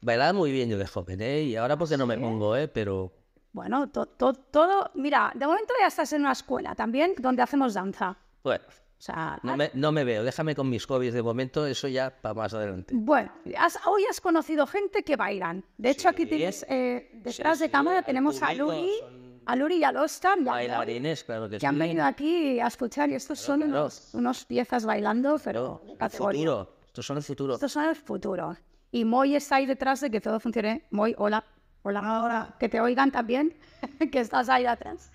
Bailaba 0.01 0.33
muy 0.33 0.51
bien 0.51 0.69
yo 0.69 0.77
de 0.77 0.85
joven, 0.85 1.21
¿eh? 1.21 1.41
Y 1.43 1.55
ahora 1.55 1.77
porque 1.77 1.97
no 1.97 2.05
me 2.05 2.17
pongo, 2.17 2.55
¿eh? 2.55 2.67
Pero 2.67 3.11
Bueno, 3.53 3.89
to- 3.89 4.05
to- 4.05 4.33
todo, 4.33 4.91
mira, 4.95 5.31
de 5.35 5.45
momento 5.47 5.73
ya 5.79 5.87
estás 5.87 6.11
en 6.13 6.21
una 6.21 6.33
escuela 6.33 6.75
también 6.75 7.15
donde 7.19 7.41
hacemos 7.41 7.73
danza. 7.73 8.17
bueno, 8.43 8.63
O 8.67 9.01
sea, 9.05 9.37
no 9.43 9.57
me, 9.57 9.69
no 9.73 9.91
me 9.91 10.03
veo. 10.03 10.23
Déjame 10.23 10.55
con 10.55 10.69
mis 10.69 10.85
hobbies 10.85 11.13
de 11.13 11.21
momento, 11.23 11.65
eso 11.65 11.87
ya 11.87 12.09
para 12.21 12.33
más 12.35 12.53
adelante. 12.53 12.93
Bueno, 12.95 13.31
has- 13.57 13.79
hoy 13.85 14.03
has 14.09 14.21
conocido 14.21 14.65
gente 14.67 15.03
que 15.03 15.15
bailan. 15.15 15.65
De 15.77 15.89
hecho, 15.89 16.07
aquí 16.09 16.23
Sí. 16.23 16.29
tienes, 16.29 16.65
eh, 16.69 17.09
detrás 17.23 17.57
Sí, 17.57 17.63
de 17.63 17.67
sí, 17.67 17.71
cámara 17.71 17.97
al 17.99 18.05
tenemos 18.05 18.41
a 18.41 18.53
Luri, 18.53 18.91
son 18.99 19.41
a 19.45 19.55
Luri 19.57 19.75
y 19.77 19.83
a 19.83 19.91
Lostan, 19.91 20.45
Bailarines, 20.45 21.23
claro 21.25 21.49
que 21.49 21.57
que 21.57 21.67
han 21.67 21.75
sí. 21.75 21.79
venido 21.79 22.05
aquí 22.05 22.59
a 22.61 22.67
escuchar 22.67 23.09
y 23.09 23.15
estos 23.15 23.39
son 23.39 23.59
claro. 23.61 23.73
unos, 23.81 24.13
unos 24.13 24.45
piezas 24.45 24.85
bailando, 24.85 25.37
pero 25.43 25.81
categoría. 25.99 26.39
futuro. 26.41 26.82
Estos 26.93 27.07
son 27.07 27.17
el 27.17 27.23
futuro. 27.23 27.55
Estos 27.55 27.71
son 27.71 27.85
el 27.85 27.95
futuro. 27.95 28.55
Y 28.91 29.03
Moy 29.03 29.35
está 29.35 29.55
ahí 29.55 29.65
detrás 29.65 29.99
de 30.01 30.11
que 30.11 30.21
todo 30.21 30.39
funcione. 30.39 30.85
Moy, 30.91 31.15
hola. 31.17 31.43
Hola, 31.81 32.21
hola. 32.23 32.55
Que 32.59 32.69
te 32.69 32.79
oigan 32.79 33.11
también, 33.11 33.57
que 34.11 34.19
estás 34.19 34.47
ahí 34.47 34.67
atrás. 34.67 35.11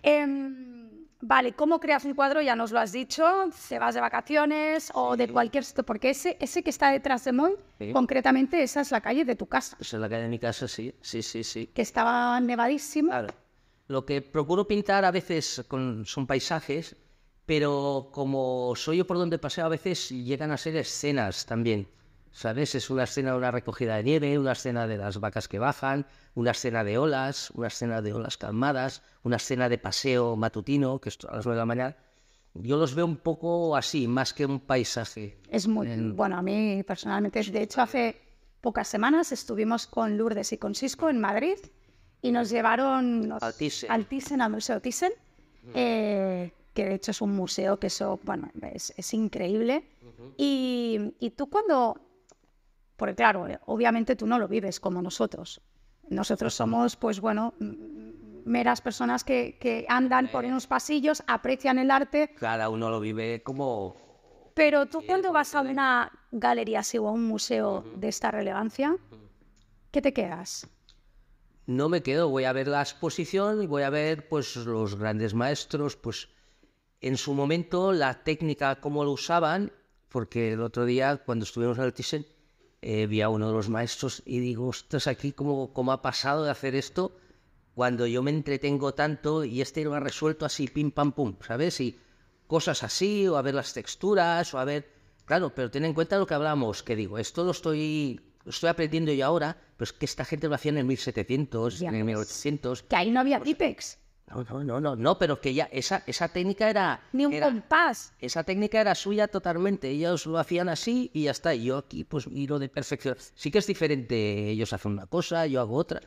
Em, 0.00 1.06
vale, 1.20 1.54
¿cómo 1.54 1.80
creas 1.80 2.04
un 2.04 2.14
cuadro? 2.14 2.40
Ya 2.40 2.54
nos 2.54 2.70
lo 2.70 2.78
has 2.78 2.92
dicho. 2.92 3.24
Se 3.52 3.80
vas 3.80 3.96
de 3.96 4.00
vacaciones 4.00 4.92
o 4.94 5.16
de 5.16 5.28
cualquier 5.28 5.64
sitio. 5.64 5.84
Porque 5.84 6.10
ese, 6.10 6.36
ese 6.40 6.62
que 6.62 6.70
está 6.70 6.92
detrás 6.92 7.24
de 7.24 7.32
Moy, 7.32 7.56
Sí. 7.80 7.92
concretamente, 7.92 8.62
esa 8.62 8.82
es 8.82 8.92
la 8.92 9.00
calle 9.00 9.24
de 9.24 9.34
tu 9.34 9.46
casa, 9.46 9.76
Pues 9.76 9.92
en 9.94 10.00
la 10.00 10.08
calle 10.08 10.22
de 10.22 10.28
mi 10.28 10.38
casa, 10.38 10.68
sí, 10.68 10.94
sí, 11.00 11.20
sí, 11.22 11.42
sí. 11.42 11.66
que 11.66 11.82
estaba 11.82 12.38
nevadísima. 12.38 13.10
Claro. 13.10 13.34
Lo 13.88 14.04
que 14.06 14.22
procuro 14.22 14.68
pintar 14.68 15.04
a 15.04 15.10
veces 15.10 15.64
con- 15.66 16.06
son 16.06 16.28
paisajes, 16.28 16.94
pero 17.48 18.10
como 18.12 18.74
soy 18.76 18.98
yo 18.98 19.06
por 19.06 19.16
donde 19.16 19.38
paseo, 19.38 19.64
a 19.64 19.70
veces 19.70 20.10
llegan 20.10 20.50
a 20.52 20.58
ser 20.58 20.76
escenas 20.76 21.46
también. 21.46 21.88
¿Sabes? 22.30 22.74
Es 22.74 22.90
una 22.90 23.04
escena 23.04 23.32
de 23.32 23.38
una 23.38 23.50
recogida 23.50 23.96
de 23.96 24.04
nieve, 24.04 24.38
una 24.38 24.52
escena 24.52 24.86
de 24.86 24.98
las 24.98 25.18
vacas 25.18 25.48
que 25.48 25.58
bajan, 25.58 26.06
una 26.34 26.50
escena 26.50 26.84
de 26.84 26.98
olas, 26.98 27.50
una 27.52 27.68
escena 27.68 28.02
de 28.02 28.12
olas 28.12 28.36
calmadas, 28.36 29.02
una 29.22 29.36
escena 29.36 29.68
de 29.70 29.78
paseo 29.78 30.36
matutino, 30.36 31.00
que 31.00 31.08
es 31.08 31.18
a 31.26 31.36
las 31.36 31.46
nueve 31.46 31.56
de 31.56 31.62
la 31.62 31.66
mañana. 31.66 31.96
Yo 32.52 32.76
los 32.76 32.94
veo 32.94 33.06
un 33.06 33.16
poco 33.16 33.74
así, 33.74 34.06
más 34.06 34.34
que 34.34 34.44
un 34.44 34.60
paisaje. 34.60 35.38
Es 35.50 35.66
muy, 35.66 35.88
bueno, 36.12 36.36
a 36.36 36.42
mí 36.42 36.82
personalmente, 36.86 37.42
de 37.42 37.62
hecho 37.62 37.80
hace 37.80 38.20
pocas 38.60 38.86
semanas 38.86 39.32
estuvimos 39.32 39.86
con 39.86 40.18
Lourdes 40.18 40.52
y 40.52 40.58
con 40.58 40.74
Cisco 40.74 41.08
en 41.08 41.18
Madrid 41.18 41.56
y 42.20 42.30
nos 42.30 42.50
llevaron 42.50 43.26
nos- 43.26 43.42
al 43.42 43.54
Thyssen, 44.04 44.40
al 44.42 44.50
Museo 44.50 44.80
Thyssen, 44.80 45.12
eh, 45.74 46.52
que 46.78 46.84
de 46.84 46.94
hecho 46.94 47.10
es 47.10 47.20
un 47.20 47.34
museo 47.34 47.80
que 47.80 47.88
eso, 47.88 48.20
bueno, 48.22 48.52
es, 48.72 48.94
es 48.96 49.12
increíble. 49.12 49.90
y, 50.36 51.12
y 51.18 51.30
tú 51.30 51.50
cuando, 51.50 52.00
porque 52.96 53.16
claro, 53.16 53.48
eh, 53.48 53.58
obviamente 53.66 54.14
tú 54.14 54.28
no 54.28 54.38
lo 54.38 54.46
vives 54.46 54.78
como 54.78 55.02
nosotros. 55.02 55.60
Nosotros 56.08 56.54
somos, 56.54 56.94
pues 56.94 57.20
bueno, 57.20 57.52
meras 58.44 58.80
personas 58.80 59.24
que, 59.24 59.58
que 59.58 59.86
andan 59.88 60.28
por 60.28 60.44
unos 60.44 60.68
pasillos, 60.68 61.24
aprecian 61.26 61.80
el 61.80 61.90
arte, 61.90 62.32
Cada 62.38 62.68
uno 62.68 62.90
lo 62.90 63.00
vive 63.00 63.42
como 63.42 63.96
pero 64.54 64.86
tú 64.86 65.02
cuando 65.04 65.32
vas 65.32 65.56
a 65.56 65.62
una 65.62 66.12
galería 66.30 66.80
así 66.80 66.96
o 66.98 67.08
a 67.08 67.10
un 67.10 67.24
museo 67.24 67.84
de 67.96 68.06
esta 68.06 68.30
relevancia, 68.30 68.96
¿qué 69.90 70.00
te 70.00 70.12
quedas? 70.12 70.68
no 71.66 71.88
me 71.88 72.02
quedo, 72.02 72.28
voy 72.30 72.44
a 72.44 72.52
ver 72.52 72.68
la 72.68 72.80
exposición 72.80 73.62
y 73.62 73.66
voy 73.66 73.82
a 73.82 73.90
ver 73.90 74.28
pues 74.28 74.56
los 74.56 74.94
grandes 74.94 75.34
maestros, 75.34 75.96
pues 75.96 76.28
en 77.00 77.16
su 77.16 77.34
momento 77.34 77.92
la 77.92 78.22
técnica, 78.24 78.80
cómo 78.80 79.04
lo 79.04 79.12
usaban, 79.12 79.72
porque 80.08 80.52
el 80.52 80.62
otro 80.62 80.84
día 80.84 81.18
cuando 81.18 81.44
estuvimos 81.44 81.78
en 81.78 81.84
el 81.84 81.92
Thyssen 81.92 82.26
eh, 82.80 83.06
vi 83.06 83.20
a 83.20 83.28
uno 83.28 83.48
de 83.48 83.52
los 83.52 83.68
maestros 83.68 84.22
y 84.24 84.38
digo, 84.38 84.68
ostras, 84.68 85.06
aquí 85.06 85.32
cómo, 85.32 85.72
cómo 85.72 85.92
ha 85.92 86.02
pasado 86.02 86.44
de 86.44 86.50
hacer 86.50 86.74
esto 86.74 87.16
cuando 87.74 88.06
yo 88.06 88.22
me 88.22 88.30
entretengo 88.30 88.94
tanto 88.94 89.44
y 89.44 89.60
este 89.60 89.84
lo 89.84 89.94
ha 89.94 90.00
resuelto 90.00 90.44
así, 90.44 90.66
pim, 90.66 90.90
pam, 90.90 91.12
pum, 91.12 91.36
¿sabes? 91.46 91.80
Y 91.80 91.96
cosas 92.48 92.82
así, 92.82 93.28
o 93.28 93.36
a 93.36 93.42
ver 93.42 93.54
las 93.54 93.72
texturas, 93.72 94.52
o 94.52 94.58
a 94.58 94.64
ver... 94.64 94.90
Claro, 95.24 95.54
pero 95.54 95.70
ten 95.70 95.84
en 95.84 95.94
cuenta 95.94 96.18
lo 96.18 96.26
que 96.26 96.34
hablamos, 96.34 96.82
que 96.82 96.96
digo, 96.96 97.18
esto 97.18 97.44
lo 97.44 97.52
estoy, 97.52 98.20
lo 98.44 98.50
estoy 98.50 98.70
aprendiendo 98.70 99.12
yo 99.12 99.26
ahora, 99.26 99.56
pero 99.76 99.84
es 99.84 99.92
que 99.92 100.06
esta 100.06 100.24
gente 100.24 100.48
lo 100.48 100.56
hacía 100.56 100.70
en 100.70 100.78
el 100.78 100.86
1700, 100.86 101.78
Ya 101.78 101.90
en 101.90 101.94
el 101.94 102.02
ves. 102.02 102.16
1800. 102.16 102.82
Que 102.82 102.96
ahí 102.96 103.10
no 103.10 103.20
había 103.20 103.40
Tipex, 103.40 103.98
No, 104.30 104.44
no, 104.44 104.62
no, 104.64 104.80
no, 104.80 104.96
no, 104.96 105.18
pero 105.18 105.40
que 105.40 105.54
ya 105.54 105.64
esa, 105.72 106.02
esa 106.06 106.28
técnica 106.28 106.68
era... 106.68 107.00
ni 107.12 107.24
un 107.26 107.32
era- 107.32 107.46
compás. 107.46 108.12
esa 108.20 108.44
técnica 108.44 108.80
era 108.80 108.94
suya 108.94 109.28
totalmente, 109.28 109.88
ellos 109.88 110.26
lo 110.26 110.38
hacían 110.38 110.68
así 110.68 111.10
y 111.14 111.24
ya 111.24 111.30
está. 111.30 111.54
Yo 111.54 111.78
aquí 111.78 112.04
pues 112.04 112.28
miro 112.28 112.58
de 112.58 112.68
perfección. 112.68 113.16
Sí 113.34 113.50
que 113.50 113.58
es 113.58 113.66
diferente, 113.66 114.48
ellos 114.50 114.72
hacen 114.72 114.92
una 114.92 115.06
cosa, 115.06 115.46
yo 115.46 115.60
hago 115.60 115.74
otra, 115.76 116.02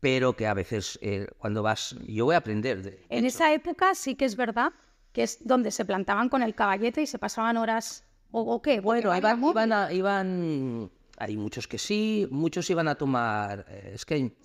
pero 0.00 0.36
que 0.36 0.46
a 0.46 0.54
veces 0.54 0.98
eh, 1.02 1.26
cuando 1.38 1.62
vas, 1.62 1.96
yo 2.06 2.24
voy 2.26 2.34
a 2.34 2.38
aprender. 2.38 2.82
De, 2.82 3.04
En 3.08 3.24
esa 3.24 3.52
época 3.52 3.94
sí 3.94 4.14
que 4.14 4.24
es 4.26 4.36
verdad 4.36 4.72
que 5.12 5.22
es 5.22 5.38
donde 5.46 5.70
se 5.70 5.84
plantaban 5.84 6.28
con 6.28 6.42
el 6.42 6.54
caballete 6.54 7.00
y 7.02 7.06
se 7.06 7.18
pasaban 7.18 7.56
horas, 7.56 8.04
¿o, 8.30 8.42
o 8.42 8.60
qué? 8.62 8.80
bueno, 8.80 9.08
Porque 9.10 9.18
iban, 9.18 9.42
iban, 9.42 9.72
a- 9.72 9.92
iban, 9.92 10.90
hay 11.18 11.36
muchos 11.38 11.66
que 11.66 11.78
sí, 11.78 12.28
muchos 12.30 12.68
iban 12.70 12.86
a 12.86 12.94
tomar, 12.96 13.64
eh, 13.70 13.92
es 13.94 14.04
que 14.04 14.36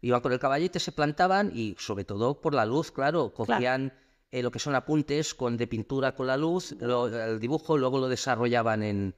iban 0.00 0.20
con 0.20 0.32
el 0.32 0.38
caballete, 0.38 0.78
se 0.80 0.92
plantaban 0.92 1.50
y 1.54 1.74
sobre 1.78 2.04
todo 2.04 2.40
por 2.40 2.54
la 2.54 2.64
luz, 2.66 2.90
claro, 2.92 3.32
cogían 3.34 3.92
eh, 4.30 4.42
lo 4.42 4.50
que 4.50 4.58
son 4.58 4.74
apuntes 4.74 5.34
con 5.34 5.56
de 5.56 5.66
pintura 5.66 6.14
con 6.14 6.26
la 6.26 6.36
luz, 6.36 6.72
lo- 6.80 7.08
el 7.08 7.40
dibujo, 7.40 7.76
luego 7.78 7.98
lo 7.98 8.08
desarrollaban 8.08 8.82
en, 8.82 9.14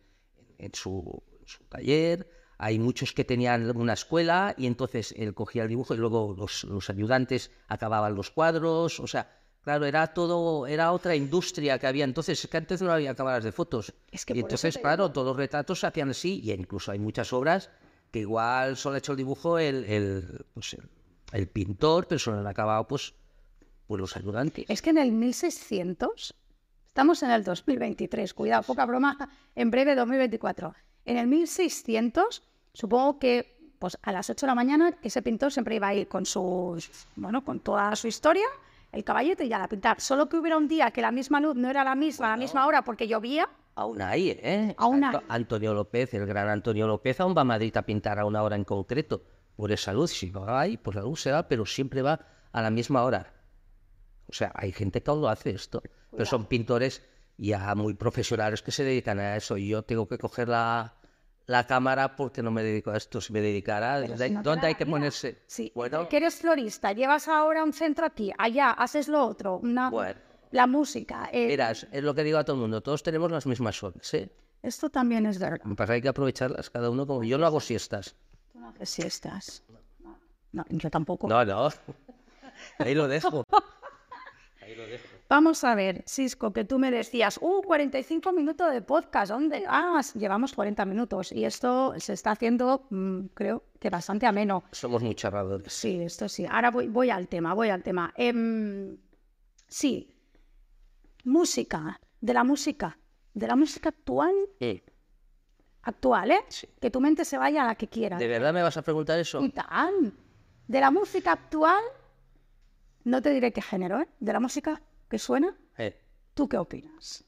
en 0.58 0.74
su, 0.74 1.22
en 1.40 1.46
su 1.46 1.64
taller. 1.64 2.30
Hay 2.58 2.78
muchos 2.78 3.12
que 3.14 3.24
tenían 3.24 3.74
una 3.76 3.94
escuela 3.94 4.54
y 4.56 4.66
entonces 4.66 5.14
él 5.16 5.32
cogía 5.34 5.62
el 5.62 5.68
dibujo 5.70 5.94
y 5.94 5.96
luego 5.96 6.34
los, 6.38 6.64
los 6.64 6.90
ayudantes 6.90 7.50
acababan 7.68 8.14
los 8.14 8.30
cuadros. 8.30 9.00
O 9.00 9.06
sea, 9.06 9.30
claro, 9.62 9.86
era 9.86 10.06
todo, 10.08 10.66
era 10.66 10.92
otra 10.92 11.16
industria 11.16 11.78
que 11.78 11.86
había. 11.86 12.04
Entonces, 12.04 12.44
es 12.44 12.50
que 12.50 12.58
antes 12.58 12.82
no 12.82 12.92
había 12.92 13.14
cámaras 13.14 13.44
de 13.44 13.52
fotos. 13.52 13.94
Es 14.12 14.26
que 14.26 14.34
y 14.34 14.40
entonces, 14.40 14.74
claro, 14.82 15.10
todos 15.10 15.28
los 15.28 15.36
retratos 15.38 15.80
se 15.80 15.86
hacían 15.86 16.10
así 16.10 16.40
y 16.44 16.52
incluso 16.52 16.92
hay 16.92 16.98
muchas 16.98 17.32
obras 17.32 17.70
que 18.10 18.20
igual 18.20 18.76
solo 18.76 18.94
ha 18.94 18.98
hecho 18.98 19.12
el 19.12 19.18
dibujo 19.18 19.58
el, 19.58 19.84
el, 19.84 20.44
pues, 20.54 20.74
el, 20.74 20.88
el 21.32 21.48
pintor, 21.48 22.06
pero 22.06 22.18
solo 22.18 22.38
han 22.38 22.46
acabado 22.46 22.86
pues, 22.86 23.14
pues 23.86 24.00
los 24.00 24.16
ayudantes. 24.16 24.66
Es 24.68 24.82
que 24.82 24.90
en 24.90 24.98
el 24.98 25.12
1600, 25.12 26.34
estamos 26.88 27.22
en 27.22 27.30
el 27.30 27.44
2023, 27.44 28.34
cuidado, 28.34 28.62
poca 28.62 28.86
broma, 28.86 29.16
en 29.54 29.70
breve 29.70 29.94
2024. 29.94 30.74
En 31.04 31.16
el 31.16 31.26
1600, 31.26 32.42
supongo 32.72 33.18
que 33.18 33.60
pues 33.78 33.96
a 34.02 34.12
las 34.12 34.28
8 34.28 34.44
de 34.44 34.50
la 34.50 34.54
mañana 34.54 34.98
ese 35.02 35.22
pintor 35.22 35.50
siempre 35.52 35.76
iba 35.76 35.88
a 35.88 35.94
ir 35.94 36.06
con 36.06 36.26
sus, 36.26 36.90
bueno, 37.16 37.42
con 37.42 37.60
toda 37.60 37.96
su 37.96 38.08
historia, 38.08 38.46
el 38.92 39.04
caballete 39.04 39.46
y 39.46 39.48
ya 39.48 39.62
a 39.62 39.68
pintar. 39.68 40.00
Solo 40.00 40.28
que 40.28 40.36
hubiera 40.36 40.58
un 40.58 40.68
día 40.68 40.90
que 40.90 41.00
la 41.00 41.10
misma 41.10 41.40
luz 41.40 41.56
no 41.56 41.70
era 41.70 41.82
la 41.82 41.94
misma, 41.94 42.26
a 42.26 42.30
la 42.30 42.36
misma 42.36 42.66
hora 42.66 42.82
porque 42.82 43.08
llovía, 43.08 43.48
Aún 43.80 44.02
hay, 44.02 44.28
¿eh? 44.30 44.74
Aún 44.76 45.02
Antonio 45.28 45.72
López, 45.72 46.12
el 46.12 46.26
gran 46.26 46.50
Antonio 46.50 46.86
López, 46.86 47.18
aún 47.18 47.34
va 47.34 47.40
a 47.40 47.44
Madrid 47.44 47.74
a 47.78 47.82
pintar 47.82 48.18
a 48.18 48.26
una 48.26 48.42
hora 48.42 48.54
en 48.54 48.64
concreto. 48.64 49.22
Por 49.56 49.72
esa 49.72 49.94
luz, 49.94 50.10
si 50.10 50.30
no 50.30 50.46
hay, 50.54 50.76
pues 50.76 50.96
la 50.96 51.02
luz 51.02 51.22
se 51.22 51.32
va, 51.32 51.48
pero 51.48 51.64
siempre 51.64 52.02
va 52.02 52.20
a 52.52 52.60
la 52.60 52.68
misma 52.68 53.04
hora. 53.04 53.32
O 54.28 54.34
sea, 54.34 54.52
hay 54.54 54.72
gente 54.72 55.02
que 55.02 55.10
aún 55.10 55.22
lo 55.22 55.30
hace 55.30 55.50
esto. 55.50 55.82
Pero 56.10 56.26
son 56.26 56.44
pintores 56.44 57.02
ya 57.38 57.74
muy 57.74 57.94
profesionales 57.94 58.60
que 58.60 58.70
se 58.70 58.84
dedican 58.84 59.18
a 59.18 59.36
eso. 59.36 59.56
Y 59.56 59.68
yo 59.68 59.82
tengo 59.82 60.06
que 60.06 60.18
coger 60.18 60.50
la, 60.50 60.96
la 61.46 61.66
cámara 61.66 62.16
porque 62.16 62.42
no 62.42 62.50
me 62.50 62.62
dedico 62.62 62.90
a 62.90 62.98
esto. 62.98 63.22
Si 63.22 63.32
me 63.32 63.40
dedicara, 63.40 64.02
¿dónde, 64.02 64.28
si 64.28 64.34
no 64.34 64.42
dónde 64.42 64.66
hay 64.66 64.74
que 64.74 64.84
ponerse? 64.84 65.42
Sí, 65.46 65.72
Bueno, 65.74 66.06
que 66.06 66.18
eres 66.18 66.36
florista, 66.36 66.92
llevas 66.92 67.28
ahora 67.28 67.64
un 67.64 67.72
centro 67.72 68.04
aquí, 68.04 68.30
allá, 68.36 68.72
haces 68.72 69.08
lo 69.08 69.24
otro, 69.24 69.56
una, 69.56 69.88
Bueno. 69.88 70.29
La 70.50 70.66
música. 70.66 71.28
eh, 71.32 71.46
verás, 71.48 71.86
es 71.92 72.02
lo 72.02 72.14
que 72.14 72.24
digo 72.24 72.38
a 72.38 72.44
todo 72.44 72.56
el 72.56 72.62
mundo. 72.62 72.80
Todos 72.82 73.02
tenemos 73.02 73.30
las 73.30 73.46
mismas 73.46 73.82
horas, 73.82 74.12
¿eh? 74.14 74.30
Esto 74.62 74.90
también 74.90 75.24
es 75.26 75.38
verdad. 75.38 75.64
Me 75.64 75.74
pasa 75.74 75.92
que 75.92 75.94
hay 75.94 76.02
que 76.02 76.08
aprovecharlas 76.08 76.68
cada 76.70 76.90
uno 76.90 77.06
como 77.06 77.24
yo 77.24 77.38
no 77.38 77.46
hago 77.46 77.60
siestas. 77.60 78.14
Tú 78.52 78.60
no 78.60 78.68
haces 78.68 78.90
siestas. 78.90 79.62
No, 80.52 80.64
yo 80.68 80.90
tampoco. 80.90 81.28
No, 81.28 81.44
no. 81.44 81.68
Ahí 82.78 82.94
lo 82.94 83.08
dejo. 83.08 83.44
Ahí 84.60 84.74
lo 84.74 84.86
dejo. 84.86 85.06
Vamos 85.28 85.62
a 85.62 85.76
ver, 85.76 86.02
Cisco, 86.08 86.52
que 86.52 86.64
tú 86.64 86.78
me 86.80 86.90
decías, 86.90 87.38
uh, 87.40 87.62
45 87.62 88.32
minutos 88.32 88.72
de 88.72 88.82
podcast, 88.82 89.30
¿dónde? 89.30 89.64
Ah, 89.68 90.00
llevamos 90.14 90.52
40 90.52 90.84
minutos 90.84 91.30
y 91.30 91.44
esto 91.44 91.94
se 91.98 92.14
está 92.14 92.32
haciendo, 92.32 92.86
mm, 92.90 93.26
creo 93.32 93.62
que 93.78 93.90
bastante 93.90 94.26
ameno. 94.26 94.64
Somos 94.72 95.02
muy 95.04 95.14
charradores. 95.14 95.72
Sí, 95.72 96.02
esto 96.02 96.28
sí. 96.28 96.46
Ahora 96.50 96.72
voy, 96.72 96.88
voy 96.88 97.10
al 97.10 97.28
tema, 97.28 97.54
voy 97.54 97.68
al 97.68 97.82
tema. 97.84 98.12
Em, 98.16 98.98
sí, 99.68 100.12
música, 101.24 102.00
de 102.20 102.34
la 102.34 102.44
música, 102.44 102.98
de 103.34 103.46
la 103.46 103.56
música 103.56 103.88
actual, 103.90 104.34
Eh, 104.60 104.82
actual, 105.82 106.30
¿eh? 106.32 106.44
Sí. 106.48 106.68
Que 106.80 106.90
tu 106.90 107.00
mente 107.00 107.24
se 107.24 107.38
vaya 107.38 107.62
a 107.62 107.66
la 107.66 107.74
que 107.74 107.88
quiera. 107.88 108.18
¿De 108.18 108.28
verdad 108.28 108.52
me 108.52 108.62
vas 108.62 108.76
a 108.76 108.82
preguntar 108.82 109.18
eso? 109.18 109.40
Y. 109.42 109.52
De 110.68 110.80
la 110.80 110.90
música 110.90 111.32
actual, 111.32 111.82
no 113.04 113.20
te 113.22 113.30
diré 113.30 113.52
qué 113.52 113.62
género, 113.62 114.00
¿eh? 114.00 114.08
De 114.20 114.32
la 114.32 114.40
música 114.40 114.80
que 115.08 115.18
suena, 115.18 115.56
Eh, 115.78 115.98
¿tú 116.34 116.48
qué 116.48 116.58
opinas? 116.58 117.24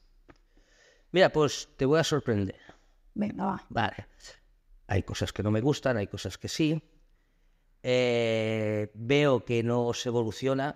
Mira, 1.11 1.29
pues 1.29 1.69
te 1.77 1.85
voy 1.85 1.99
a 1.99 2.03
sorprender. 2.03 2.59
Venga, 3.13 3.45
va. 3.45 3.65
Vale. 3.69 4.07
Hay 4.87 5.03
cosas 5.03 5.31
que 5.33 5.43
no 5.43 5.51
me 5.51 5.61
gustan, 5.61 5.97
hay 5.97 6.07
cosas 6.07 6.37
que 6.37 6.47
sí. 6.47 6.81
Eh, 7.83 8.89
veo 8.93 9.43
que 9.43 9.61
no 9.63 9.93
se 9.93 10.09
evoluciona, 10.09 10.75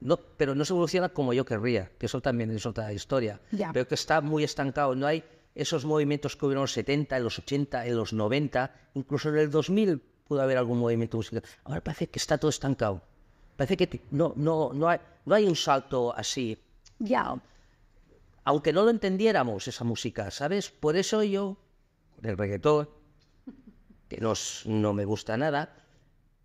no, 0.00 0.16
pero 0.16 0.54
no 0.54 0.64
se 0.64 0.72
evoluciona 0.72 1.10
como 1.10 1.32
yo 1.32 1.44
querría, 1.44 1.90
que 1.98 2.06
eso 2.06 2.20
también 2.20 2.50
es 2.50 2.64
otra 2.66 2.92
historia. 2.92 3.40
Veo 3.72 3.86
que 3.86 3.94
está 3.94 4.20
muy 4.20 4.44
estancado, 4.44 4.94
no 4.94 5.06
hay 5.06 5.22
esos 5.54 5.84
movimientos 5.84 6.36
que 6.36 6.46
hubieron 6.46 6.60
en 6.60 6.64
los 6.64 6.72
70, 6.72 7.16
en 7.16 7.24
los 7.24 7.38
80, 7.38 7.86
en 7.86 7.96
los 7.96 8.12
90, 8.12 8.74
incluso 8.94 9.28
en 9.28 9.36
el 9.38 9.50
2000 9.50 9.98
pudo 10.26 10.42
haber 10.42 10.58
algún 10.58 10.78
movimiento 10.78 11.16
musical. 11.16 11.42
Ahora 11.64 11.82
parece 11.82 12.08
que 12.08 12.18
está 12.18 12.38
todo 12.38 12.48
estancado. 12.50 13.02
Parece 13.56 13.76
que 13.76 14.00
no, 14.10 14.32
no, 14.36 14.72
no, 14.72 14.88
hay, 14.88 15.00
no 15.26 15.34
hay 15.34 15.44
un 15.44 15.56
salto 15.56 16.14
así 16.16 16.56
Ya. 16.98 17.34
aunque 18.44 18.72
no 18.72 18.84
lo 18.84 18.90
entendiéramos 18.90 19.68
esa 19.68 19.84
música, 19.84 20.30
¿sabes? 20.30 20.70
Por 20.70 20.96
eso 20.96 21.22
yo, 21.22 21.58
el 22.22 22.38
reggaetón, 22.38 22.88
que 24.08 24.18
no, 24.18 24.32
no 24.66 24.92
me 24.94 25.04
gusta 25.04 25.36
nada, 25.36 25.74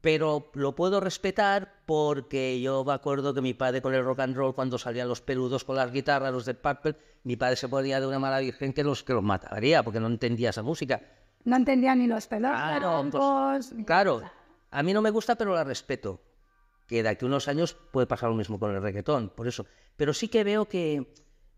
pero 0.05 0.51
lo 0.53 0.75
puedo 0.75 0.99
respetar 0.99 1.81
porque 1.87 2.61
yo 2.61 2.83
me 2.85 2.93
acuerdo 2.93 3.33
que 3.33 3.41
mi 3.41 3.55
padre 3.55 3.81
con 3.81 3.95
el 3.95 4.03
rock 4.03 4.19
and 4.19 4.35
roll, 4.35 4.53
cuando 4.53 4.77
salían 4.77 5.07
los 5.07 5.19
peludos 5.19 5.63
con 5.63 5.77
las 5.77 5.91
guitarras, 5.91 6.31
los 6.31 6.45
de 6.45 6.53
Purple, 6.53 6.95
mi 7.23 7.37
padre 7.37 7.55
se 7.55 7.67
ponía 7.67 7.99
de 7.99 8.05
una 8.05 8.19
mala 8.19 8.37
virgen 8.37 8.71
que 8.71 8.83
los, 8.83 9.03
que 9.03 9.13
los 9.13 9.23
mataría 9.23 9.81
porque 9.81 9.99
no 9.99 10.05
entendía 10.05 10.51
esa 10.51 10.61
música. 10.61 11.01
No 11.43 11.55
entendía 11.55 11.95
ni 11.95 12.05
los 12.05 12.27
pelos 12.27 12.51
Claro, 12.51 13.03
pues. 13.09 13.73
Claro, 13.83 14.21
a 14.69 14.83
mí 14.83 14.93
no 14.93 15.01
me 15.01 15.09
gusta, 15.09 15.33
pero 15.33 15.55
la 15.55 15.63
respeto. 15.63 16.21
Que 16.85 17.01
de 17.01 17.09
aquí 17.09 17.25
a 17.25 17.27
unos 17.27 17.47
años 17.47 17.73
puede 17.73 18.05
pasar 18.05 18.29
lo 18.29 18.35
mismo 18.35 18.59
con 18.59 18.75
el 18.75 18.83
reggaetón, 18.83 19.29
por 19.29 19.47
eso. 19.47 19.65
Pero 19.97 20.13
sí 20.13 20.27
que 20.27 20.43
veo 20.43 20.65
que 20.65 21.15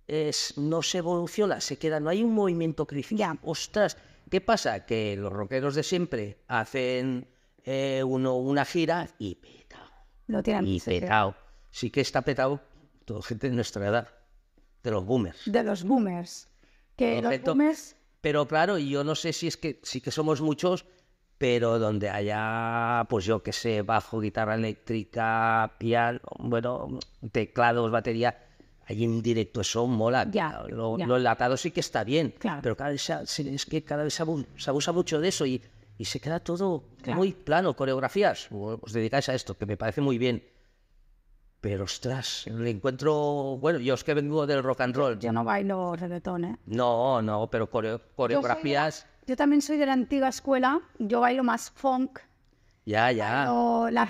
es, 0.08 0.58
no 0.58 0.82
se 0.84 1.00
evoluciona, 1.00 1.60
se 1.60 1.78
queda, 1.78 2.00
no 2.00 2.10
hay 2.10 2.24
un 2.24 2.34
movimiento. 2.34 2.88
Ya. 3.10 3.38
Ostras, 3.44 3.98
¿qué 4.32 4.40
pasa? 4.40 4.86
Que 4.86 5.18
los 5.18 5.34
rockeros 5.34 5.76
de 5.76 5.84
siempre 5.84 6.38
hacen 6.48 7.28
eh, 7.70 8.02
uno, 8.04 8.38
una 8.38 8.64
gira 8.64 9.10
y 9.20 9.36
petao. 9.36 9.90
Lo 10.28 10.42
tienen 10.42 10.66
Y 10.68 10.80
sí, 10.80 10.92
sí. 10.92 11.00
petao. 11.02 11.36
Sí 11.70 11.90
que 11.92 12.00
está 12.02 12.22
petado 12.22 12.62
toda 13.06 13.22
gente 13.22 13.50
de 13.50 13.56
nuestra 13.56 13.86
edad, 13.88 14.08
de 14.84 14.92
los 14.92 15.06
boomers. 15.06 15.42
de 15.46 15.64
los 15.64 15.84
boomers. 15.84 16.48
Que 16.96 17.22
los 17.22 17.42
boomers, 17.42 17.96
Pero 18.22 18.48
claro, 18.48 18.78
yo 18.78 19.04
no 19.04 19.16
sé 19.16 19.34
si 19.34 19.48
es 19.48 19.58
que 19.58 19.80
sí 19.84 20.00
que 20.02 20.12
somos 20.12 20.40
muchos, 20.42 20.86
pero 21.38 21.78
donde 21.78 22.10
haya, 22.10 23.06
pues 23.10 23.26
yo 23.26 23.44
qué 23.44 23.52
sé, 23.54 23.82
bajo, 23.84 24.20
guitarra 24.20 24.56
eléctrica, 24.56 25.74
piano, 25.78 26.20
bueno, 26.40 27.00
teclados, 27.32 27.92
batería, 27.92 28.44
ahí 28.86 29.04
en 29.04 29.22
directo 29.22 29.62
eso 29.62 29.86
mola. 29.88 30.26
Ya, 30.32 30.64
lo, 30.70 30.98
ya. 30.98 31.06
lo 31.06 31.18
enlatado 31.18 31.58
sí 31.58 31.72
que 31.72 31.82
está 31.82 32.04
bien, 32.04 32.34
Claro. 32.40 32.62
pero 32.64 32.76
cada 32.78 32.90
vez 32.92 33.10
es 33.10 33.66
que 33.66 33.84
cada 33.84 34.04
vez 34.04 34.14
se 34.16 34.70
abusa 34.70 34.92
mucho 34.94 35.20
de 35.22 35.28
eso 35.28 35.46
y, 35.46 35.62
y 35.98 36.06
se 36.06 36.20
queda 36.20 36.40
todo 36.40 36.84
Claro. 37.02 37.18
muy 37.18 37.34
plano, 37.34 37.76
coreografías, 37.76 38.48
os 38.52 38.94
dedicáis 38.94 39.30
a 39.30 39.34
esto, 39.36 39.58
que 39.58 39.66
me 39.66 39.78
parece 39.78 40.02
muy 40.02 40.18
bien. 40.18 40.44
Pero 41.60 41.86
ostras, 41.86 42.46
le 42.48 42.70
encuentro, 42.70 43.58
bueno, 43.60 43.80
yo 43.80 43.96
es 43.96 44.04
que 44.04 44.14
vengo 44.14 44.46
del 44.46 44.62
rock 44.62 44.82
and 44.82 44.96
roll, 44.96 45.20
yo 45.20 45.32
no 45.32 45.44
bailo 45.44 45.96
reggaetón, 45.96 46.46
¿eh? 46.46 46.58
no, 46.68 47.22
no, 47.22 47.50
pero 47.50 47.70
coreo- 47.70 48.02
coreografías, 48.16 49.08
Yo 49.26 49.36
también 49.36 49.62
soy 49.62 49.78
de 49.78 49.86
la 49.86 49.94
antigua 49.94 50.30
escuela, 50.30 50.80
yo 51.00 51.20
bailo 51.20 51.44
más 51.44 51.72
funk, 51.72 52.20
ya, 52.86 53.12
ya. 53.12 53.46
la 53.92 54.08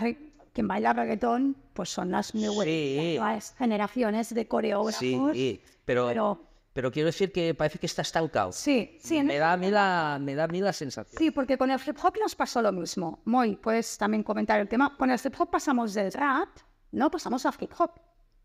quien 0.54 0.68
baila 0.68 0.92
reggaetón, 0.94 1.56
pues 1.74 1.90
son 1.90 2.12
las, 2.12 2.36
new- 2.36 2.62
Sí. 2.64 3.16
nuevas 3.18 3.56
generaciones 3.58 4.34
de 4.34 4.48
coreógrafos. 4.48 5.00
Sí, 5.00 5.62
pero, 5.86 6.08
pero- 6.08 6.42
pero, 6.78 6.92
quiero 6.92 7.08
decir 7.08 7.32
que 7.32 7.56
parece 7.56 7.80
que 7.80 7.88
está 7.88 8.04
estancado. 8.04 8.52
Sí, 8.52 9.00
sí, 9.02 9.18
en 9.18 9.26
Me 9.26 9.40
da 9.40 9.54
a 9.54 9.58
mí 9.58 9.72
la, 9.72 10.20
me 10.22 10.36
da 10.36 10.44
a 10.44 10.48
mí 10.48 10.62
la 10.62 10.72
sensación. 10.72 11.18
Sí, 11.18 11.32
porque 11.32 11.58
con 11.58 11.72
el 11.72 11.80
hip 11.84 11.98
hop 12.04 12.14
nos 12.22 12.36
pasó 12.36 12.62
lo 12.62 12.72
mismo. 12.72 13.20
Muy, 13.26 13.56
puedes 13.56 13.98
también 13.98 14.22
comentar 14.22 14.60
el 14.60 14.68
tema. 14.68 14.96
Con 14.96 15.10
el 15.10 15.20
hip 15.24 15.34
hop 15.40 15.50
pasamos 15.50 15.96
del 15.96 16.14
rap, 16.14 16.50
no 16.92 17.10
pasamos 17.10 17.48
a 17.48 17.54
hip 17.60 17.72
hop. 17.80 17.94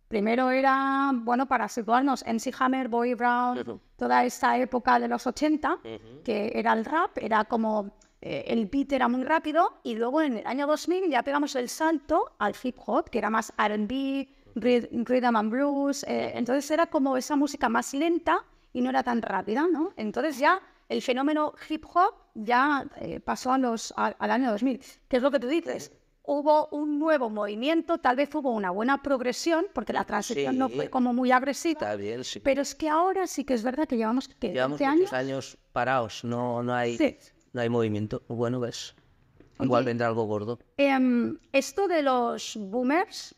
Primero 0.09 0.51
era, 0.51 1.11
bueno, 1.12 1.47
para 1.47 1.68
situarnos, 1.68 2.24
MC 2.26 2.55
Hammer, 2.59 2.89
Boy 2.89 3.12
Brown, 3.12 3.59
Ujú. 3.59 3.80
toda 3.97 4.24
esta 4.24 4.57
época 4.57 4.99
de 4.99 5.09
los 5.09 5.26
80, 5.26 5.80
que 6.24 6.53
era 6.55 6.72
el 6.72 6.87
rap, 6.87 7.18
era 7.18 7.45
como, 7.45 7.95
eh, 8.22 8.45
el 8.47 8.64
beat 8.64 8.93
era 8.93 9.09
muy 9.09 9.24
rápido, 9.24 9.80
y 9.83 9.95
luego 9.95 10.22
en 10.22 10.39
el 10.39 10.47
año 10.47 10.66
2000 10.66 11.11
ya 11.11 11.22
pegamos 11.22 11.55
el 11.55 11.68
salto 11.68 12.35
al 12.39 12.55
hip 12.62 12.76
hop, 12.87 13.11
que 13.11 13.18
era 13.18 13.28
más 13.28 13.53
R&B, 13.59 14.28
rhythm 14.55 15.36
and 15.36 15.50
blues, 15.50 16.05
eh, 16.05 16.32
entonces 16.34 16.70
era 16.70 16.86
como 16.86 17.16
esa 17.16 17.36
música 17.36 17.68
más 17.68 17.92
lenta 17.94 18.44
y 18.72 18.80
no 18.80 18.90
era 18.90 19.03
tan 19.03 19.22
rápida, 19.22 19.66
¿no? 19.70 19.92
Entonces 19.96 20.38
ya 20.38 20.61
el 20.88 21.03
fenómeno 21.03 21.55
hip 21.68 21.84
hop 21.94 22.14
ya 22.34 22.86
eh, 23.00 23.20
pasó 23.20 23.53
a 23.53 23.59
los, 23.59 23.92
a- 23.96 24.14
al 24.18 24.30
año 24.30 24.50
2000. 24.50 24.80
¿Qué 25.09 25.16
es 25.16 25.22
lo 25.22 25.30
que 25.30 25.40
tú 25.40 25.46
dices? 25.48 25.92
Hubo 26.24 26.68
un 26.68 26.98
nuevo 27.00 27.28
movimiento, 27.30 27.98
tal 27.98 28.14
vez 28.16 28.32
hubo 28.34 28.53
una 28.53 28.70
buena 28.70 29.03
progresión, 29.03 29.66
porque 29.74 29.92
la 29.92 30.05
transición 30.05 30.57
no 30.57 30.68
Sí. 30.68 30.76
fue 30.76 30.88
como 30.90 31.12
muy 31.12 31.32
agresiva, 31.32 31.80
Está 31.80 31.96
bien, 31.96 32.22
sí. 32.22 32.38
pero 32.40 32.62
es 32.62 32.74
que 32.76 32.88
ahora 32.88 33.26
sí 33.26 33.44
que 33.44 33.55
es 33.55 33.62
verdad 33.64 33.88
que 33.88 33.96
llevamos 33.96 34.28
¿qué, 34.28 34.53
Llevamos 34.53 34.78
12 34.78 34.90
muchos 34.96 35.12
años. 35.12 35.30
años 35.30 35.59
parados, 35.72 36.22
no, 36.24 36.62
no, 36.62 36.74
hay, 36.74 36.96
Sí. 36.96 37.16
no 37.53 37.61
hay 37.61 37.68
movimiento. 37.68 38.22
Bueno, 38.28 38.61
ves. 38.61 38.94
Igual 39.61 39.84
vendrá 39.84 40.07
algo 40.09 40.24
gordo. 40.24 40.59
Em, 40.76 41.38
esto 41.53 41.86
de 41.88 42.03
los 42.03 42.57
boomers. 42.57 43.34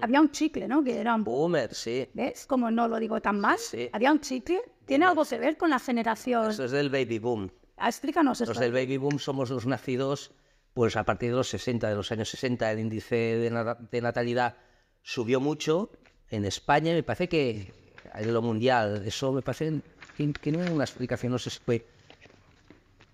Había 0.00 0.20
un 0.20 0.30
chicle, 0.30 0.68
¿no? 0.68 0.82
Que 0.84 0.98
eran 1.00 1.24
Boomer, 1.24 1.74
sí. 1.74 2.08
¿Ves? 2.14 2.46
Como 2.46 2.70
no 2.70 2.86
lo 2.88 2.98
digo 2.98 3.20
tan 3.20 3.40
mal. 3.40 3.58
Sí. 3.58 3.88
Había 3.92 4.12
un 4.12 4.20
chicle. 4.20 4.60
¿Tiene 4.86 5.04
algo 5.06 5.24
que 5.24 5.38
ver 5.38 5.56
con 5.56 5.70
la 5.70 5.78
generación? 5.78 6.50
Eso 6.50 6.64
es 6.64 6.70
del 6.70 6.90
baby 6.90 7.18
boom. 7.18 7.50
Ah, 7.76 7.88
Explícanos 7.88 8.40
esto. 8.40 8.52
Los 8.52 8.60
del 8.60 8.72
baby 8.72 8.96
boom 8.98 9.18
somos 9.18 9.50
los 9.50 9.66
nacidos 9.66 10.32
pues 10.74 10.96
a 10.96 11.04
partir 11.04 11.30
de 11.30 11.36
los 11.36 11.48
60, 11.48 11.88
de 11.88 11.94
los 11.96 12.10
años 12.12 12.28
60. 12.28 12.70
El 12.70 12.78
índice 12.78 13.14
de, 13.16 13.50
na- 13.50 13.74
de 13.74 14.00
natalidad 14.00 14.56
subió 15.02 15.40
mucho 15.40 15.90
en 16.28 16.44
España. 16.44 16.92
Me 16.92 17.02
parece 17.02 17.28
que 17.28 17.72
en 18.14 18.32
lo 18.32 18.42
mundial, 18.42 19.02
eso 19.06 19.32
me 19.32 19.42
parece 19.42 19.80
que, 20.16 20.32
que 20.32 20.52
no 20.52 20.60
hay 20.62 20.68
una 20.70 20.84
explicación, 20.84 21.32
no 21.32 21.38
sé 21.38 21.50
si 21.50 21.58
fue, 21.58 21.86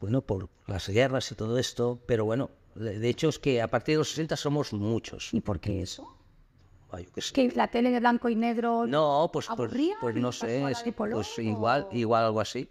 bueno, 0.01 0.21
por 0.23 0.49
las 0.67 0.89
guerras 0.89 1.31
y 1.33 1.35
todo 1.35 1.59
esto, 1.59 1.99
pero 2.07 2.25
bueno, 2.25 2.51
de, 2.75 2.99
de 2.99 3.09
hecho 3.09 3.29
es 3.29 3.39
que 3.39 3.63
a 3.63 3.69
partir 3.69 3.95
de 3.95 3.99
los 3.99 4.11
60 4.11 4.37
somos 4.37 4.73
muchos. 4.73 5.33
¿Y 5.33 5.41
por 5.41 5.61
qué 5.61 5.83
eso? 5.83 6.16
Ah, 6.97 7.01
yo 7.01 7.13
qué 7.13 7.21
sé. 7.21 7.33
Que 7.33 7.49
la 7.55 7.69
tele 7.69 7.91
de 7.91 8.01
blanco 8.01 8.29
y 8.29 8.37
negro. 8.37 8.87
No, 8.87 9.29
pues, 9.33 9.47
pues, 9.57 9.73
pues 10.01 10.15
no 10.17 10.29
¿Pasó 10.29 10.47
sé, 10.47 10.71
es- 10.71 10.85
pues 11.13 11.39
igual, 11.39 11.87
igual 11.93 12.25
algo 12.25 12.41
así. 12.41 12.69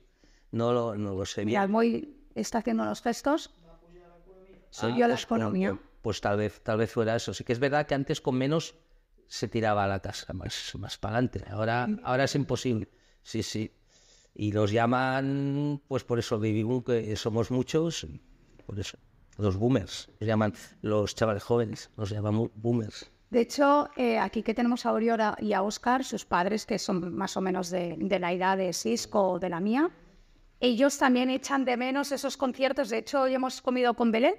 No 0.52 0.74
lo, 0.74 0.96
no 0.96 1.16
lo 1.16 1.26
sé 1.26 1.46
bien. 1.46 1.72
Mira, 1.72 2.08
está 2.34 2.60
haciendo 2.60 2.86
los 2.86 3.02
gestos. 3.02 3.52
Soy 4.70 4.92
Ah, 4.94 4.98
yo 4.98 5.08
la 5.08 5.14
pues, 5.16 5.24
economía. 5.24 5.70
Pues, 5.72 5.82
pues 6.02 6.22
tal 6.22 6.38
vez, 6.38 6.62
tal 6.62 6.78
vez 6.78 6.92
fuera 6.92 7.16
eso. 7.16 7.34
Sí 7.34 7.44
que 7.44 7.54
es 7.54 7.60
verdad 7.60 7.86
que 7.88 7.96
antes 7.96 8.22
con 8.22 8.36
menos 8.36 8.76
se 9.28 9.48
tiraba 9.48 9.88
la 9.88 10.00
casa 10.02 10.34
más, 10.34 10.74
más 10.78 10.98
para 10.98 11.16
adelante. 11.16 11.44
Ahora, 11.50 11.88
ahora 12.04 12.26
es 12.26 12.36
imposible. 12.36 12.90
Sí, 13.24 13.42
sí. 13.44 13.72
Y 14.36 14.52
los 14.52 14.72
llaman, 14.72 15.82
pues 15.88 16.04
por 16.04 16.20
eso, 16.20 16.38
boom, 16.40 16.84
que 16.84 17.16
somos 17.16 17.52
muchos, 17.52 18.06
por 18.66 18.80
eso. 18.80 18.98
Los 19.38 19.58
boomers, 19.58 20.10
los 20.20 20.28
llaman 20.28 20.54
los 20.82 21.16
chavales 21.16 21.44
jóvenes, 21.44 21.90
los 21.98 22.10
llaman 22.10 22.52
boomers. 22.56 23.12
De 23.30 23.42
hecho, 23.42 23.90
eh, 23.98 24.18
aquí 24.20 24.44
que 24.44 24.54
tenemos 24.54 24.86
a 24.86 24.90
Aurora 24.90 25.36
y 25.40 25.54
a 25.54 25.62
Oscar, 25.64 26.04
sus 26.04 26.26
padres, 26.26 26.66
que 26.66 26.78
son 26.80 27.16
más 27.16 27.36
o 27.38 27.42
menos 27.42 27.70
de, 27.70 27.96
de 27.98 28.20
la 28.20 28.32
edad 28.32 28.58
de 28.58 28.72
Cisco 28.72 29.22
o 29.32 29.40
de 29.40 29.50
la 29.50 29.60
mía, 29.60 29.90
ellos 30.60 30.98
también 30.98 31.30
echan 31.30 31.66
de 31.66 31.76
menos 31.76 32.12
esos 32.12 32.38
conciertos. 32.38 32.90
De 32.90 33.00
hecho, 33.00 33.22
hoy 33.22 33.34
hemos 33.34 33.62
comido 33.62 33.94
con 33.94 34.12
Belén, 34.12 34.36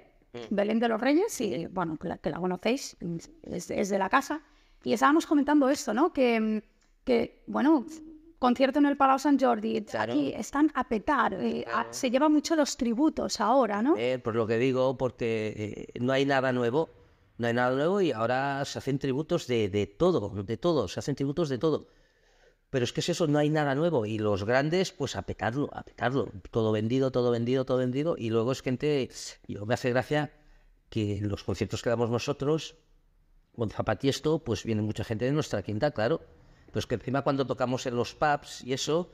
Belén 0.49 0.79
de 0.79 0.87
los 0.87 0.99
Reyes, 1.01 1.39
y 1.41 1.67
bueno, 1.67 1.97
que 1.97 2.07
la, 2.07 2.17
que 2.17 2.29
la 2.29 2.37
conocéis, 2.39 2.95
es, 3.43 3.69
es 3.71 3.89
de 3.89 3.97
la 3.99 4.09
casa. 4.09 4.41
Y 4.83 4.93
estábamos 4.93 5.25
comentando 5.25 5.69
esto, 5.69 5.93
¿no? 5.93 6.13
Que, 6.13 6.63
que, 7.03 7.43
bueno, 7.47 7.85
concierto 8.39 8.79
en 8.79 8.85
el 8.85 8.97
Palau 8.97 9.19
Sant 9.19 9.41
Jordi, 9.41 9.81
Claro. 9.81 10.13
aquí 10.13 10.33
están 10.35 10.71
a 10.75 10.83
petar. 10.87 11.33
eh, 11.33 11.65
a- 11.73 11.87
se 11.91 12.09
llevan 12.11 12.31
mucho 12.33 12.55
los 12.55 12.77
tributos 12.77 13.39
ahora, 13.41 13.81
¿no? 13.81 13.95
Eh, 13.97 14.19
por 14.19 14.35
lo 14.35 14.45
que 14.47 14.57
digo, 14.57 14.97
porque 14.97 15.87
eh, 15.93 15.99
no 15.99 16.13
hay 16.13 16.25
nada 16.25 16.51
nuevo, 16.53 16.89
no 17.37 17.47
hay 17.47 17.53
nada 17.53 17.75
nuevo 17.75 18.01
y 18.01 18.11
ahora 18.11 18.63
se 18.65 18.79
hacen 18.79 18.99
tributos 18.99 19.47
de, 19.47 19.69
de 19.69 19.87
todo, 19.87 20.29
de 20.43 20.57
todo, 20.57 20.87
se 20.87 20.99
hacen 20.99 21.15
tributos 21.15 21.49
de 21.49 21.57
todo. 21.57 21.87
Pero 22.69 22.83
es 22.83 22.91
que 22.91 22.99
es 22.99 23.09
eso, 23.09 23.27
no 23.27 23.39
hay 23.39 23.49
nada 23.49 23.75
nuevo 23.75 24.05
y 24.05 24.19
los 24.19 24.43
grandes, 24.43 24.91
pues 24.91 25.15
a 25.15 25.21
petarlo, 25.21 25.69
a 25.73 25.83
petarlo, 25.83 26.31
todo 26.51 26.71
vendido, 26.71 27.11
todo 27.11 27.31
vendido, 27.31 27.65
todo 27.65 27.77
vendido 27.77 28.15
y 28.17 28.29
luego 28.29 28.51
es 28.51 28.61
gente, 28.61 29.09
yo 29.47 29.65
me 29.65 29.73
hace 29.73 29.89
gracia 29.89 30.33
que 30.89 31.17
en 31.17 31.29
los 31.29 31.43
conciertos 31.43 31.81
que 31.81 31.89
damos 31.89 32.09
nosotros, 32.09 32.75
con 33.55 33.69
Zapatiesto, 33.69 34.43
pues 34.43 34.63
viene 34.63 34.81
mucha 34.81 35.03
gente 35.03 35.25
de 35.25 35.31
nuestra 35.31 35.63
quinta, 35.63 35.91
claro. 35.91 36.21
Pues 36.71 36.85
que 36.85 36.95
encima 36.95 37.23
cuando 37.23 37.47
tocamos 37.47 37.85
en 37.85 37.95
los 37.95 38.13
pubs 38.13 38.63
y 38.63 38.73
eso, 38.73 39.11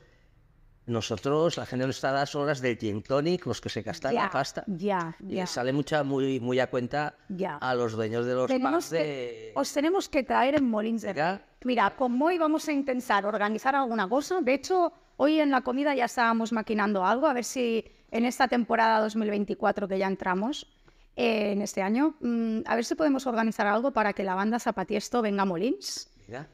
nosotros, 0.86 1.58
la 1.58 1.66
gente 1.66 1.88
nos 1.88 1.96
está 1.96 2.10
a 2.10 2.14
las 2.14 2.36
horas 2.36 2.62
del 2.62 2.78
gin 2.78 3.02
tonic, 3.04 3.46
los 3.46 3.62
que 3.62 3.70
se 3.70 3.82
gastan 3.82 4.14
Ya, 4.14 4.24
la 4.24 4.30
pasta. 4.30 4.64
ya, 4.68 5.16
Y 5.28 5.36
ya. 5.36 5.46
sale 5.48 5.72
mucha, 5.74 6.04
muy, 6.04 6.40
muy 6.40 6.60
a 6.60 6.70
cuenta 6.70 7.16
Ya. 7.30 7.56
a 7.58 7.74
los 7.76 7.94
dueños 7.94 8.26
de 8.26 8.34
los 8.36 8.48
Tenemos 8.48 8.86
pubs 8.86 8.90
que- 8.92 9.52
os 9.56 9.74
tenemos 9.74 10.10
que 10.10 10.24
traer 10.24 10.56
en 10.56 10.70
Molins 10.70 11.02
de 11.04 11.14
¿Ya? 11.14 11.42
Mira, 11.64 11.96
con 11.96 12.12
Moy 12.12 12.38
vamos 12.38 12.68
a 12.68 12.74
intentar 12.74 13.26
organizar 13.26 13.76
alguna 13.76 14.08
cosa. 14.10 14.42
De 14.42 14.54
hecho, 14.54 14.92
hoy 15.16 15.40
en 15.40 15.50
la 15.52 15.62
comida 15.62 15.96
ya 15.96 16.06
estábamos 16.06 16.52
maquinando 16.52 17.06
algo, 17.06 17.28
a 17.28 17.34
ver 17.34 17.46
si 17.46 17.86
en 18.12 18.26
esta 18.26 18.48
temporada 18.50 19.00
2024 19.00 19.88
que 19.88 19.98
ya 19.98 20.08
entramos, 20.08 20.68
eh, 21.16 21.52
en 21.54 21.62
este 21.62 21.82
año, 21.82 22.16
mm, 22.20 22.62
a 22.66 22.76
ver 22.76 22.84
si 22.84 22.96
podemos 22.96 23.26
organizar 23.28 23.68
algo 23.68 23.92
para 23.92 24.14
que 24.14 24.24
la 24.24 24.36
banda 24.36 24.60
Zapatiesto 24.60 25.22
venga 25.22 25.44
a 25.44 25.46
Molins. 25.46 26.10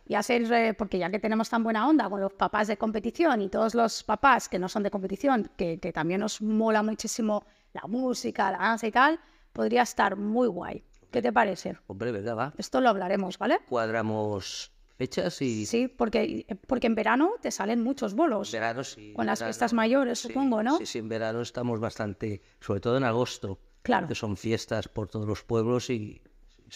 Y 0.06 0.16
hacer, 0.16 0.52
eh, 0.52 0.74
porque 0.74 0.98
ya 0.98 1.10
que 1.10 1.20
tenemos 1.20 1.50
tan 1.50 1.64
buena 1.64 1.88
onda 1.88 2.10
con 2.10 2.20
los 2.22 2.34
papás 2.34 2.68
de 2.68 2.78
competición 2.78 3.42
y 3.42 3.50
todos 3.50 3.76
los 3.76 4.04
papás 4.04 4.50
que 4.50 4.60
no 4.60 4.70
son 4.70 4.84
de 4.84 4.92
competición, 4.92 5.52
que, 5.56 5.80
que 5.80 5.92
también 5.92 6.22
nos 6.22 6.42
mola 6.42 6.84
muchísimo 6.84 7.46
la 7.74 7.84
música, 7.88 8.52
la 8.52 8.58
danza 8.58 8.88
y 8.88 8.92
tal, 8.92 9.20
podría 9.54 9.84
estar 9.84 10.16
muy 10.16 10.48
guay. 10.48 10.84
¿Qué 11.12 11.22
te 11.22 11.34
parece? 11.34 11.78
Hombre, 11.88 12.12
venga, 12.12 12.36
va. 12.36 12.54
Esto 12.58 12.82
lo 12.82 12.90
hablaremos, 12.90 13.38
¿vale? 13.38 13.60
Cuadramos 13.68 14.72
fechas 14.96 15.42
y... 15.42 15.66
Sí, 15.66 15.88
porque, 15.88 16.46
porque 16.68 16.88
en 16.88 16.96
verano 16.96 17.34
te 17.42 17.52
salen 17.52 17.82
muchos 17.82 18.14
bolos. 18.14 18.54
En 18.54 18.60
verano 18.60 18.84
sí. 18.84 19.14
Con 19.14 19.26
las 19.26 19.40
verano, 19.40 19.54
fiestas 19.54 19.74
mayores, 19.74 20.20
sí, 20.20 20.28
supongo, 20.28 20.62
¿no? 20.62 20.78
Sí, 20.78 20.86
sí, 20.86 21.00
en 21.00 21.10
verano 21.10 21.42
estamos 21.42 21.80
bastante, 21.80 22.42
sobre 22.60 22.80
todo 22.80 22.98
en 22.98 23.06
agosto. 23.06 23.60
Claro. 23.82 24.08
Que 24.08 24.16
son 24.16 24.38
fiestas 24.38 24.88
por 24.88 25.08
todos 25.08 25.28
los 25.28 25.44
pueblos 25.44 25.90
y... 25.90 26.22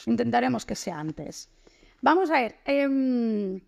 Intentaremos 0.07 0.65
que 0.65 0.75
sea 0.75 0.99
antes. 0.99 1.49
Vamos 2.03 2.29
a 2.31 2.33
ver. 2.41 2.55
em, 2.65 3.61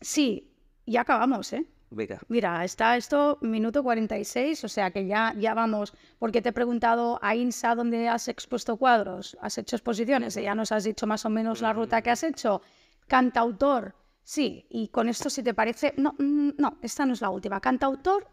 sí, 0.00 0.54
ya 0.86 1.00
acabamos, 1.00 1.52
¿eh? 1.52 1.66
Venga, 1.90 2.20
Mira, 2.28 2.64
está 2.64 2.96
esto 2.96 3.38
minuto 3.42 3.82
46, 3.82 4.62
o 4.62 4.68
sea 4.68 4.92
que 4.92 5.06
ya, 5.06 5.34
ya 5.36 5.52
vamos, 5.54 5.92
porque 6.20 6.40
te 6.40 6.50
he 6.50 6.52
preguntado 6.52 7.18
a 7.22 7.34
INSA 7.34 7.74
dónde 7.74 8.08
has 8.08 8.28
expuesto 8.28 8.76
cuadros, 8.76 9.36
has 9.40 9.58
hecho 9.58 9.74
exposiciones, 9.74 10.36
y 10.36 10.42
ya 10.42 10.54
nos 10.54 10.70
has 10.70 10.84
dicho 10.84 11.06
más 11.08 11.24
o 11.24 11.30
menos 11.30 11.62
la 11.62 11.72
ruta 11.72 12.00
que 12.00 12.10
has 12.10 12.22
hecho. 12.22 12.62
Cantautor, 13.08 13.96
sí, 14.22 14.66
y 14.70 14.88
con 14.88 15.08
esto 15.08 15.28
si 15.28 15.42
te 15.42 15.52
parece, 15.54 15.94
no, 15.96 16.14
mm, 16.18 16.50
no, 16.58 16.78
esta 16.80 17.06
no 17.06 17.12
es 17.12 17.20
la 17.20 17.30
última. 17.30 17.60
Cantautor, 17.60 18.28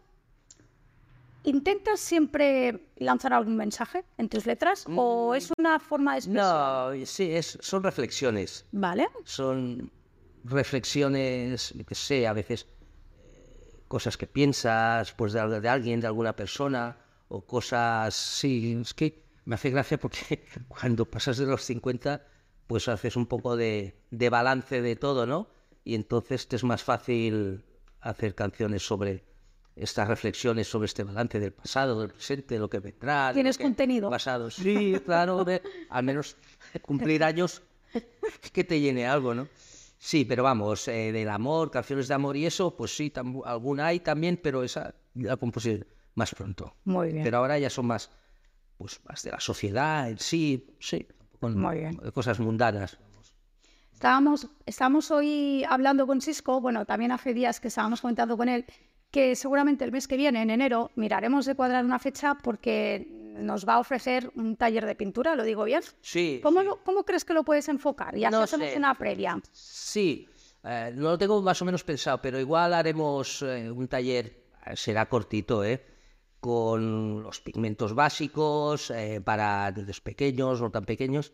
¿intentas 1.44 2.00
siempre 2.00 2.88
lanzar 2.96 3.32
algún 3.32 3.56
mensaje 3.56 4.04
en 4.18 4.28
tus 4.28 4.46
letras 4.46 4.84
o 4.88 5.34
es 5.34 5.50
una 5.56 5.78
forma 5.78 6.12
de 6.12 6.18
expresión? 6.18 6.46
No, 6.46 7.06
sí, 7.06 7.30
es, 7.32 7.58
son 7.60 7.82
reflexiones. 7.82 8.66
Vale, 8.72 9.06
Son 9.24 9.90
reflexiones, 10.44 11.74
qué 11.86 11.94
sé, 11.94 12.26
a 12.26 12.32
veces 12.32 12.66
eh, 13.22 13.82
cosas 13.88 14.16
que 14.16 14.26
piensas 14.26 15.12
pues 15.12 15.32
de 15.32 15.68
alguien, 15.68 16.00
de 16.00 16.06
alguna 16.06 16.34
persona, 16.34 16.98
o 17.28 17.42
cosas, 17.46 18.14
sí, 18.14 18.78
es 18.80 18.94
que 18.94 19.24
me 19.44 19.54
hace 19.54 19.70
gracia 19.70 19.98
porque 19.98 20.46
cuando 20.68 21.10
pasas 21.10 21.38
de 21.38 21.46
los 21.46 21.62
50, 21.62 22.26
pues 22.66 22.88
haces 22.88 23.16
un 23.16 23.26
poco 23.26 23.56
de, 23.56 23.94
de 24.10 24.30
balance 24.30 24.82
de 24.82 24.96
todo, 24.96 25.26
¿no? 25.26 25.48
Y 25.84 25.94
entonces 25.94 26.48
te 26.48 26.56
es 26.56 26.64
más 26.64 26.82
fácil 26.82 27.64
hacer 28.00 28.34
canciones 28.34 28.86
sobre 28.86 29.24
estas 29.76 30.06
reflexiones 30.08 30.68
sobre 30.68 30.86
este 30.86 31.02
balance 31.04 31.40
del 31.40 31.52
pasado, 31.52 32.00
del 32.00 32.10
presente, 32.10 32.54
de 32.54 32.60
lo 32.60 32.70
que 32.70 32.78
vendrá. 32.78 33.32
Tienes 33.32 33.58
que- 33.58 33.64
contenido. 33.64 34.08
Pasado, 34.10 34.50
sí, 34.50 34.94
claro, 35.04 35.44
de- 35.44 35.62
al 35.90 36.04
menos 36.04 36.36
cumplir 36.82 37.24
años 37.24 37.62
que 38.52 38.64
te 38.64 38.80
llene 38.80 39.06
algo, 39.06 39.34
¿no? 39.34 39.48
Sí, 39.98 40.24
pero 40.24 40.42
vamos, 40.42 40.86
eh, 40.88 41.12
del 41.12 41.28
amor, 41.28 41.70
canciones 41.70 42.08
de 42.08 42.14
amor 42.14 42.36
y 42.36 42.44
eso, 42.46 42.76
pues 42.76 42.94
sí, 42.94 43.12
alguna 43.44 43.86
hay 43.86 44.00
también, 44.00 44.38
pero 44.42 44.62
esa 44.62 44.94
la 45.14 45.36
compuse 45.36 45.86
más 46.14 46.34
pronto. 46.34 46.74
muy 46.84 47.10
bien. 47.12 47.24
Pero 47.24 47.38
ahora 47.38 47.58
ya 47.58 47.70
son 47.70 47.86
más, 47.86 48.10
pues 48.76 49.00
más 49.08 49.22
de 49.22 49.30
la 49.30 49.40
sociedad 49.40 50.10
en 50.10 50.18
sí, 50.18 50.76
sí, 50.78 51.06
con 51.40 51.58
Muy 51.58 51.78
bien. 51.78 51.96
cosas 52.12 52.38
mundanas. 52.38 52.98
Estábamos, 53.92 54.48
estábamos 54.66 55.10
hoy 55.10 55.64
hablando 55.68 56.06
con 56.06 56.20
Cisco, 56.20 56.60
bueno, 56.60 56.84
también 56.84 57.10
hace 57.12 57.32
días 57.32 57.58
que 57.60 57.68
estábamos 57.68 58.00
comentando 58.00 58.36
con 58.36 58.48
él, 58.48 58.66
que 59.14 59.36
seguramente 59.36 59.84
el 59.84 59.92
mes 59.92 60.08
que 60.08 60.16
viene, 60.16 60.42
en 60.42 60.50
enero, 60.50 60.90
miraremos 60.96 61.46
de 61.46 61.54
cuadrar 61.54 61.84
una 61.84 62.00
fecha 62.00 62.34
porque 62.42 63.06
nos 63.38 63.64
va 63.64 63.74
a 63.74 63.78
ofrecer 63.78 64.30
un 64.34 64.56
taller 64.56 64.84
de 64.86 64.96
pintura, 64.96 65.36
¿lo 65.36 65.44
digo 65.44 65.62
bien? 65.64 65.82
Sí, 66.00 66.40
¿Cómo, 66.42 66.60
sí. 66.60 66.66
lo- 66.66 66.76
cómo 66.82 67.04
crees 67.04 67.24
que 67.24 67.32
lo 67.32 67.44
puedes 67.44 67.68
enfocar? 67.68 68.16
Y 68.18 68.24
así 68.24 68.32
No 68.36 68.42
hacemos 68.42 68.70
sé. 68.70 68.76
una 68.76 68.92
previa. 68.96 69.40
Sí, 69.52 70.28
eh, 70.64 70.90
no 70.96 71.10
lo 71.10 71.18
tengo 71.18 71.40
más 71.42 71.62
o 71.62 71.64
menos 71.64 71.84
pensado, 71.84 72.20
pero 72.20 72.40
igual 72.40 72.74
haremos 72.74 73.40
eh, 73.42 73.70
un 73.70 73.86
taller, 73.86 74.24
eh, 74.66 74.74
será 74.76 75.08
cortito, 75.08 75.62
¿eh? 75.64 75.84
Con 76.40 77.22
los 77.22 77.40
pigmentos 77.40 77.94
básicos 77.94 78.90
eh, 78.90 79.20
para 79.24 79.70
niños 79.70 80.00
pequeños, 80.00 80.60
no 80.60 80.70
tan 80.72 80.84
pequeños, 80.84 81.32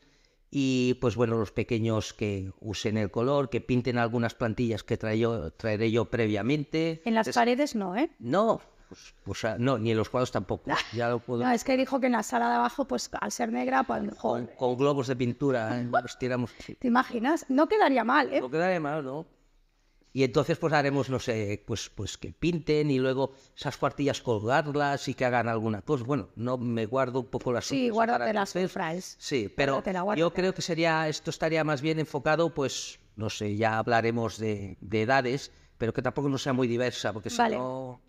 y 0.51 0.94
pues 0.94 1.14
bueno, 1.16 1.36
los 1.38 1.53
pequeños 1.53 2.12
que 2.12 2.51
usen 2.61 2.96
el 2.96 3.11
color, 3.11 3.51
que 3.51 3.61
pinten 3.61 3.98
algunas 3.98 4.34
plantillas 4.34 4.82
que 4.82 4.96
traeré 4.96 5.90
yo 5.90 6.05
previamente. 6.07 7.03
En 7.05 7.14
las 7.14 7.28
Es- 7.28 7.34
paredes 7.34 7.74
no, 7.74 7.96
¿eh? 7.96 8.11
No, 8.18 8.61
pues, 8.88 9.14
pues, 9.22 9.44
ah, 9.44 9.57
no, 9.59 9.78
ni 9.78 9.92
en 9.92 9.96
los 9.96 10.09
cuadros 10.09 10.32
tampoco. 10.32 10.70
Ya 10.92 11.09
lo 11.09 11.20
puedo. 11.20 11.44
No, 11.44 11.51
es 11.53 11.62
que 11.62 11.76
dijo 11.76 12.01
que 12.01 12.07
en 12.07 12.12
la 12.12 12.24
sala 12.24 12.48
de 12.48 12.55
abajo, 12.57 12.86
pues 12.86 13.09
al 13.20 13.30
ser 13.30 13.53
negra, 13.53 13.84
pues 13.84 14.01
Con, 14.01 14.07
mejor. 14.09 14.51
con 14.57 14.76
globos 14.76 15.07
de 15.07 15.14
pintura, 15.16 15.80
¿eh? 15.80 15.88
los 16.03 16.18
tiramos. 16.18 16.51
¿Te 16.78 16.88
imaginas? 16.88 17.46
No 17.48 17.68
quedaría 17.68 18.03
mal, 18.03 18.32
¿eh? 18.32 18.40
No 18.40 18.51
quedaría 18.51 18.80
mal, 18.80 19.05
¿no? 19.05 19.26
Y 20.12 20.24
entonces 20.24 20.58
pues 20.58 20.72
haremos, 20.72 21.08
no 21.08 21.20
sé, 21.20 21.62
pues, 21.64 21.88
pues 21.88 22.18
que 22.18 22.32
pinten 22.32 22.90
y 22.90 22.98
luego 22.98 23.32
esas 23.56 23.76
cuartillas 23.76 24.20
colgarlas 24.20 25.06
y 25.06 25.14
que 25.14 25.24
hagan 25.24 25.48
alguna 25.48 25.82
cosa. 25.82 26.02
Bueno, 26.04 26.30
no 26.34 26.58
me 26.58 26.86
guardo 26.86 27.20
un 27.20 27.26
poco 27.26 27.52
las 27.52 27.66
Sí, 27.66 27.90
guárdate 27.90 28.32
las 28.32 28.52
cifras. 28.52 29.16
Sí, 29.20 29.52
pero 29.56 29.74
Guárdatela, 29.74 30.16
yo 30.16 30.32
creo 30.32 30.52
que 30.52 30.62
sería, 30.62 31.08
esto 31.08 31.30
estaría 31.30 31.62
más 31.62 31.80
bien 31.80 32.00
enfocado, 32.00 32.52
pues, 32.52 32.98
no 33.14 33.30
sé, 33.30 33.56
ya 33.56 33.78
hablaremos 33.78 34.38
de, 34.38 34.76
de 34.80 35.02
edades, 35.02 35.52
pero 35.78 35.92
que 35.92 36.02
tampoco 36.02 36.28
no 36.28 36.38
sea 36.38 36.52
muy 36.52 36.66
diversa, 36.66 37.12
porque 37.12 37.30
si 37.30 37.38
no, 37.38 38.00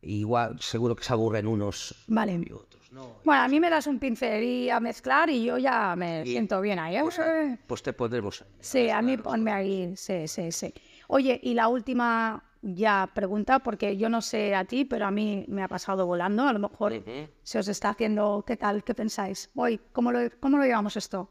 igual 0.00 0.58
seguro 0.60 0.96
que 0.96 1.04
se 1.04 1.12
aburren 1.12 1.46
unos 1.46 1.94
Vale. 2.06 2.40
y 2.42 2.52
otros, 2.52 2.90
¿no? 2.90 3.16
Bueno, 3.24 3.42
a 3.42 3.48
mí 3.48 3.60
me 3.60 3.68
das 3.70 3.86
un 3.86 3.98
pincel 3.98 4.42
y 4.44 4.70
a 4.70 4.80
mezclar 4.80 5.28
y 5.30 5.44
yo 5.44 5.58
ya 5.58 5.94
me 5.96 6.22
Y- 6.24 6.32
siento 6.32 6.60
bien 6.62 6.78
ahí, 6.78 6.96
¿eh? 6.96 7.00
Pues, 7.02 7.20
pues 7.66 7.82
te 7.82 7.92
pondremos 7.92 8.40
ahí. 8.42 8.48
Sí, 8.60 8.88
a 8.90 9.00
mí 9.02 9.16
ponme 9.18 9.52
ahí, 9.52 9.92
sí, 9.96 10.26
sí, 10.26 10.50
sí. 10.50 10.72
Oye, 11.08 11.38
y 11.42 11.54
la 11.54 11.68
última 11.68 12.44
ya 12.64 13.10
pregunta, 13.14 13.58
porque 13.58 13.96
yo 13.96 14.08
no 14.08 14.22
sé 14.22 14.54
a 14.54 14.64
ti, 14.64 14.84
pero 14.84 15.06
a 15.06 15.10
mí 15.10 15.44
me 15.48 15.62
ha 15.62 15.68
pasado 15.68 16.06
volando, 16.06 16.44
a 16.44 16.52
lo 16.52 16.58
mejor 16.58 17.04
se 17.42 17.58
os 17.58 17.68
está 17.68 17.90
haciendo, 17.90 18.42
¿qué 18.46 18.56
tal? 18.56 18.82
¿Qué 18.82 18.94
pensáis? 18.94 19.50
Hoy, 19.54 19.80
¿cómo 19.92 20.12
lo, 20.12 20.20
cómo 20.40 20.56
lo 20.58 20.64
llevamos 20.64 20.96
esto? 20.96 21.30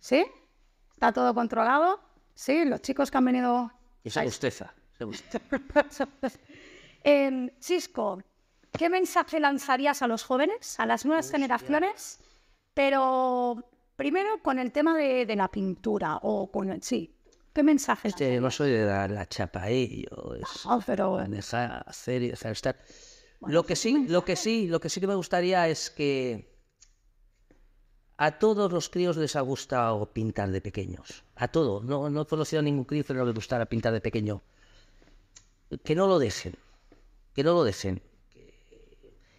¿Sí? 0.00 0.26
¿Está 0.94 1.12
todo 1.12 1.32
controlado? 1.32 2.00
¿Sí? 2.34 2.64
Los 2.64 2.82
chicos 2.82 3.10
que 3.10 3.18
han 3.18 3.24
venido... 3.24 3.70
Esa 4.02 5.06
gusteza. 5.06 5.64
Em, 7.04 7.50
Cisco, 7.60 8.20
¿qué 8.72 8.90
mensaje 8.90 9.38
lanzarías 9.38 10.02
a 10.02 10.08
los 10.08 10.24
jóvenes, 10.24 10.78
a 10.80 10.86
las 10.86 11.06
nuevas 11.06 11.30
generaciones? 11.30 12.20
Pero 12.74 13.64
primero 13.94 14.42
con 14.42 14.58
el 14.58 14.72
tema 14.72 14.96
de, 14.96 15.24
de 15.24 15.36
la 15.36 15.48
pintura 15.48 16.18
o 16.22 16.50
con 16.50 16.70
el... 16.70 16.82
Sí, 16.82 17.14
¿qué 17.52 17.62
mensaje? 17.62 18.08
Este, 18.08 18.40
no 18.40 18.50
soy 18.50 18.70
de 18.70 18.84
dar 18.84 19.10
la 19.10 19.28
chapa, 19.28 19.70
¿eh? 19.70 20.04
Yo 20.10 20.34
es 20.34 20.48
Ah, 20.64 20.80
pero 20.86 21.20
estar. 22.50 22.76
Lo 23.46 23.64
que 23.64 23.76
sí, 23.76 24.06
lo 24.08 24.24
que 24.24 24.36
sí, 24.36 24.66
lo 24.66 24.80
que 24.80 24.88
sí 24.88 25.00
que 25.00 25.06
me 25.06 25.14
gustaría 25.14 25.68
es 25.68 25.90
que 25.90 26.58
a 28.16 28.38
todos 28.38 28.72
los 28.72 28.88
críos 28.88 29.16
les 29.16 29.36
ha 29.36 29.40
gustado 29.42 30.12
pintar 30.12 30.50
de 30.50 30.60
pequeños. 30.60 31.22
A 31.36 31.46
todos. 31.48 31.84
No, 31.84 32.10
no 32.10 32.22
he 32.22 32.26
conocido 32.26 32.60
a 32.60 32.62
ningún 32.64 32.84
crío 32.84 33.04
que 33.04 33.14
no 33.14 33.24
le 33.24 33.32
gustara 33.32 33.66
pintar 33.66 33.92
de 33.92 34.00
pequeño. 34.00 34.42
Que 35.84 35.94
no 35.94 36.08
lo 36.08 36.18
dejen. 36.18 36.56
Que 37.32 37.44
no 37.44 37.52
lo 37.54 37.62
dejen. 37.62 38.02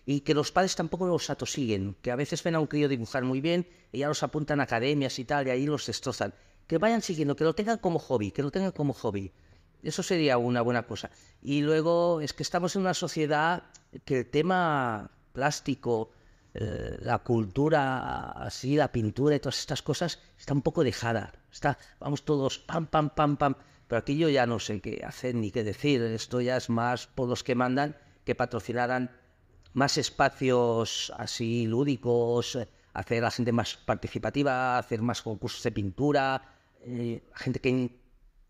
Y 0.05 0.21
que 0.21 0.33
los 0.33 0.53
padres 0.53 0.77
tampoco 0.77 1.05
los 1.07 1.29
atosiguen. 1.29 1.97
Que 2.01 2.11
a 2.11 2.15
veces 2.15 2.41
ven 2.41 2.55
a 2.55 2.61
un 2.61 2.67
crío 2.67 2.87
dibujar 2.87 3.25
muy 3.25 3.41
bien 3.41 3.67
y 3.91 3.99
ya 3.99 4.07
los 4.07 4.23
apuntan 4.23 4.61
a 4.61 4.63
academias 4.63 5.19
y 5.19 5.25
tal 5.25 5.47
y 5.47 5.49
ahí 5.49 5.65
los 5.65 5.85
destrozan. 5.85 6.33
Que 6.69 6.77
vayan 6.77 7.01
siguiendo, 7.01 7.35
que 7.35 7.43
lo 7.43 7.55
tengan 7.55 7.79
como 7.79 7.97
hobby, 7.97 8.29
que 8.31 8.43
lo 8.43 8.51
tengan 8.51 8.71
como 8.71 8.93
hobby. 8.93 9.33
eso 9.81 10.03
sería 10.03 10.37
una 10.37 10.61
buena 10.61 10.83
cosa. 10.85 11.09
Y 11.41 11.61
luego 11.61 12.21
es 12.21 12.31
que 12.33 12.43
estamos 12.43 12.75
en 12.75 12.83
una 12.83 12.93
sociedad 12.93 13.63
que 14.05 14.19
el 14.19 14.29
tema 14.29 15.09
plástico, 15.33 16.11
eh, 16.53 16.95
la 17.01 17.17
cultura, 17.19 18.29
así, 18.33 18.75
la 18.75 18.91
pintura 18.91 19.35
y 19.35 19.39
todas 19.39 19.57
estas 19.57 19.81
cosas, 19.81 20.19
está 20.37 20.53
un 20.53 20.61
poco 20.61 20.83
dejada. 20.83 21.33
Está, 21.51 21.79
vamos 21.99 22.23
todos 22.23 22.59
pam, 22.59 22.85
pam, 22.85 23.09
pam, 23.09 23.37
pam. 23.37 23.55
Pero 23.87 23.99
aquí 23.99 24.15
yo 24.15 24.29
ya 24.29 24.45
no 24.45 24.59
sé 24.59 24.79
qué 24.79 25.01
hacer 25.03 25.33
ni 25.33 25.49
qué 25.49 25.63
decir. 25.63 26.03
Esto 26.03 26.39
ya 26.39 26.55
es 26.55 26.69
más 26.69 27.07
por 27.07 27.27
los 27.27 27.43
que 27.43 27.55
mandan 27.55 27.97
que 28.25 28.35
patrocinaran 28.35 29.09
más 29.73 29.97
espacios 29.97 31.11
así 31.17 31.65
lúdicos, 31.65 32.57
eh, 32.57 32.67
hacer 32.93 33.23
a 33.23 33.27
la 33.27 33.31
gente 33.31 33.51
más 33.51 33.75
participativa, 33.75 34.77
hacer 34.77 35.01
más 35.01 35.23
concursos 35.23 35.63
de 35.63 35.71
pintura, 35.71 36.58
eh, 36.81 37.23
gente 37.35 37.59
que 37.59 37.69
in- 37.69 37.99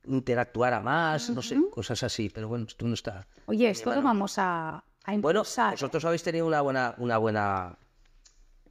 interactuara 0.05 0.80
más, 0.82 1.30
no 1.30 1.41
sé, 1.41 1.57
cosas 1.71 2.03
así. 2.03 2.30
Pero 2.30 2.47
bueno, 2.47 2.65
esto 2.67 2.86
no 2.88 2.93
está. 2.93 3.27
Oye, 3.45 3.69
esto 3.69 3.93
lo 3.93 4.01
vamos 4.01 4.38
a, 4.38 4.77
a 5.03 5.17
Bueno, 5.17 5.39
impulsar. 5.41 5.71
vosotros 5.71 6.05
habéis 6.05 6.23
tenido 6.23 6.45
una 6.47 6.61
buena, 6.61 6.95
una 6.97 7.17
buena, 7.17 7.77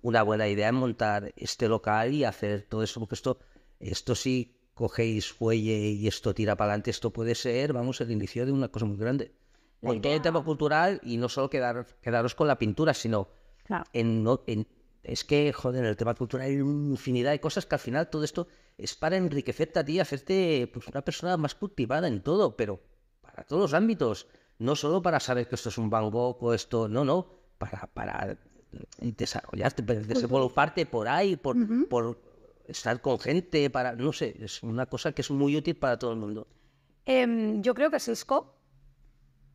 una 0.03 0.23
buena 0.23 0.49
idea 0.49 0.69
en 0.69 0.75
montar 0.77 1.33
este 1.37 1.69
local 1.69 2.13
y 2.13 2.25
hacer 2.25 2.67
todo 2.69 2.83
eso, 2.83 3.01
porque 3.01 3.15
esto, 3.15 3.39
esto 3.81 4.15
si 4.15 4.55
cogéis 4.75 5.33
fuelle 5.33 5.91
y 5.91 6.07
esto 6.07 6.35
tira 6.35 6.57
para 6.57 6.71
adelante, 6.73 6.91
esto 6.91 7.13
puede 7.13 7.35
ser, 7.35 7.73
vamos, 7.73 8.01
el 8.01 8.11
inicio 8.13 8.47
de 8.47 8.53
una 8.53 8.69
cosa 8.69 8.87
muy 8.87 8.97
grande. 8.97 9.33
La 9.81 9.91
Con 9.91 10.01
todo 10.01 10.13
el 10.13 10.17
idea- 10.19 10.23
tema 10.23 10.43
cultural 10.45 11.01
y 11.03 11.17
no 11.19 11.29
solo 11.29 11.51
quedar, 11.51 11.87
quedaros 12.01 12.35
con 12.35 12.47
la 12.49 12.59
pintura, 12.59 12.95
sino 12.95 13.29
Claro. 13.65 13.85
en, 13.93 14.25
en- 14.47 14.67
es 15.03 15.25
que, 15.25 15.53
joder, 15.53 15.81
en 15.85 15.89
el 15.91 15.97
tema 15.97 16.15
cultural 16.15 16.47
hay 16.47 16.61
una 16.61 16.91
infinidad 16.91 17.31
de 17.33 17.41
cosas 17.41 17.67
que 17.67 17.75
al 17.75 17.81
final 17.81 18.09
todo 18.11 18.25
esto 18.25 18.47
es 18.79 18.95
para 18.95 19.17
enriquecerte 19.17 19.81
a 19.81 19.85
ti, 19.85 19.99
hacerte 19.99 20.71
pues, 20.73 20.87
una 20.87 21.03
persona 21.03 21.37
más 21.37 21.55
cultivada 21.55 22.07
en 22.07 22.23
todo, 22.23 22.57
pero 22.57 22.81
para 23.21 23.43
todos 23.43 23.63
los 23.63 23.75
ámbitos, 23.75 24.29
no 24.59 24.77
solo 24.77 25.03
para 25.03 25.21
saber 25.21 25.49
que 25.49 25.57
esto 25.57 25.69
es 25.69 25.79
un 25.79 25.91
Van 25.91 26.11
Gogh 26.11 26.43
o 26.43 26.55
esto, 26.55 26.89
no, 26.89 27.05
no, 27.05 27.27
para, 27.59 27.89
para 27.93 28.39
desarrollarte, 29.01 29.83
para 29.83 30.01
desenvolverte 30.01 30.87
por 30.87 31.09
ahí, 31.09 31.37
por, 31.37 31.57
por 31.89 32.21
estar 32.69 33.01
con 33.01 33.19
gente, 33.19 33.69
para, 33.69 33.95
no 33.95 34.13
sé, 34.13 34.37
es 34.41 34.63
una 34.63 34.87
cosa 34.87 35.13
que 35.13 35.23
es 35.23 35.31
muy 35.31 35.57
útil 35.57 35.77
para 35.77 35.99
todo 35.99 36.13
el 36.13 36.19
mundo. 36.19 36.47
Em, 37.05 37.61
yo 37.63 37.75
creo 37.75 37.91
que 37.91 37.99
Cisco 37.99 38.55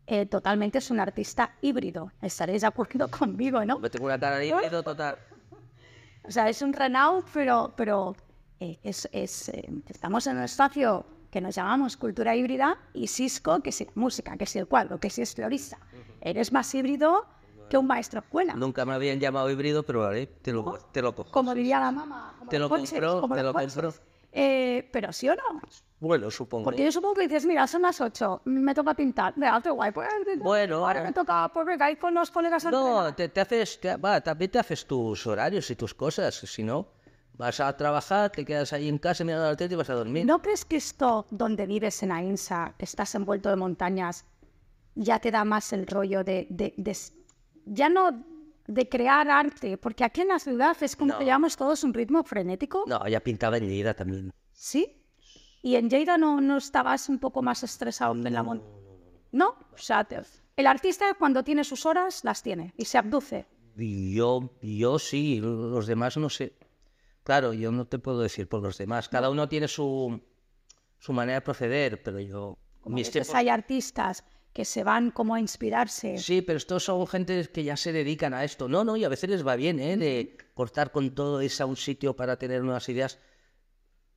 eh, 0.07 0.25
totalmente 0.25 0.79
es 0.79 0.91
un 0.91 0.99
artista 0.99 1.55
híbrido. 1.61 2.11
Estaréis 2.21 2.61
de 2.61 2.67
acuerdo 2.67 3.07
conmigo, 3.09 3.63
¿no? 3.63 3.79
Me 3.79 3.89
tengo 3.89 4.05
una 4.05 4.19
cara 4.19 4.43
híbrido 4.43 4.83
total. 4.83 5.17
O 6.23 6.31
sea, 6.31 6.49
es 6.49 6.61
un 6.61 6.73
Renault, 6.73 7.27
pero, 7.33 7.73
pero 7.77 8.15
eh, 8.63 8.79
es, 8.83 9.09
es, 9.11 9.49
eh, 9.49 9.67
estamos 9.87 10.25
en 10.27 10.37
un 10.37 10.43
espacio 10.43 11.05
que 11.29 11.41
nos 11.41 11.55
llamamos 11.55 11.97
cultura 11.97 12.35
híbrida 12.35 12.77
y 12.93 13.07
Cisco, 13.07 13.59
que 13.61 13.71
es 13.71 13.85
música, 13.95 14.37
que 14.37 14.45
es 14.45 14.55
el 14.55 14.67
cuadro, 14.67 14.99
que 14.99 15.07
es 15.07 15.35
florista. 15.35 15.79
Eres 16.21 16.51
más 16.53 16.73
híbrido 16.73 17.25
que 17.69 17.77
un 17.77 17.87
maestro 17.87 18.19
escuela. 18.21 18.53
Nunca 18.53 18.85
me 18.85 18.93
habían 18.93 19.19
llamado 19.19 19.49
híbrido, 19.49 19.83
pero 19.83 20.01
vale, 20.01 20.27
te 20.27 20.53
lo, 20.53 20.77
te 20.91 21.01
lo 21.01 21.13
cojo. 21.15 21.31
Como 21.31 21.53
diría 21.53 21.79
la 21.79 21.91
mamá. 21.91 22.35
como 22.39 22.49
Te 22.49 22.59
lo 22.59 22.69
coches, 22.69 22.91
compro, 22.91 23.21
como 23.21 23.35
te 23.35 23.43
lo. 23.43 23.53
Eh, 24.35 24.89
pero 24.91 25.11
sí 25.13 25.29
o 25.29 25.35
no. 25.35 25.61
Bueno, 25.99 26.29
supongo. 26.31 26.65
Porque 26.65 26.83
yo 26.83 26.91
supongo 26.91 27.15
que 27.15 27.27
dices, 27.27 27.45
mira, 27.45 27.65
son 27.67 27.83
las 27.83 27.99
8, 28.01 28.41
me 28.45 28.73
toca 28.73 28.93
pintar. 28.93 29.33
De 29.35 29.45
alto 29.45 29.73
guay, 29.73 29.91
pues. 29.91 30.09
Bueno, 30.39 30.85
ahora 30.85 31.03
me 31.03 31.13
toca 31.13 31.49
pues, 31.53 31.65
venga, 31.65 31.89
ir 31.91 31.97
con 31.97 32.13
los 32.13 32.29
colegas 32.31 32.65
No, 32.65 33.13
te, 33.13 33.29
te 33.29 33.41
haces, 33.41 33.79
te- 33.79 33.95
va, 33.97 34.21
también 34.21 34.51
te 34.51 34.59
haces 34.59 34.85
tus 34.85 35.25
horarios 35.27 35.69
y 35.71 35.75
tus 35.75 35.93
cosas. 35.93 36.35
Si 36.35 36.63
no, 36.63 36.87
vas 37.37 37.59
a 37.59 37.75
trabajar, 37.75 38.31
te 38.31 38.45
quedas 38.45 38.73
ahí 38.73 38.87
en 38.89 38.97
casa 38.97 39.23
mirando 39.23 39.45
la 39.45 39.55
tele 39.55 39.73
y 39.73 39.77
vas 39.77 39.89
a 39.89 39.95
dormir. 39.95 40.25
¿No 40.25 40.41
crees 40.41 40.65
que 40.65 40.75
esto, 40.77 41.25
donde 41.31 41.65
vives 41.65 42.01
en 42.03 42.11
Ainsa, 42.11 42.75
estás 42.79 43.15
envuelto 43.15 43.49
de 43.49 43.55
montañas, 43.55 44.25
ya 44.95 45.19
te 45.19 45.31
da 45.31 45.43
más 45.43 45.73
el 45.73 45.87
rollo 45.87 46.23
de, 46.23 46.47
de- 46.49 46.73
de 46.77 46.97
ya 47.65 47.89
no 47.89 48.23
de 48.67 48.87
crear 48.89 49.29
arte? 49.29 49.77
Porque 49.77 50.03
aquí 50.03 50.21
en 50.21 50.27
la 50.29 50.39
ciudad 50.39 50.77
es 50.81 50.95
como 50.95 51.13
No. 51.13 51.19
que 51.19 51.25
llevamos 51.25 51.57
todos 51.57 51.83
un 51.83 51.93
ritmo 51.93 52.23
frenético. 52.23 52.83
No, 52.87 53.07
ya 53.07 53.19
pintaba 53.19 53.57
en 53.57 53.67
Lleida 53.67 53.93
también. 53.93 54.31
¿Sí? 54.51 54.99
¿Y 55.61 55.75
en 55.75 55.89
Lleida 55.89 56.17
no, 56.17 56.39
no 56.41 56.57
estabas 56.57 57.09
un 57.09 57.19
poco 57.19 57.41
más 57.41 57.63
estresado 57.63 58.13
en 58.13 58.31
la 58.33 58.43
montaña? 58.43 58.69
No, 59.31 59.55
o 59.73 59.77
sea, 59.77 60.03
te- 60.03 60.21
el 60.55 60.67
artista 60.67 61.05
cuando 61.17 61.43
tiene 61.43 61.63
sus 61.63 61.85
horas, 61.87 62.23
las 62.23 62.43
tiene 62.43 62.73
y 62.77 62.85
se 62.85 62.99
abduce. 62.99 63.47
Yo, 63.75 64.51
yo 64.61 64.99
sí, 64.99 65.39
los 65.41 65.87
demás 65.87 66.15
no 66.17 66.29
sé. 66.29 66.53
Claro, 67.23 67.53
yo 67.53 67.71
no 67.71 67.85
te 67.85 67.99
puedo 67.99 68.19
decir 68.19 68.47
por 68.47 68.61
los 68.61 68.77
demás. 68.77 69.09
Cada 69.09 69.29
uno 69.29 69.47
tiene 69.47 69.67
su, 69.67 70.21
su 70.99 71.13
manera 71.13 71.35
de 71.39 71.41
proceder, 71.41 72.03
pero 72.03 72.19
yo... 72.19 72.57
Como 72.81 72.95
mis 72.95 73.09
tiempos- 73.11 73.33
hay 73.35 73.47
artistas 73.49 74.25
que 74.51 74.65
se 74.65 74.83
van 74.83 75.09
como 75.11 75.33
a 75.33 75.39
inspirarse. 75.39 76.17
Sí, 76.17 76.41
pero 76.41 76.57
estos 76.57 76.83
son 76.83 77.07
gente 77.07 77.49
que 77.51 77.63
ya 77.63 77.77
se 77.77 77.91
dedican 77.91 78.33
a 78.33 78.43
esto. 78.43 78.67
No, 78.67 78.83
no, 78.83 78.97
y 78.97 79.03
a 79.03 79.09
veces 79.09 79.29
les 79.29 79.47
va 79.47 79.55
bien, 79.55 79.79
¿eh? 79.79 79.97
De 79.97 80.37
cortar 80.53 80.91
con 80.91 81.15
todo 81.15 81.39
eso 81.41 81.63
a 81.63 81.65
un 81.65 81.77
sitio 81.77 82.15
para 82.15 82.37
tener 82.37 82.61
nuevas 82.61 82.87
ideas. 82.89 83.19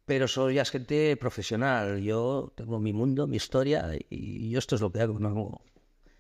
Pero 0.04 0.28
soy 0.28 0.54
ya 0.56 0.64
gente 0.64 1.16
profesional. 1.16 2.00
Yo 2.02 2.52
tengo 2.56 2.78
mi 2.80 2.92
mundo, 2.92 3.26
mi 3.26 3.36
historia, 3.36 3.90
y 4.10 4.50
yo 4.50 4.58
esto 4.58 4.74
es 4.74 4.80
lo 4.80 4.92
que 4.92 5.00
hago. 5.00 5.18
No, 5.18 5.60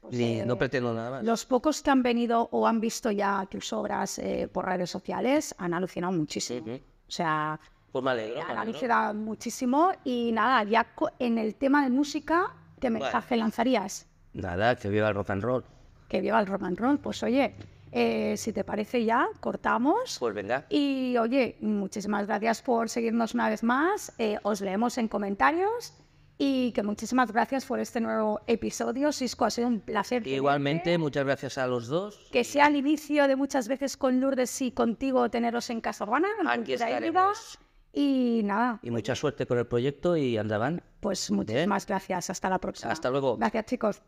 hago- 0.08 0.16
ni- 0.16 0.42
no 0.42 0.56
pretendo 0.56 0.92
nada 0.94 1.10
más. 1.10 1.24
Los 1.24 1.44
pocos 1.44 1.82
que 1.82 1.90
han 1.90 2.02
venido 2.02 2.48
o 2.52 2.66
han 2.66 2.80
visto 2.80 3.10
ya 3.10 3.46
tus 3.50 3.72
obras 3.72 4.18
eh, 4.18 4.48
por 4.52 4.64
redes 4.66 4.90
sociales 4.90 5.54
han 5.58 5.74
alucinado 5.74 6.12
muchísimo. 6.12 6.60
Ujú. 6.74 6.74
O 7.08 7.10
sea, 7.10 7.58
Pues 7.92 8.04
me 8.04 8.10
alegro, 8.10 8.34
me 8.36 8.40
han 8.42 8.46
alegro. 8.50 8.62
alucinado 8.70 9.14
muchísimo. 9.14 9.92
Y 10.04 10.32
nada, 10.32 10.64
ya 10.64 10.86
en 11.18 11.38
el 11.38 11.54
tema 11.54 11.82
de 11.84 11.90
música, 11.90 12.54
¿qué 12.80 12.90
mensaje 12.90 13.36
lanzarías? 13.36 14.06
Nada, 14.32 14.76
que 14.76 14.88
viva 14.88 15.08
el 15.08 15.14
rock 15.14 15.30
and 15.30 15.42
roll. 15.42 15.64
Que 16.08 16.20
viva 16.20 16.38
el 16.40 16.46
rock 16.46 16.62
and 16.64 16.78
roll. 16.78 16.98
Pues 16.98 17.22
oye, 17.22 17.54
eh, 17.92 18.36
si 18.36 18.52
te 18.52 18.64
parece 18.64 19.04
ya, 19.04 19.26
cortamos. 19.40 20.18
Pues 20.20 20.34
venga. 20.34 20.66
Y 20.68 21.16
oye, 21.16 21.56
muchísimas 21.60 22.26
gracias 22.26 22.60
por 22.60 22.88
seguirnos 22.90 23.32
una 23.34 23.48
vez 23.48 23.62
más. 23.62 24.12
eh, 24.18 24.38
os 24.42 24.60
leemos 24.60 24.98
en 24.98 25.08
comentarios. 25.08 25.94
Y 26.38 26.72
que 26.72 26.82
muchísimas 26.82 27.32
gracias 27.32 27.64
por 27.64 27.80
este 27.80 27.98
nuevo 28.00 28.40
episodio. 28.46 29.10
Cisco, 29.10 29.46
ha 29.46 29.50
sido 29.50 29.68
un 29.68 29.80
placer. 29.80 30.22
tenerte. 30.22 30.36
Igualmente, 30.36 30.98
muchas 30.98 31.24
gracias 31.24 31.56
a 31.56 31.66
los 31.66 31.86
dos. 31.88 32.28
Que 32.30 32.44
sea 32.44 32.66
el 32.66 32.76
inicio 32.76 33.26
de 33.26 33.36
muchas 33.36 33.68
veces 33.68 33.96
con 33.96 34.20
Lourdes 34.20 34.60
y 34.60 34.70
contigo 34.72 35.30
teneros 35.30 35.70
en 35.70 35.80
Casa 35.80 36.04
Urbana. 36.04 36.28
Aquí 36.48 36.74
estaremos. 36.74 37.58
Y 37.92 38.42
nada, 38.44 38.78
Y 38.82 38.90
mucha 38.90 39.14
suerte 39.14 39.46
con 39.46 39.56
el 39.56 39.66
proyecto 39.66 40.18
y 40.18 40.36
andaban. 40.36 40.82
pues 41.00 41.30
muchísimas 41.30 41.86
gracias. 41.86 42.28
Hasta 42.28 42.50
la 42.50 42.58
próxima. 42.58 42.92
Hasta 42.92 43.08
luego. 43.08 43.38
Gracias, 43.38 43.64
chicos. 43.64 44.02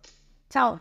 Chao. 0.51 0.79